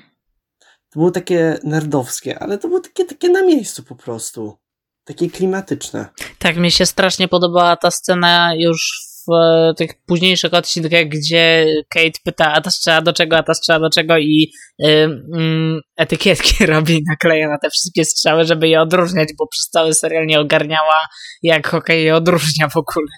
[0.90, 4.58] to było takie nerdowskie, ale to było takie, takie na miejscu po prostu.
[5.04, 6.08] Takie klimatyczne.
[6.38, 12.18] Tak, mi się strasznie podobała ta scena już w e, tych późniejszych odcinkach, gdzie Kate
[12.24, 14.52] pyta, a ta strzela do czego, a ta strzela do czego i
[14.82, 14.86] y,
[15.34, 20.26] mm, etykietki robi nakleja na te wszystkie strzały, żeby je odróżniać, bo przez cały serial
[20.26, 21.06] nie ogarniała,
[21.42, 23.08] jak hokej je odróżnia w ogóle.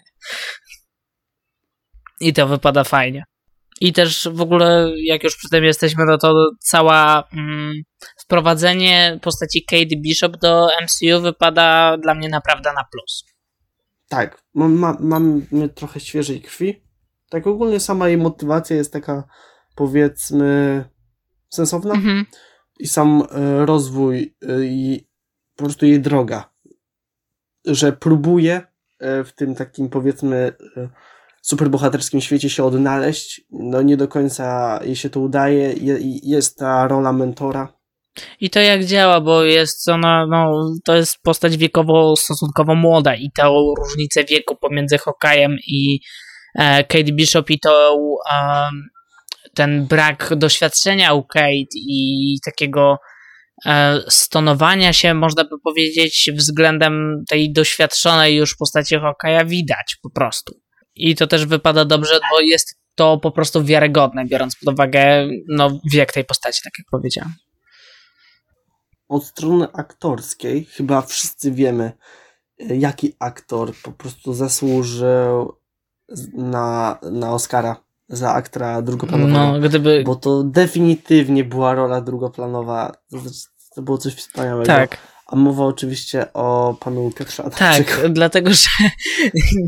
[2.20, 3.24] I to wypada fajnie.
[3.80, 7.72] I też w ogóle, jak już przy tym jesteśmy, no to cała mm,
[8.24, 13.24] wprowadzenie postaci Kate Bishop do MCU wypada dla mnie naprawdę na plus.
[14.10, 16.82] Tak, mam, ma, mamy trochę świeżej krwi.
[17.28, 19.24] Tak ogólnie sama jej motywacja jest taka,
[19.74, 20.84] powiedzmy,
[21.48, 21.94] sensowna.
[21.94, 22.26] Mhm.
[22.78, 25.08] I sam e, rozwój e, i
[25.56, 26.52] po prostu jej droga.
[27.64, 28.62] Że próbuje
[28.98, 30.52] e, w tym takim, powiedzmy,
[31.42, 33.46] superbohaterskim świecie się odnaleźć.
[33.50, 35.72] No nie do końca jej się to udaje.
[35.72, 37.79] Je, jest ta rola mentora.
[38.40, 43.30] I to jak działa, bo jest ona, no, to jest postać wiekowo stosunkowo młoda i
[43.36, 46.00] tą różnicę wieku pomiędzy Hokajem i
[46.54, 47.96] e, Kate Bishop i to
[49.54, 52.98] ten brak doświadczenia u Kate i takiego
[53.66, 60.54] e, stonowania się, można by powiedzieć, względem tej doświadczonej już postaci Hokaja widać po prostu.
[60.94, 65.80] I to też wypada dobrze, bo jest to po prostu wiarygodne, biorąc pod uwagę no,
[65.92, 67.34] wiek tej postaci, tak jak powiedziałem.
[69.10, 71.92] Od strony aktorskiej chyba wszyscy wiemy,
[72.70, 75.56] e, jaki aktor po prostu zasłużył
[76.32, 77.76] na, na Oscara
[78.08, 79.38] za aktora drugoplanowego.
[79.38, 80.02] No, gdyby.
[80.06, 82.92] Bo to definitywnie była rola drugoplanowa.
[83.10, 83.18] To,
[83.74, 84.66] to było coś wspaniałego.
[84.66, 84.98] Tak,
[85.30, 88.00] A mowa oczywiście o panu Piotrze Adamczyku.
[88.00, 88.68] tak, dlatego że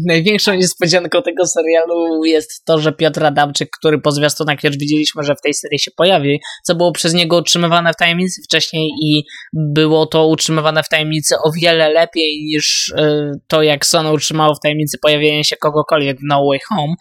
[0.09, 5.35] największą niespodzianką tego serialu jest to, że Piotr Adamczyk, który po zwiastunach już widzieliśmy, że
[5.35, 10.07] w tej serii się pojawi, co było przez niego utrzymywane w tajemnicy wcześniej i było
[10.07, 14.99] to utrzymywane w tajemnicy o wiele lepiej niż y, to, jak Sony utrzymało w tajemnicy
[15.03, 16.95] pojawienie się kogokolwiek w No Way Home.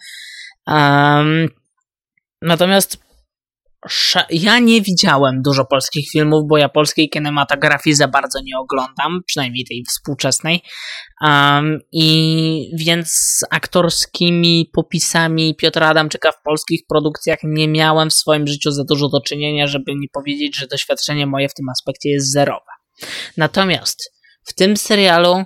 [0.66, 1.48] Um,
[2.42, 3.11] natomiast
[4.30, 9.64] Ja nie widziałem dużo polskich filmów, bo ja polskiej kinematografii za bardzo nie oglądam, przynajmniej
[9.64, 10.62] tej współczesnej.
[11.20, 18.46] Um, I więc z aktorskimi popisami Piotra Adamczyka w polskich produkcjach nie miałem w swoim
[18.46, 22.32] życiu za dużo do czynienia, żeby nie powiedzieć, że doświadczenie moje w tym aspekcie jest
[22.32, 22.70] zerowe.
[23.36, 24.12] Natomiast
[24.44, 25.44] w tym serialu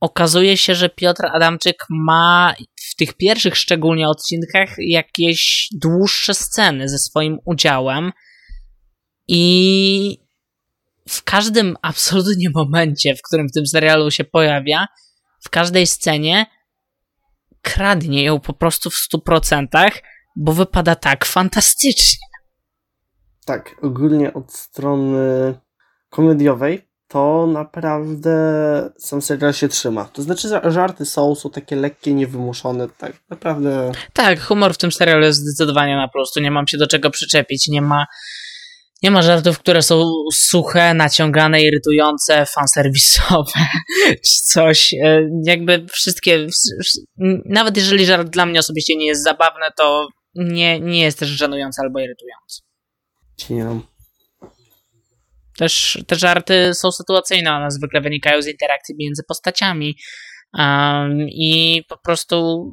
[0.00, 2.54] okazuje się, że Piotr Adamczyk ma
[2.98, 8.12] tych pierwszych szczególnie odcinkach jakieś dłuższe sceny ze swoim udziałem
[9.28, 10.18] i
[11.08, 14.86] w każdym absolutnie momencie, w którym w tym serialu się pojawia,
[15.44, 16.46] w każdej scenie
[17.62, 19.66] kradnie ją po prostu w 100%,
[20.36, 22.26] bo wypada tak fantastycznie.
[23.46, 25.54] Tak, ogólnie od strony
[26.10, 28.30] komediowej to naprawdę
[28.98, 30.04] sam serial się trzyma.
[30.04, 33.92] To znaczy, żarty są, są takie lekkie, niewymuszone, tak naprawdę.
[34.12, 36.32] Tak, humor w tym serialu jest zdecydowanie na plus.
[36.32, 37.68] Tu nie mam się do czego przyczepić.
[37.68, 38.06] Nie ma,
[39.02, 40.02] nie ma żartów, które są
[40.34, 43.60] suche, naciągane, irytujące, fanserwisowe,
[44.06, 44.94] czy coś.
[44.94, 50.08] E, Jakby wszystkie, wsz- wsz- nawet jeżeli żart dla mnie osobiście nie jest zabawny, to
[50.34, 52.62] nie, nie jest też żenujący albo irytujący.
[53.36, 53.82] Ci nie wiem.
[55.58, 59.96] Też te żarty są sytuacyjne, one zwykle wynikają z interakcji między postaciami
[60.58, 62.66] um, i po prostu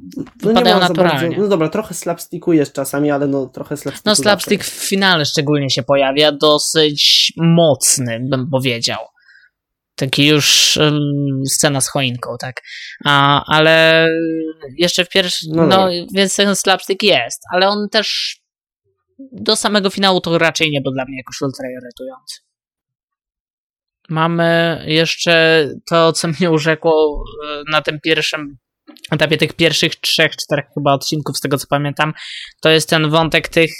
[0.43, 1.27] No za naturalnie.
[1.27, 4.09] Bardzo, no dobra, trochę slapsticku jest czasami, ale no trochę slapsticku.
[4.09, 8.99] No, slapstick w finale szczególnie się pojawia, dosyć mocny, bym powiedział.
[9.95, 10.99] Taki już um,
[11.49, 12.61] scena z choinką, tak.
[13.05, 14.07] A, ale
[14.77, 15.49] jeszcze w pierwszym.
[15.55, 15.91] No No, dobra.
[16.13, 18.37] więc ten slapstick jest, ale on też
[19.31, 22.52] do samego finału to raczej nie był dla mnie jakoś ultra irytujący.
[24.09, 28.57] Mamy jeszcze to, co mnie urzekło e, na tym pierwszym
[29.11, 32.13] etapie tych pierwszych trzech, czterech chyba odcinków, z tego co pamiętam,
[32.61, 33.71] to jest ten wątek tych.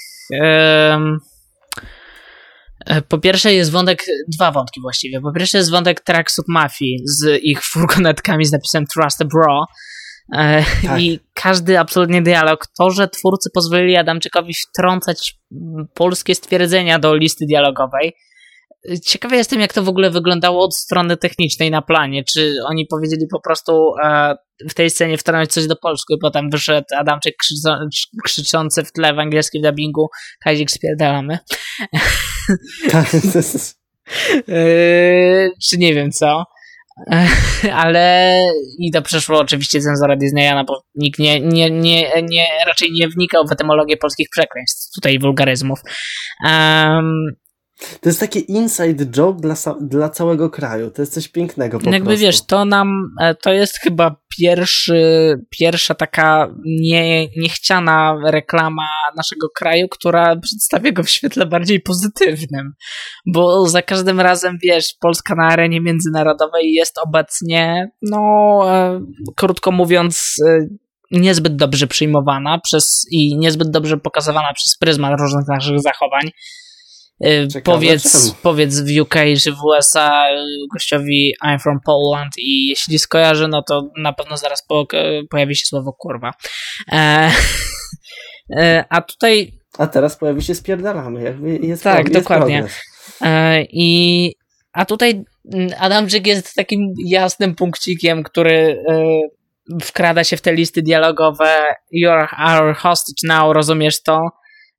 [2.90, 5.22] e, po pierwsze jest wątek, dwa wątki właściwie.
[5.22, 9.66] Po pierwsze jest wątek Tracksuit Mafii z ich furgonetkami z napisem Trust a Bro.
[10.36, 11.02] E, Tak.
[11.02, 12.68] I każdy absolutnie dialog.
[12.80, 15.36] To, że twórcy pozwolili Adamczykowi wtrącać
[15.94, 18.14] polskie stwierdzenia do listy dialogowej,
[19.06, 22.24] ciekawy jestem, jak to w ogóle wyglądało od strony technicznej na planie.
[22.24, 24.36] Czy oni powiedzieli po prostu e,
[24.70, 27.36] w tej scenie wtrącić coś do polsku i potem wyszedł Adamczyk
[28.24, 30.08] krzyczący w tle w angielskim dubbingu
[30.44, 31.40] Kazik spierdalamy.
[34.50, 36.44] e, czy nie wiem co.
[37.74, 38.38] ale
[38.80, 43.08] i to przeszło oczywiście cenzora Disneya, no bo nikt nie, nie, nie, nie, raczej nie
[43.08, 45.80] wnikał w etymologię polskich przekleństw, tutaj wulgaryzmów.
[46.46, 47.36] Um,
[48.02, 50.92] to jest taki inside joke dla, dla całego kraju.
[50.92, 52.26] To jest coś pięknego po Jakby prostu.
[52.26, 58.88] wiesz, to nam, e, to jest chyba pierwszy, pierwsza taka nie, niechciana reklama
[59.18, 62.74] naszego kraju, która przedstawia go w świetle bardziej pozytywnym.
[63.26, 68.20] Bo za każdym razem, wiesz, Polska na arenie międzynarodowej jest obecnie, no,
[68.66, 69.02] e,
[69.36, 70.68] krótko mówiąc, e,
[71.12, 76.32] niezbyt dobrze przyjmowana przez i niezbyt dobrze pokazywana przez pryzmat różnych naszych zachowań.
[77.26, 80.26] Y, Ciekawe, powiedz, powiedz w UK czy w USA
[80.74, 84.88] gościowi I'm from Poland i jeśli skojarzy, no to na pewno zaraz po,
[85.30, 86.32] pojawi się słowo kurwa.
[86.92, 87.32] E,
[88.60, 89.52] e, a tutaj...
[89.78, 91.24] A teraz pojawi się spierdalamy.
[91.24, 92.66] Jakby jest tak, jest dokładnie.
[93.22, 94.32] E, I
[94.74, 95.24] a tutaj
[95.54, 99.06] mm, Adamczyk jest takim jasnym punkcikiem, który e,
[99.82, 104.20] wkrada się w te listy dialogowe You're our hostage now, rozumiesz to?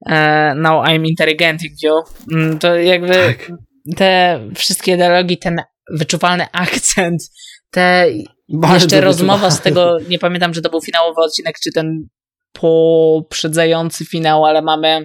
[0.06, 2.02] E, now I'm interrogating you,
[2.32, 3.52] mm, to jakby tak.
[3.96, 5.56] te wszystkie dialogi, ten
[5.90, 7.22] wyczuwalny akcent,
[7.70, 8.06] te
[8.48, 12.08] Bardzo jeszcze rozmowa z tego, nie pamiętam, czy to był finałowy odcinek, czy ten
[12.52, 15.04] poprzedzający finał, ale mamy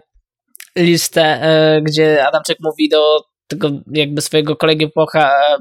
[0.78, 5.06] listę, e, gdzie Adamczyk mówi do tego jakby swojego kolegi po,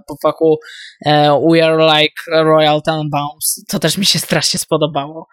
[0.07, 0.59] po fachu
[1.07, 3.65] e, We are like Royal Tenenbaums.
[3.69, 5.29] To też mi się strasznie spodobało.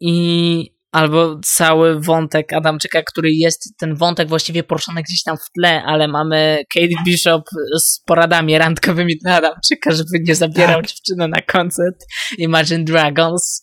[0.00, 5.82] I albo cały wątek Adamczyka, który jest ten wątek właściwie poruszony gdzieś tam w tle,
[5.82, 7.42] ale mamy Kate Bishop
[7.78, 10.86] z poradami randkowymi dla Adamczyka, żeby nie zabierał tak.
[10.86, 12.04] dziewczyny na koncert
[12.38, 13.62] Imagine Dragons.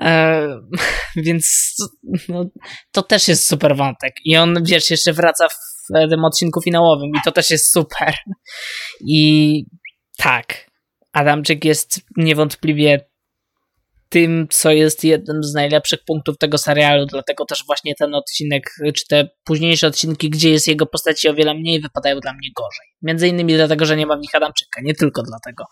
[0.00, 0.48] E,
[1.16, 1.74] więc
[2.28, 2.44] no,
[2.92, 4.12] to też jest super wątek.
[4.24, 8.14] I on, wiesz, jeszcze wraca w tym odcinku finałowym i to też jest super.
[9.06, 9.64] I
[10.18, 10.70] tak,
[11.12, 13.06] Adamczyk jest niewątpliwie
[14.08, 19.06] tym, co jest jednym z najlepszych punktów tego serialu, dlatego też właśnie ten odcinek, czy
[19.08, 22.86] te późniejsze odcinki, gdzie jest jego postaci o wiele mniej, wypadają dla mnie gorzej.
[23.02, 25.64] Między innymi dlatego, że nie ma w nich Adamczyka, nie tylko dlatego.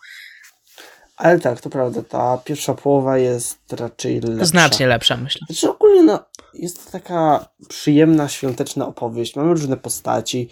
[1.15, 4.45] Ale tak, to prawda, ta pierwsza połowa jest raczej lepsza.
[4.45, 5.41] Znacznie lepsza, myślę.
[5.47, 6.19] Znaczy ogólnie no,
[6.53, 9.35] jest to taka przyjemna, świąteczna opowieść.
[9.35, 10.49] Mamy różne postaci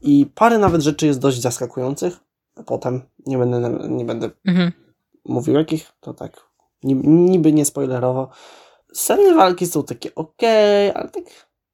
[0.00, 2.16] i parę nawet rzeczy jest dość zaskakujących.
[2.66, 4.72] Potem nie będę, nie będę mhm.
[5.24, 6.51] mówił jakich, to tak
[6.84, 8.30] niby nie spoilerowo.
[8.94, 10.42] Sceny walki są takie ok,
[10.94, 11.24] ale tak.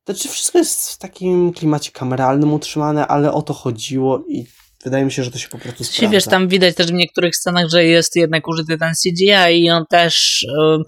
[0.06, 4.46] Znaczy, wszystko jest w takim klimacie kameralnym utrzymane, ale o to chodziło i
[4.84, 6.12] wydaje mi się, że to się po prostu sprawdza.
[6.12, 9.84] Wiesz, tam widać też w niektórych scenach, że jest jednak użyty ten CGI i on
[9.90, 10.84] też yy,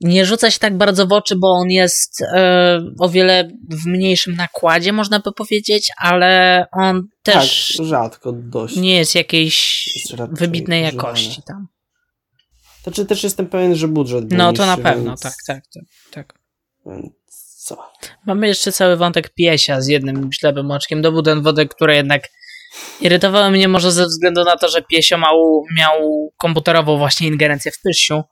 [0.00, 4.34] nie rzuca się tak bardzo w oczy, bo on jest yy, o wiele w mniejszym
[4.34, 8.76] nakładzie, można by powiedzieć, ale on też tak, rzadko dość.
[8.76, 11.66] nie jest jakiejś jest wybitnej jakości tam.
[12.86, 15.20] Znaczy też jestem pewien, że budżet był No to na pewno, więc...
[15.20, 15.84] tak, tak, tak.
[16.12, 16.38] tak.
[17.64, 17.90] co?
[18.26, 22.22] Mamy jeszcze cały wątek piesia z jednym ślepym oczkiem do wodek, które jednak
[23.00, 27.80] irytowały mnie może ze względu na to, że piesio miał, miał komputerową właśnie ingerencję w
[27.80, 28.22] pysiu,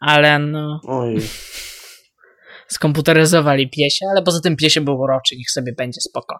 [0.00, 0.80] ale no...
[0.88, 1.16] Oj.
[2.68, 6.38] Skomputeryzowali piesia, ale poza tym piesio był uroczy, niech sobie będzie spoko.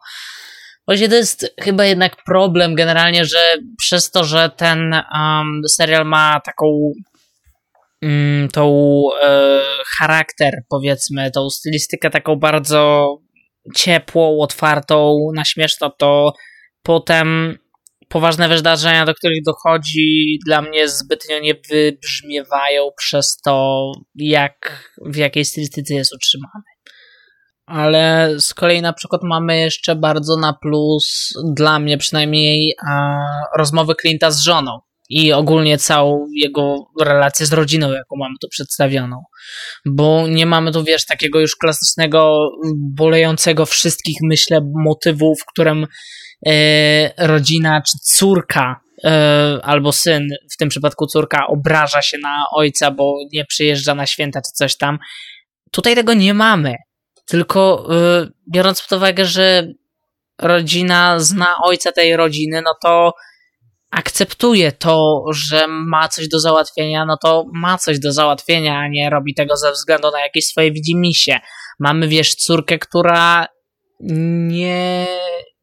[0.86, 6.40] Właśnie to jest chyba jednak problem generalnie, że przez to, że ten um, serial ma
[6.40, 6.92] taką
[8.52, 9.60] tą e,
[9.98, 13.16] charakter, powiedzmy, tą stylistykę taką bardzo
[13.76, 16.32] ciepłą, otwartą, na śmieszno, to
[16.82, 17.58] potem
[18.08, 25.44] poważne wydarzenia, do których dochodzi, dla mnie zbytnio nie wybrzmiewają przez to, jak, w jakiej
[25.44, 26.64] stylistyce jest utrzymany.
[27.66, 32.74] Ale z kolei na przykład mamy jeszcze bardzo na plus, dla mnie przynajmniej,
[33.56, 34.80] rozmowy Clint'a z żoną
[35.10, 39.22] i ogólnie całą jego relację z rodziną, jaką mamy tu przedstawioną.
[39.86, 45.86] Bo nie mamy tu, wiesz, takiego już klasycznego, bolejącego wszystkich, myślę, motywu, w którym
[46.46, 52.90] e, rodzina czy córka e, albo syn, w tym przypadku córka, obraża się na ojca,
[52.90, 54.98] bo nie przyjeżdża na święta czy coś tam.
[55.70, 56.74] Tutaj tego nie mamy.
[57.26, 59.66] Tylko e, biorąc pod uwagę, że
[60.38, 63.12] rodzina zna ojca tej rodziny, no to
[63.90, 69.10] akceptuje to, że ma coś do załatwienia, no to ma coś do załatwienia, a nie
[69.10, 71.40] robi tego ze względu na jakieś swoje widzimisię.
[71.78, 73.46] Mamy, wiesz, córkę, która
[74.00, 75.06] nie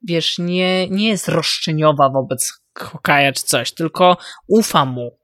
[0.08, 4.18] wiesz, nie, nie jest roszczeniowa wobec Hokaja czy coś, tylko
[4.48, 5.20] ufa mu.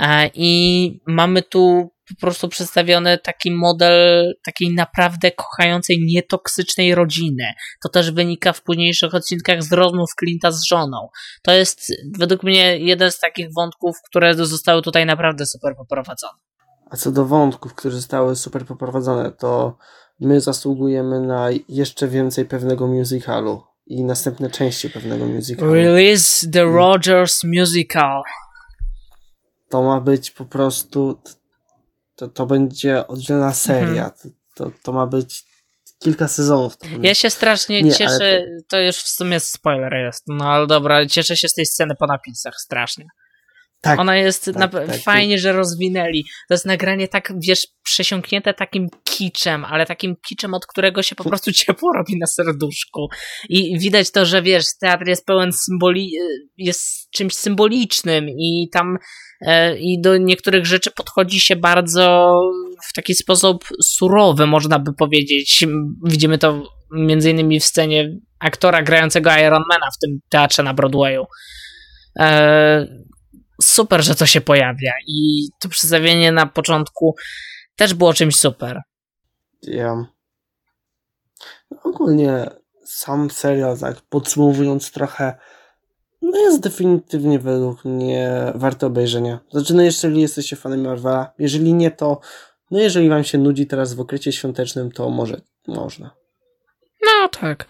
[0.00, 7.44] E, I mamy tu po prostu przedstawiony taki model takiej naprawdę kochającej, nietoksycznej rodziny.
[7.82, 11.08] To też wynika w późniejszych odcinkach z rozmów Clint'a z żoną.
[11.42, 16.38] To jest według mnie jeden z takich wątków, które zostały tutaj naprawdę super poprowadzone.
[16.90, 19.78] A co do wątków, które zostały super poprowadzone, to
[20.20, 25.74] my zasługujemy na jeszcze więcej pewnego musicalu i następne części pewnego musicalu.
[25.74, 28.22] Release the Rogers Musical.
[29.68, 31.20] To ma być po prostu
[32.20, 34.04] to, to będzie oddzielna seria.
[34.04, 34.34] Mhm.
[34.54, 35.44] To, to, ma być
[35.98, 36.76] kilka sezonów.
[37.02, 38.64] Ja się strasznie nie, cieszę, to...
[38.68, 38.80] to...
[38.80, 42.54] już w sumie spoiler jest, no ale dobra, cieszę się z tej sceny po napisach
[42.56, 43.06] strasznie.
[43.82, 44.68] Tak, Ona jest tak, na...
[44.68, 46.24] tak, fajnie, że rozwinęli.
[46.48, 51.24] To jest nagranie tak, wiesz, przesiąknięte takim kiczem, ale takim kiczem, od którego się po
[51.24, 53.08] prostu ciepło robi na serduszku.
[53.48, 56.12] I widać to, że wiesz, teatr jest pełen symboli,
[56.56, 58.96] jest czymś symbolicznym i tam
[59.40, 62.34] e, i do niektórych rzeczy podchodzi się bardzo
[62.88, 65.66] w taki sposób surowy, można by powiedzieć.
[66.04, 66.62] Widzimy to
[66.92, 71.24] między innymi w scenie aktora grającego Ironmana w tym teatrze na Broadwayu.
[73.62, 77.16] Super, że to się pojawia i to przedstawienie na początku
[77.76, 78.82] też było czymś super.
[79.62, 80.06] Ja.
[81.70, 82.50] No, ogólnie
[82.84, 85.38] sam serial, tak podsumowując trochę,
[86.22, 89.40] no jest definitywnie według mnie warto obejrzenia.
[89.50, 92.20] Znaczy, no jeżeli jesteście fanem Marvela, jeżeli nie, to
[92.70, 96.10] no jeżeli wam się nudzi teraz w okresie świątecznym, to może można.
[97.02, 97.68] No tak.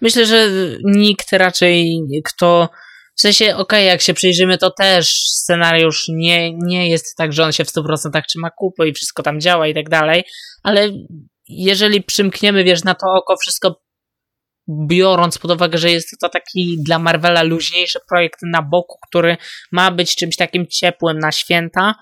[0.00, 0.48] Myślę, że
[0.84, 2.68] nikt raczej, kto
[3.16, 7.44] w sensie, okej, okay, jak się przyjrzymy, to też scenariusz nie, nie jest tak, że
[7.44, 10.24] on się w 100% trzyma kupy i wszystko tam działa i tak dalej,
[10.62, 10.90] ale
[11.48, 13.82] jeżeli przymkniemy, wiesz, na to oko wszystko
[14.88, 19.36] biorąc pod uwagę, że jest to taki dla Marvela luźniejszy projekt na boku, który
[19.72, 21.94] ma być czymś takim ciepłym na święta,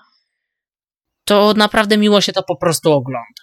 [1.25, 3.41] to naprawdę miło się to po prostu ogląda.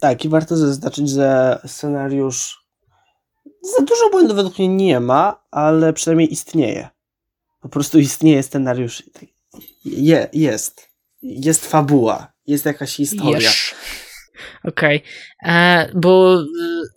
[0.00, 2.57] Tak, i warto zaznaczyć, że scenariusz
[3.62, 6.88] za dużo błędów według mnie nie ma, ale przynajmniej istnieje.
[7.60, 9.02] Po prostu istnieje scenariusz.
[9.84, 10.88] Je, jest.
[11.22, 12.32] Jest fabuła.
[12.46, 13.50] Jest jakaś historia.
[14.64, 14.96] Okej.
[14.96, 15.52] Okay.
[15.54, 16.44] E, bo e,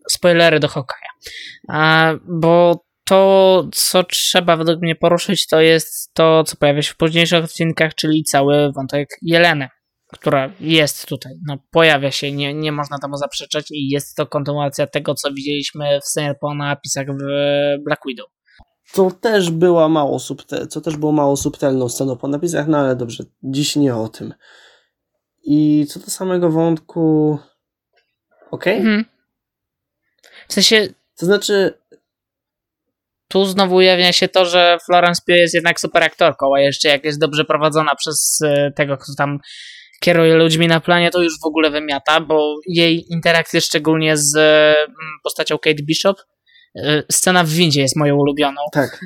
[0.10, 1.10] spoilery do Hokaja.
[1.70, 6.98] E, bo to, co trzeba według mnie poruszyć, to jest to, co pojawia się w
[6.98, 9.70] późniejszych odcinkach, czyli cały wątek Jeleny
[10.12, 14.88] która jest tutaj, no pojawia się, nie, nie można temu zaprzeczać i jest to kontynuacja
[14.88, 17.24] tego, co widzieliśmy w scenie po napisach w
[17.84, 18.28] Black Widow.
[18.92, 22.96] Co też była mało subtel, co też było mało subtelną sceną po napisach, no ale
[22.96, 24.34] dobrze, dziś nie o tym.
[25.44, 27.38] I co do samego wątku,
[28.52, 28.78] okej?
[28.80, 28.92] Okay?
[28.92, 29.06] Mhm.
[30.48, 30.88] W sensie...
[31.18, 31.74] To znaczy...
[33.28, 37.04] Tu znowu ujawnia się to, że Florence Pugh jest jednak super aktorką, a jeszcze jak
[37.06, 39.40] jest dobrze prowadzona przez e, tego, kto tam
[40.02, 44.98] kieruje ludźmi na planie, to już w ogóle wymiata, bo jej interakcje szczególnie z mm,
[45.23, 46.18] postacią Kate Bishop,
[46.78, 48.61] y, scena w windzie jest moją ulubioną.
[48.72, 49.06] Tak.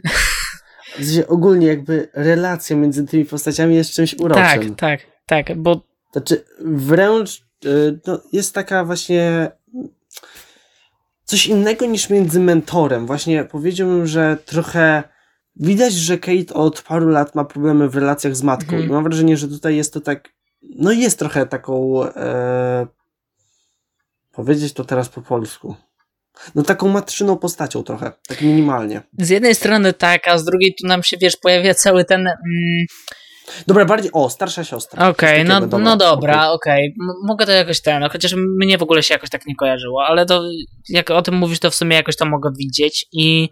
[1.27, 4.76] Ogólnie jakby relacja między tymi postaciami jest czymś uroczym.
[4.76, 5.81] Tak, tak, tak, bo...
[6.11, 9.51] Znaczy wręcz y, no, jest taka właśnie
[11.23, 13.07] coś innego niż między mentorem.
[13.07, 15.03] Właśnie powiedziałbym, że trochę
[15.55, 18.91] widać, że Kate od paru lat ma problemy w relacjach z matką mhm.
[18.91, 20.35] mam wrażenie, że tutaj jest to tak
[20.75, 22.87] no jest trochę taką e,
[24.31, 25.75] powiedzieć to teraz po polsku.
[26.55, 29.01] No taką matczyną postacią trochę, tak minimalnie.
[29.19, 32.27] Z jednej strony tak, a z drugiej tu nam się, wiesz, pojawia cały ten...
[32.27, 32.85] Mm...
[33.67, 35.09] Dobra, bardziej, o, starsza siostra.
[35.09, 36.93] Okej, okay, no, dobra, no dobra, okej.
[36.95, 37.15] Okay.
[37.23, 40.25] Mogę to jakoś ten, no, chociaż mnie w ogóle się jakoś tak nie kojarzyło, ale
[40.25, 40.43] to,
[40.89, 43.49] jak o tym mówisz, to w sumie jakoś to mogę widzieć i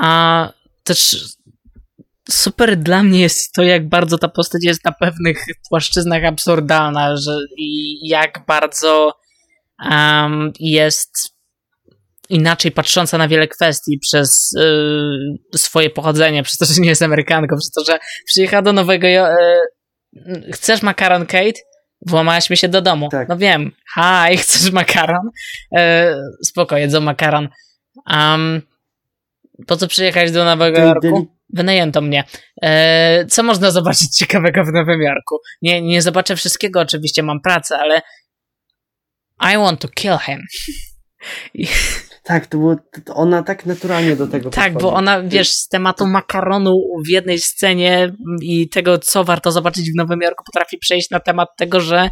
[0.00, 0.48] a
[0.84, 1.24] też
[2.30, 7.32] super dla mnie jest to, jak bardzo ta postać jest na pewnych płaszczyznach absurdalna, że
[7.56, 9.12] i jak bardzo
[9.90, 11.38] um, jest
[12.28, 14.52] inaczej patrząca na wiele kwestii przez
[15.54, 19.08] y, swoje pochodzenie, przez to, że nie jest Amerykanką, przez to, że przyjechała do Nowego
[19.08, 19.42] Jorku.
[20.16, 21.60] Y, chcesz makaron, Kate?
[22.06, 23.08] Włamałaś mi się do domu.
[23.08, 23.28] Tak.
[23.28, 23.72] No wiem.
[23.94, 25.30] Hi, chcesz makaron?
[25.78, 25.78] Y,
[26.44, 27.48] spoko, jedzą makaron.
[28.10, 28.62] Um,
[29.66, 31.26] po co przyjechać do Nowego Jorku?
[31.54, 32.24] wynajęto mnie.
[32.62, 35.38] E, co można zobaczyć ciekawego w Nowym Jorku?
[35.62, 38.02] Nie, nie zobaczę wszystkiego, oczywiście mam pracę, ale
[39.54, 40.38] I want to kill him.
[42.22, 44.82] Tak, to było, to ona tak naturalnie do tego Tak, podchodzi.
[44.84, 46.74] bo ona, wiesz, z tematu makaronu
[47.06, 48.12] w jednej scenie
[48.42, 52.10] i tego, co warto zobaczyć w Nowym Jorku, potrafi przejść na temat tego, że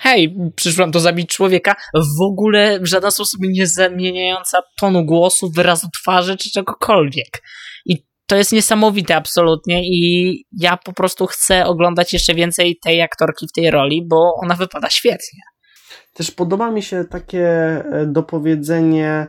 [0.00, 5.86] hej, przyszłam to zabić człowieka, w ogóle w żaden sposób nie zamieniająca tonu głosu, wyrazu
[6.00, 7.42] twarzy czy czegokolwiek.
[7.86, 13.48] I to jest niesamowite absolutnie i ja po prostu chcę oglądać jeszcze więcej tej aktorki
[13.48, 15.40] w tej roli, bo ona wypada świetnie.
[16.14, 19.26] Też podoba mi się takie e, dopowiedzenie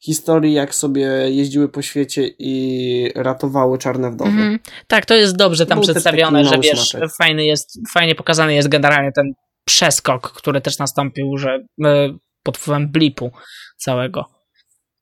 [0.00, 4.30] historii, jak sobie jeździły po świecie i ratowały czarne wdowy.
[4.30, 8.68] Mm, tak, to jest dobrze tam Był przedstawione, że wiesz, fajny jest, fajnie pokazany jest
[8.68, 9.32] generalnie ten
[9.68, 12.08] przeskok, który też nastąpił, że e,
[12.42, 13.30] pod wpływem blipu
[13.76, 14.24] całego.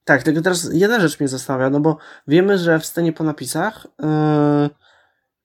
[0.04, 1.96] Tak, tylko teraz jedna rzecz mnie zastanawia, no bo
[2.28, 4.70] wiemy, że w scenie po napisach yy,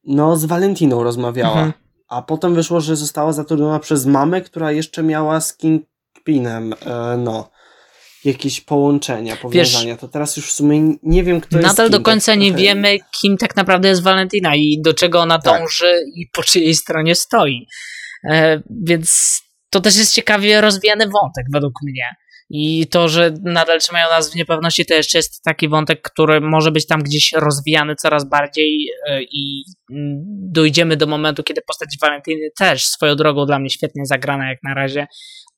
[0.03, 1.73] no z Valentiną rozmawiała, mhm.
[2.07, 7.49] a potem wyszło, że została zatrudniona przez mamę, która jeszcze miała z Kingpinem, yy, no
[8.25, 9.93] jakieś połączenia, powiązania.
[9.93, 11.77] Wiesz, to teraz już w sumie nie wiem, kto nadal jest.
[11.77, 15.39] Nadal do końca tak nie wiemy, kim tak naprawdę jest Valentina i do czego ona
[15.39, 15.61] tak.
[15.61, 17.67] dąży i po czyjej stronie stoi.
[18.29, 22.15] E, więc to też jest ciekawie rozwijany wątek według mnie.
[22.53, 26.71] I to, że nadal trzymają nas w niepewności, to jeszcze jest taki wątek, który może
[26.71, 29.63] być tam gdzieś rozwijany coraz bardziej e, i
[30.51, 34.73] dojdziemy do momentu, kiedy postać Valentyny też swoją drogą dla mnie świetnie zagrana jak na
[34.73, 35.07] razie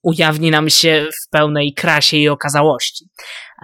[0.04, 3.06] ujawni nam się w pełnej krasie i okazałości.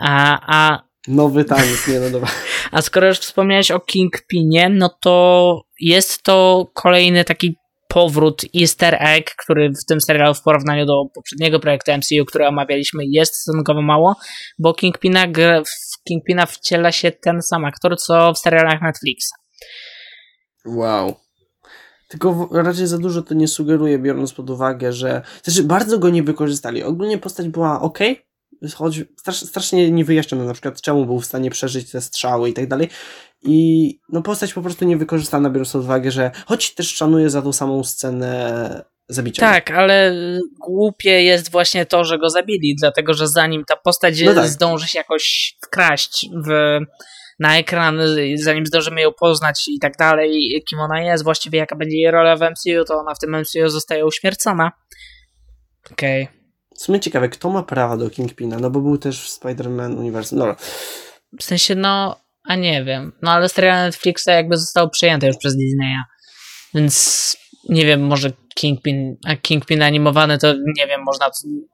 [0.01, 2.29] A, a Nowy taniec, nie no dobra.
[2.71, 7.55] A skoro już wspomniałeś o Kingpinie, no to jest to kolejny taki
[7.93, 13.03] powrót easter egg, który w tym serialu w porównaniu do poprzedniego projektu MCU, który omawialiśmy,
[13.05, 14.15] jest stosunkowo mało,
[14.59, 15.25] bo Kingpina,
[15.65, 19.31] w Kingpina wciela się ten sam aktor, co w serialach Netflixa.
[20.65, 21.15] Wow.
[22.07, 25.21] Tylko raczej za dużo to nie sugeruje, biorąc pod uwagę, że.
[25.43, 26.83] Znaczy, bardzo go nie wykorzystali.
[26.83, 27.99] Ogólnie postać była ok,
[28.75, 32.67] choć strasznie nie wyjaśniono na przykład, czemu był w stanie przeżyć te strzały i tak
[32.67, 32.89] dalej.
[33.43, 37.41] I no postać po prostu nie wykorzystana, biorąc pod uwagę, że choć też szanuję za
[37.41, 39.41] tą samą scenę zabicia.
[39.41, 40.13] Tak, ale
[40.59, 44.47] głupie jest właśnie to, że go zabili, dlatego że zanim ta postać no tak.
[44.47, 46.79] zdąży się jakoś wkraść w,
[47.39, 47.99] na ekran,
[48.35, 52.35] zanim zdążymy ją poznać i tak dalej, kim ona jest, właściwie jaka będzie jej rola
[52.35, 54.71] w MCU, to ona w tym MCU zostaje uśmiercona.
[55.91, 56.23] Okej.
[56.23, 56.38] Okay.
[56.79, 60.39] W sumie ciekawe, kto ma prawa do Kingpina, no bo był też w Spider-Man uniwersum.
[60.39, 60.55] Dobra.
[61.39, 63.11] W sensie, no, a nie wiem.
[63.21, 66.03] No ale serial Netflixa jakby został przejęty już przez Disneya.
[66.73, 67.37] Więc
[67.69, 71.29] nie wiem, może Kingpin, a Kingpin animowany to nie wiem, można,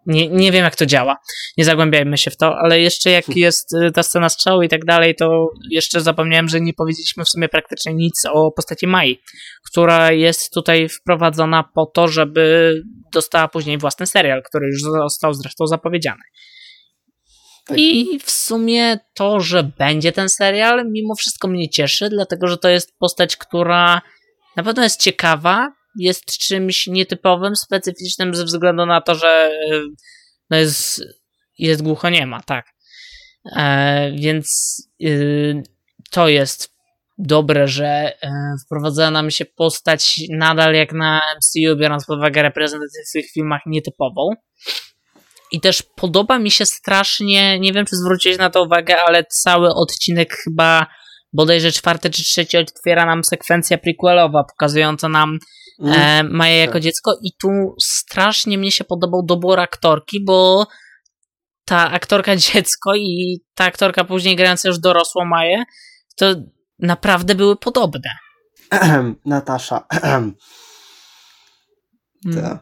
[0.05, 1.17] nie, nie wiem jak to działa.
[1.57, 3.41] Nie zagłębiajmy się w to, ale jeszcze jak hmm.
[3.41, 7.29] jest y, ta scena strzału i tak dalej, to jeszcze zapomniałem, że nie powiedzieliśmy w
[7.29, 9.21] sumie praktycznie nic o postaci Mai,
[9.71, 12.73] która jest tutaj wprowadzona po to, żeby
[13.13, 16.21] dostała później własny serial, który już został zresztą zapowiedziany.
[17.67, 17.77] Tak.
[17.79, 22.69] I w sumie to, że będzie ten serial, mimo wszystko mnie cieszy, dlatego że to
[22.69, 24.01] jest postać, która
[24.55, 29.81] na pewno jest ciekawa, jest czymś nietypowym, specyficznym ze względu na to, że e,
[30.49, 31.03] no jest,
[31.57, 32.65] jest głuchoniema, tak.
[33.55, 34.47] E, więc
[35.03, 35.07] e,
[36.11, 36.75] to jest
[37.17, 38.17] dobre, że
[38.65, 43.61] wprowadza nam się postać nadal jak na MCU, biorąc pod uwagę reprezentację w tych filmach
[43.65, 44.29] nietypową.
[45.51, 49.73] I też podoba mi się strasznie, nie wiem czy zwróciłeś na to uwagę, ale cały
[49.73, 50.87] odcinek chyba
[51.33, 55.39] bodajże czwarty czy trzeci otwiera nam sekwencja prequelowa, pokazująca nam
[55.79, 55.93] mm.
[55.93, 56.81] e, Maję jako tak.
[56.81, 60.67] dziecko i tu strasznie mnie się podobał dobór aktorki, bo
[61.65, 65.63] ta aktorka dziecko i ta aktorka później grająca już dorosłą Maję,
[66.17, 66.35] to
[66.79, 68.09] naprawdę były podobne.
[69.25, 69.85] Natasza.
[72.33, 72.59] Hmm.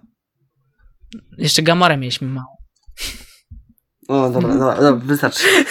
[1.37, 2.57] Jeszcze Gamorę mieliśmy mało.
[4.07, 5.43] O, dobra, dobra, dobra wystarczy.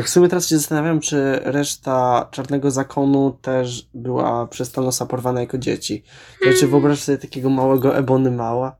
[0.00, 5.40] Tak w sumie teraz się zastanawiam, czy reszta Czarnego Zakonu też była przez Thanosa porwana
[5.40, 6.02] jako dzieci.
[6.42, 8.76] Znaczy wyobraź sobie takiego małego Ebony Mała.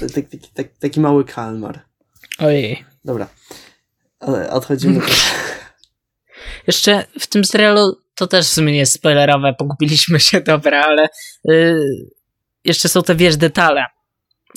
[0.00, 1.80] Taki, taki, taki, taki mały kalmar.
[2.38, 2.84] Ojej.
[3.04, 3.28] Dobra.
[4.20, 5.00] Ale odchodzimy.
[6.66, 11.08] Jeszcze w tym serialu to też w sumie nie jest spoilerowe, pogubiliśmy się, dobra, ale
[11.44, 11.80] yy,
[12.64, 13.84] jeszcze są te, wiesz, detale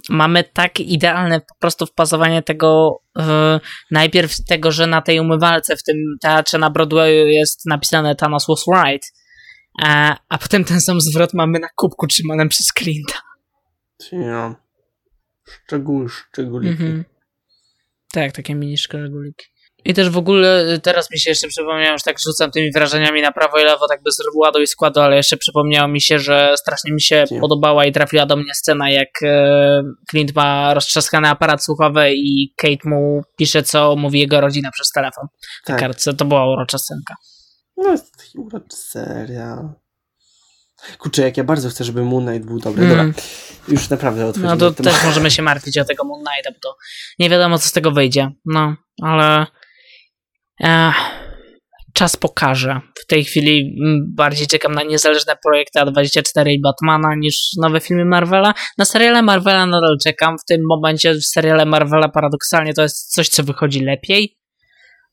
[0.09, 3.23] mamy tak idealne po prostu wpasowanie tego, yy,
[3.91, 8.63] najpierw tego, że na tej umywalce w tym teatrze na Broadwayu jest napisane Thanos was
[8.67, 9.13] right,
[9.83, 13.19] a, a potem ten sam zwrot mamy na kubku trzymanym przez Clint'a.
[14.11, 14.55] Ja.
[15.47, 16.83] Szczegół, szczególiki.
[16.83, 17.05] Mhm.
[18.11, 19.45] Tak, takie mini szczególiki.
[19.85, 23.21] I też w ogóle y, teraz mi się jeszcze przypomniało, że tak rzucam tymi wrażeniami
[23.21, 26.53] na prawo i lewo, tak bez ładu i składu, ale jeszcze przypomniało mi się, że
[26.57, 31.63] strasznie mi się podobała i trafiła do mnie scena, jak e, Clint ma roztrzaskany aparat
[31.63, 35.27] słuchowy i Kate mu pisze, co mówi jego rodzina przez telefon.
[35.67, 35.79] Na tak.
[35.79, 36.13] kartce.
[36.13, 37.15] To była urocza scenka.
[37.77, 39.69] No jest taki uroczy serial.
[40.97, 42.85] Kurczę, jak ja bardzo chcę, żeby Moon Knight był dobry.
[42.85, 42.97] Mm.
[42.97, 43.21] Dobra,
[43.67, 46.77] już naprawdę odchodzimy No to też możemy się martwić o tego Moon Knighta, bo to
[47.19, 48.31] nie wiadomo, co z tego wyjdzie.
[48.45, 49.45] No, ale...
[51.93, 52.81] Czas pokaże.
[53.03, 53.75] W tej chwili
[54.15, 58.53] bardziej czekam na niezależne projekty A24 i Batmana niż nowe filmy Marvela.
[58.77, 60.37] Na seriale Marvela nadal czekam.
[60.37, 64.37] W tym momencie w seriale Marvela paradoksalnie to jest coś, co wychodzi lepiej.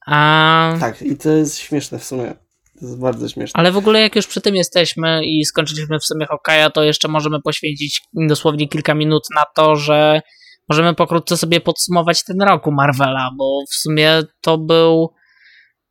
[0.06, 0.76] A...
[0.80, 2.34] Tak, i to jest śmieszne w sumie.
[2.80, 3.60] To jest bardzo śmieszne.
[3.60, 7.08] Ale w ogóle jak już przy tym jesteśmy i skończyliśmy w sumie Hokaja, to jeszcze
[7.08, 10.20] możemy poświęcić dosłownie kilka minut na to, że
[10.68, 15.12] możemy pokrótce sobie podsumować ten rok u Marvela, bo w sumie to był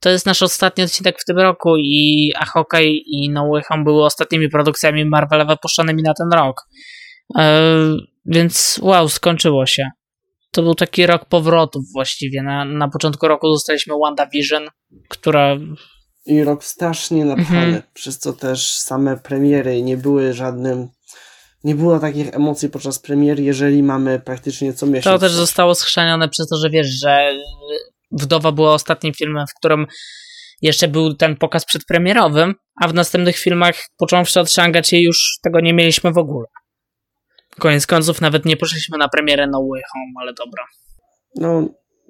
[0.02, 3.84] to jest nasz ostatni odcinek w tym roku i a Hawkeye i No Way Home
[3.84, 6.68] były ostatnimi produkcjami Marvela wypuszczonymi na ten rok.
[7.38, 7.61] E,
[8.26, 9.90] więc wow, skończyło się.
[10.52, 12.44] To był taki rok powrotów właściwie.
[12.44, 14.68] Na, na początku roku dostaliśmy WandaVision,
[15.10, 15.57] która...
[16.26, 17.84] I rok strasznie napchany, mhm.
[17.94, 20.88] przez co też same premiery nie były żadnym...
[21.64, 25.03] Nie było takich emocji podczas premiery, jeżeli mamy praktycznie co miesiąc.
[25.03, 27.34] To też zostało schrzanione przez to, że wiesz, że
[28.11, 29.88] Wdowa była ostatnim filmem, w którym
[30.61, 35.73] jeszcze był ten pokaz przedpremierowym, a w następnych filmach, począwszy od Shang-Chi, już tego nie
[35.73, 36.47] mieliśmy w ogóle.
[37.59, 40.65] Koniec końców nawet nie poszliśmy na premierę No Way Home, ale dobra.
[41.35, 41.69] No,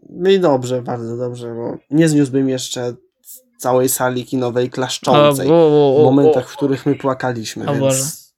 [0.10, 2.94] no i dobrze, bardzo dobrze, bo nie zniósłbym jeszcze
[3.58, 8.32] całej sali kinowej klaszczącej o, o, o, w momentach, w których my płakaliśmy, więc...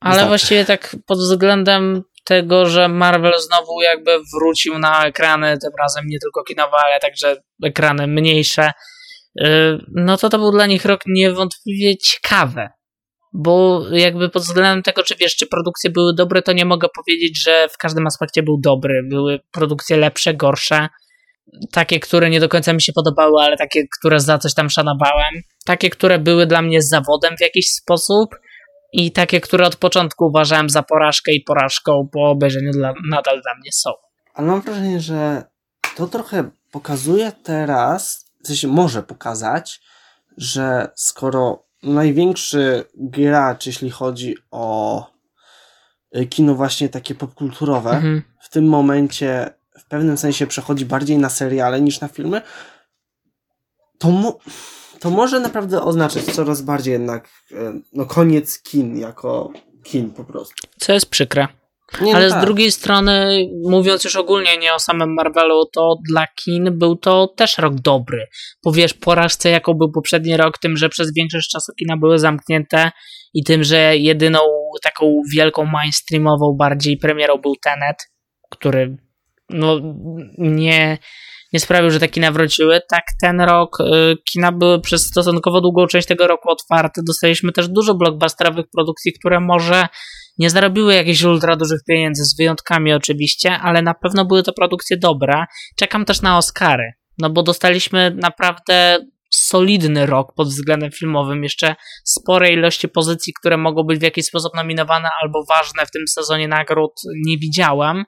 [0.00, 6.04] Ale właściwie tak pod względem tego, że Marvel znowu jakby wrócił na ekrany, tym razem
[6.06, 8.72] nie tylko kinowe, ale także ekrany mniejsze,
[9.42, 9.44] y,
[9.94, 12.68] no to to był dla nich rok niewątpliwie ciekawy.
[13.32, 17.42] Bo jakby pod względem tego, czy wiesz, czy produkcje były dobre, to nie mogę powiedzieć,
[17.42, 19.02] że w każdym aspekcie był dobry.
[19.10, 20.88] Były produkcje lepsze, gorsze.
[21.72, 25.34] Takie, które nie do końca mi się podobały, ale takie, które za coś tam szanowałem.
[25.66, 28.30] Takie, które były dla mnie zawodem w jakiś sposób
[28.92, 33.54] i takie, które od początku uważałem za porażkę i porażką po obejrzeniu dla, nadal dla
[33.54, 33.90] mnie są.
[34.34, 35.44] Ale mam wrażenie, że
[35.96, 39.80] to trochę pokazuje teraz, w sensie może pokazać,
[40.36, 45.06] że skoro największy gracz, jeśli chodzi o
[46.16, 48.22] y, kino właśnie takie popkulturowe, mhm.
[48.40, 52.42] w tym momencie w pewnym sensie przechodzi bardziej na seriale niż na filmy,
[53.98, 54.38] to mo
[55.00, 59.52] to może naprawdę oznaczać coraz bardziej jednak e, no, koniec kin jako
[59.84, 60.54] kin po prostu.
[60.78, 61.48] Co jest przykre.
[62.00, 62.42] Nie, no Ale no tak.
[62.42, 67.28] z drugiej strony, mówiąc już ogólnie nie o samym Marvelu, to dla kin był to
[67.36, 68.26] też rok dobry.
[68.62, 72.90] Powiesz porażce, jaką był poprzedni rok, tym, że przez większość czasu kina były zamknięte
[73.34, 74.38] i tym, że jedyną
[74.82, 77.96] taką wielką mainstreamową bardziej premierą był Tenet,
[78.50, 78.96] który
[79.48, 79.80] no
[80.38, 80.98] nie
[81.52, 82.80] nie sprawił, że te kina wróciły.
[82.88, 87.00] Tak, ten rok y, kina były przez stosunkowo długą część tego roku otwarte.
[87.06, 89.88] Dostaliśmy też dużo blockbusterowych produkcji, które może
[90.38, 94.96] nie zarobiły jakichś ultra dużych pieniędzy, z wyjątkami oczywiście, ale na pewno były to produkcje
[94.96, 95.44] dobre.
[95.78, 98.98] Czekam też na Oscary, no bo dostaliśmy naprawdę
[99.34, 101.74] solidny rok pod względem filmowym, jeszcze
[102.04, 106.48] spore ilości pozycji, które mogą być w jakiś sposób nominowane albo ważne w tym sezonie
[106.48, 106.92] nagród
[107.26, 108.04] nie widziałem.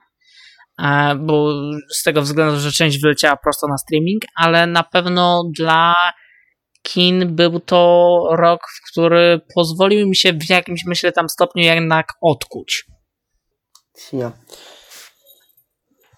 [0.79, 1.53] E, bo
[1.89, 5.95] z tego względu, że część wyleciała prosto na streaming, ale na pewno dla
[6.81, 12.07] kin był to rok, w który pozwolił mi się w jakimś, myślę, tam stopniu jednak
[12.21, 12.85] odkuć.
[14.13, 14.31] Ja.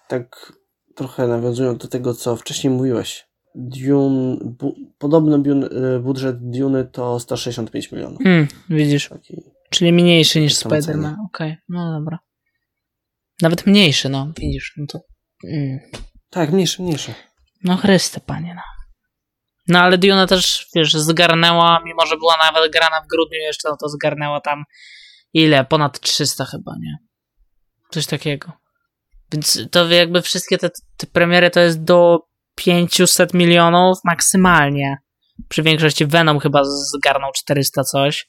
[0.08, 0.52] Tak
[0.94, 3.26] trochę nawiązując do tego, co wcześniej mówiłeś.
[3.54, 5.66] Dune, bu, podobno Dune,
[5.96, 8.18] y, budżet Dune to 165 milionów.
[8.22, 9.08] Hmm, widzisz.
[9.08, 11.14] Taki, Czyli mniejszy niż Spider-Man.
[11.26, 11.56] Okej, okay.
[11.68, 12.18] no dobra.
[13.42, 15.00] Nawet mniejszy, no widzisz, no to...
[15.44, 15.78] Mm.
[16.30, 17.14] Tak, mniejszy, mniejszy.
[17.64, 18.62] No Chryste, panie, no.
[19.68, 23.76] No ale Duna też, wiesz, zgarnęła, mimo że była nawet grana w grudniu jeszcze, no
[23.80, 24.64] to zgarnęła tam
[25.32, 25.64] ile?
[25.64, 26.96] Ponad 300 chyba, nie?
[27.90, 28.52] Coś takiego.
[29.32, 32.18] Więc to jakby wszystkie te, te premiery to jest do
[32.54, 34.96] 500 milionów maksymalnie.
[35.48, 38.26] Przy większości Venom chyba zgarnął 400 coś.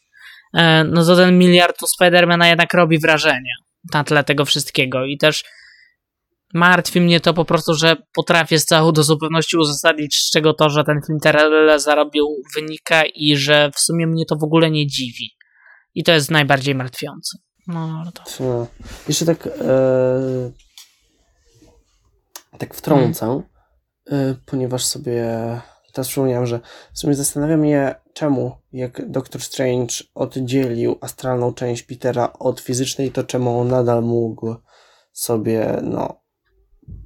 [0.53, 3.51] E, no to ten miliard u Spidermana jednak robi wrażenie
[3.93, 5.43] na tle tego wszystkiego i też
[6.53, 10.69] martwi mnie to po prostu, że potrafię z całą do zupełności uzasadnić, z czego to,
[10.69, 14.87] że ten film tyle zarobił wynika i że w sumie mnie to w ogóle nie
[14.87, 15.29] dziwi.
[15.95, 17.37] I to jest najbardziej martwiące.
[17.67, 18.67] No, to...
[19.07, 20.51] Jeszcze tak e...
[22.57, 23.43] tak wtrącę,
[24.09, 24.35] hmm.
[24.45, 25.25] ponieważ sobie
[25.97, 26.59] teraz przypomniałem, że
[26.93, 33.23] w sumie zastanawiam się, czemu, jak Doctor Strange oddzielił astralną część Petera od fizycznej, to
[33.23, 34.55] czemu on nadal mógł
[35.11, 36.21] sobie, no,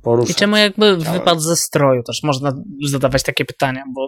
[0.04, 0.36] poruszać.
[0.36, 1.20] I czemu jakby ciałem.
[1.20, 2.54] wypadł ze stroju, też można
[2.90, 4.08] zadawać takie pytania, bo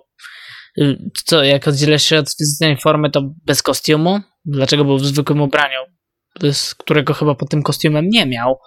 [0.78, 4.20] Y, Co, jak oddzielasz się od fizycznej formy, to bez kostiumu?
[4.46, 5.80] Dlaczego był w zwykłym ubraniu?
[6.52, 8.60] Z którego chyba pod tym kostiumem nie miał.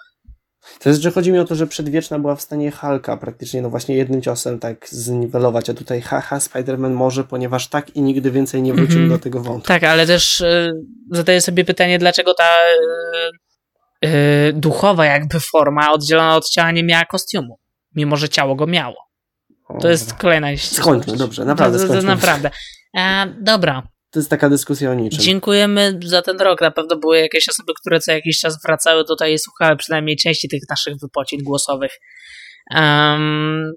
[0.81, 3.71] To jest, że chodzi mi o to, że przedwieczna była w stanie Hulka praktycznie, no
[3.71, 8.63] właśnie jednym ciosem tak zniwelować, a tutaj haha, Spider-Man może, ponieważ tak i nigdy więcej
[8.63, 9.09] nie wrócił Mhm.
[9.09, 9.69] do tego wątku.
[9.69, 10.73] Tak, ale też y,
[11.13, 12.57] zadaję sobie pytanie, dlaczego ta
[14.05, 17.59] y, y, duchowa jakby forma oddzielona od ciała nie miała kostiumu,
[17.95, 18.97] mimo że ciało go miało.
[19.81, 20.49] To jest kolejna.
[20.59, 22.15] Skończmy, dobrze, naprawdę To, to, to skończmy.
[22.17, 22.51] naprawdę.
[22.99, 23.83] E, dobra,
[24.17, 25.21] To jest taka dyskusja o niczym.
[25.21, 26.61] dziękujemy za ten rok.
[26.61, 30.49] Na pewno były jakieś osoby, które co jakiś czas wracały tutaj i słuchały przynajmniej części
[30.49, 31.91] tych naszych wypocin głosowych.
[32.75, 33.73] Em,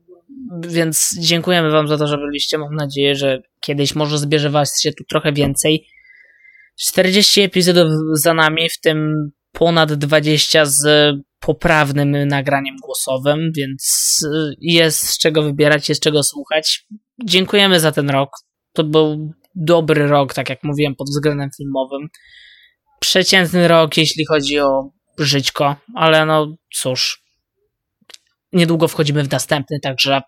[0.68, 2.57] więc dziękujemy Wam za to, że byliście.
[2.57, 5.88] Mam nadzieję, że kiedyś może zbierze Was się tu trochę więcej.
[6.80, 15.07] 40 epizodów za nami, w tym ponad 20 z poprawnym nagraniem głosowym, więc y, jest
[15.07, 16.86] z czego wybierać, jest czego słuchać.
[17.26, 18.30] Dziękujemy za ten rok.
[18.74, 22.09] To był dobry rok, tak jak mówiłem, pod względem filmowym.
[22.99, 27.23] Przeciętny rok, jeśli chodzi o żyćko, ale no cóż.
[28.53, 30.21] Niedługo wchodzimy w następny, także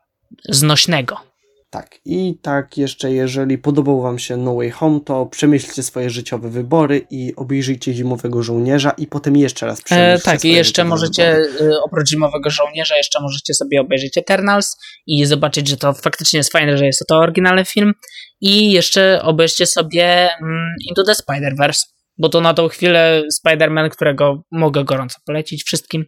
[0.50, 1.31] znośnego.
[1.72, 6.50] Tak, i tak jeszcze, jeżeli podobał Wam się No Way Home, to przemyślcie swoje życiowe
[6.50, 11.36] wybory i obejrzyjcie Zimowego Żołnierza i potem jeszcze raz E, przemyślcie tak, i jeszcze możecie,
[11.36, 11.74] wybory.
[11.76, 14.78] e, oprócz Zimowego Żołnierza, jeszcze możecie sobie obejrzeć Eternals
[15.08, 17.94] i zobaczyć, że to faktycznie jest fajne, że jest to oryginalny film.
[18.42, 21.86] I jeszcze obejrzcie sobie mm, Into the Spider-Verse,
[22.18, 26.06] bo to na tą chwilę Spider-Man, którego mogę gorąco polecić wszystkim.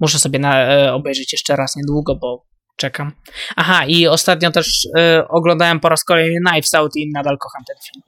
[0.00, 2.46] Muszę sobie na, e, obejrzeć jeszcze raz niedługo, bo
[2.76, 3.12] czekam.
[3.56, 7.76] Aha, i ostatnio też e, oglądałem po raz kolejny Knives Out i nadal kocham ten
[7.92, 8.02] film.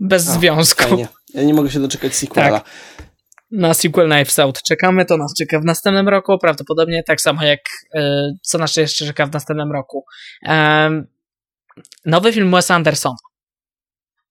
[0.00, 0.82] Bez O, związku.
[0.82, 1.08] Fajnie.
[1.34, 2.60] Ja nie mogę się doczekać sequela.
[2.60, 2.70] Tak.
[3.50, 7.60] na sequel Knives Out czekamy, to nas czeka w następnym roku, prawdopodobnie tak samo jak
[7.94, 10.04] e, co nas jeszcze czeka w następnym roku.
[12.06, 13.16] Nowy film Wes Andersona.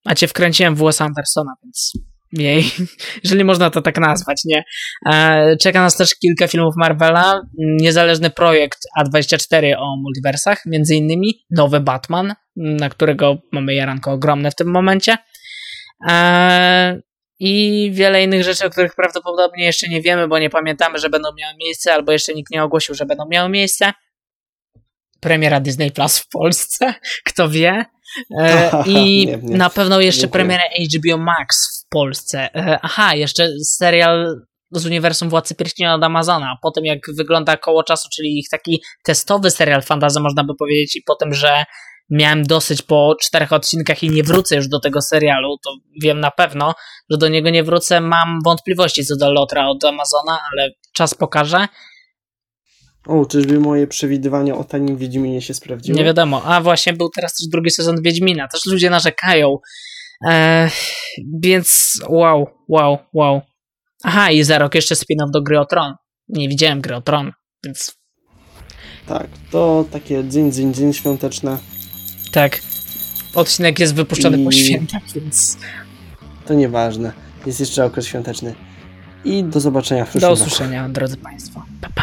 [0.04, 1.92] A cię wkręciłem w Wes Andersona, więc
[2.32, 2.64] jej,
[3.24, 4.64] jeżeli można to tak nazwać, nie?
[5.12, 11.80] E, czeka nas też kilka filmów Marvela, niezależny projekt A24 o multiversach, między innymi nowy
[11.80, 15.16] Batman, na którego mamy jaranko ogromne w tym momencie.
[16.08, 17.00] E,
[17.44, 21.28] i wiele innych rzeczy, o których prawdopodobnie jeszcze nie wiemy, bo nie pamiętamy, że będą
[21.38, 23.92] miały miejsce, albo jeszcze nikt nie ogłosił, że będą miały miejsce.
[25.20, 26.94] Premiera Disney Plus w Polsce,
[27.28, 27.84] kto wie.
[28.40, 29.56] E, I Nie, nie.
[29.56, 30.44] na pewno jeszcze Dziękuję.
[30.44, 30.64] premiera
[30.98, 32.54] HBO Max Polsce.
[32.54, 34.40] E, aha, jeszcze serial
[34.70, 36.56] z uniwersum Władcy Pierścienia od Amazona.
[36.62, 40.96] Po tym, jak wygląda koło czasu, czyli ich taki testowy serial fantazy, można by powiedzieć,
[40.96, 41.64] i po tym, że
[42.10, 45.70] miałem dosyć po czterech odcinkach i nie wrócę już do tego serialu, to
[46.02, 46.74] wiem na pewno,
[47.10, 48.00] że do niego nie wrócę.
[48.00, 51.68] Mam wątpliwości co do Lotra od Amazona, ale czas pokaże.
[53.06, 55.98] O, czyżby moje przewidywania o tanim Wiedźminie się sprawdziły?
[55.98, 56.42] Nie wiadomo.
[56.44, 58.48] A właśnie był teraz też drugi sezon Wiedźmina.
[58.48, 59.58] Też ludzie narzekają.
[60.28, 60.70] Eee,
[61.42, 63.40] więc wow, wow, wow.
[64.04, 65.94] Aha, i za rok jeszcze spin-off do Gry o Tron.
[66.28, 67.32] Nie widziałem Gry o Tron,
[67.64, 67.94] więc
[69.06, 71.58] Tak, to takie dzień, dzień, dzień świąteczne.
[72.32, 72.60] tak.
[73.34, 75.56] Odcinek jest wypuszczony po I- świętach, więc
[76.46, 77.12] To nieważne.
[77.46, 78.54] Jest jeszcze okres świąteczny.
[79.24, 80.42] I do zobaczenia w do przyszłym roku.
[80.44, 81.62] usłyszenia, drodzy Państwo.
[81.80, 82.02] Pa, pa.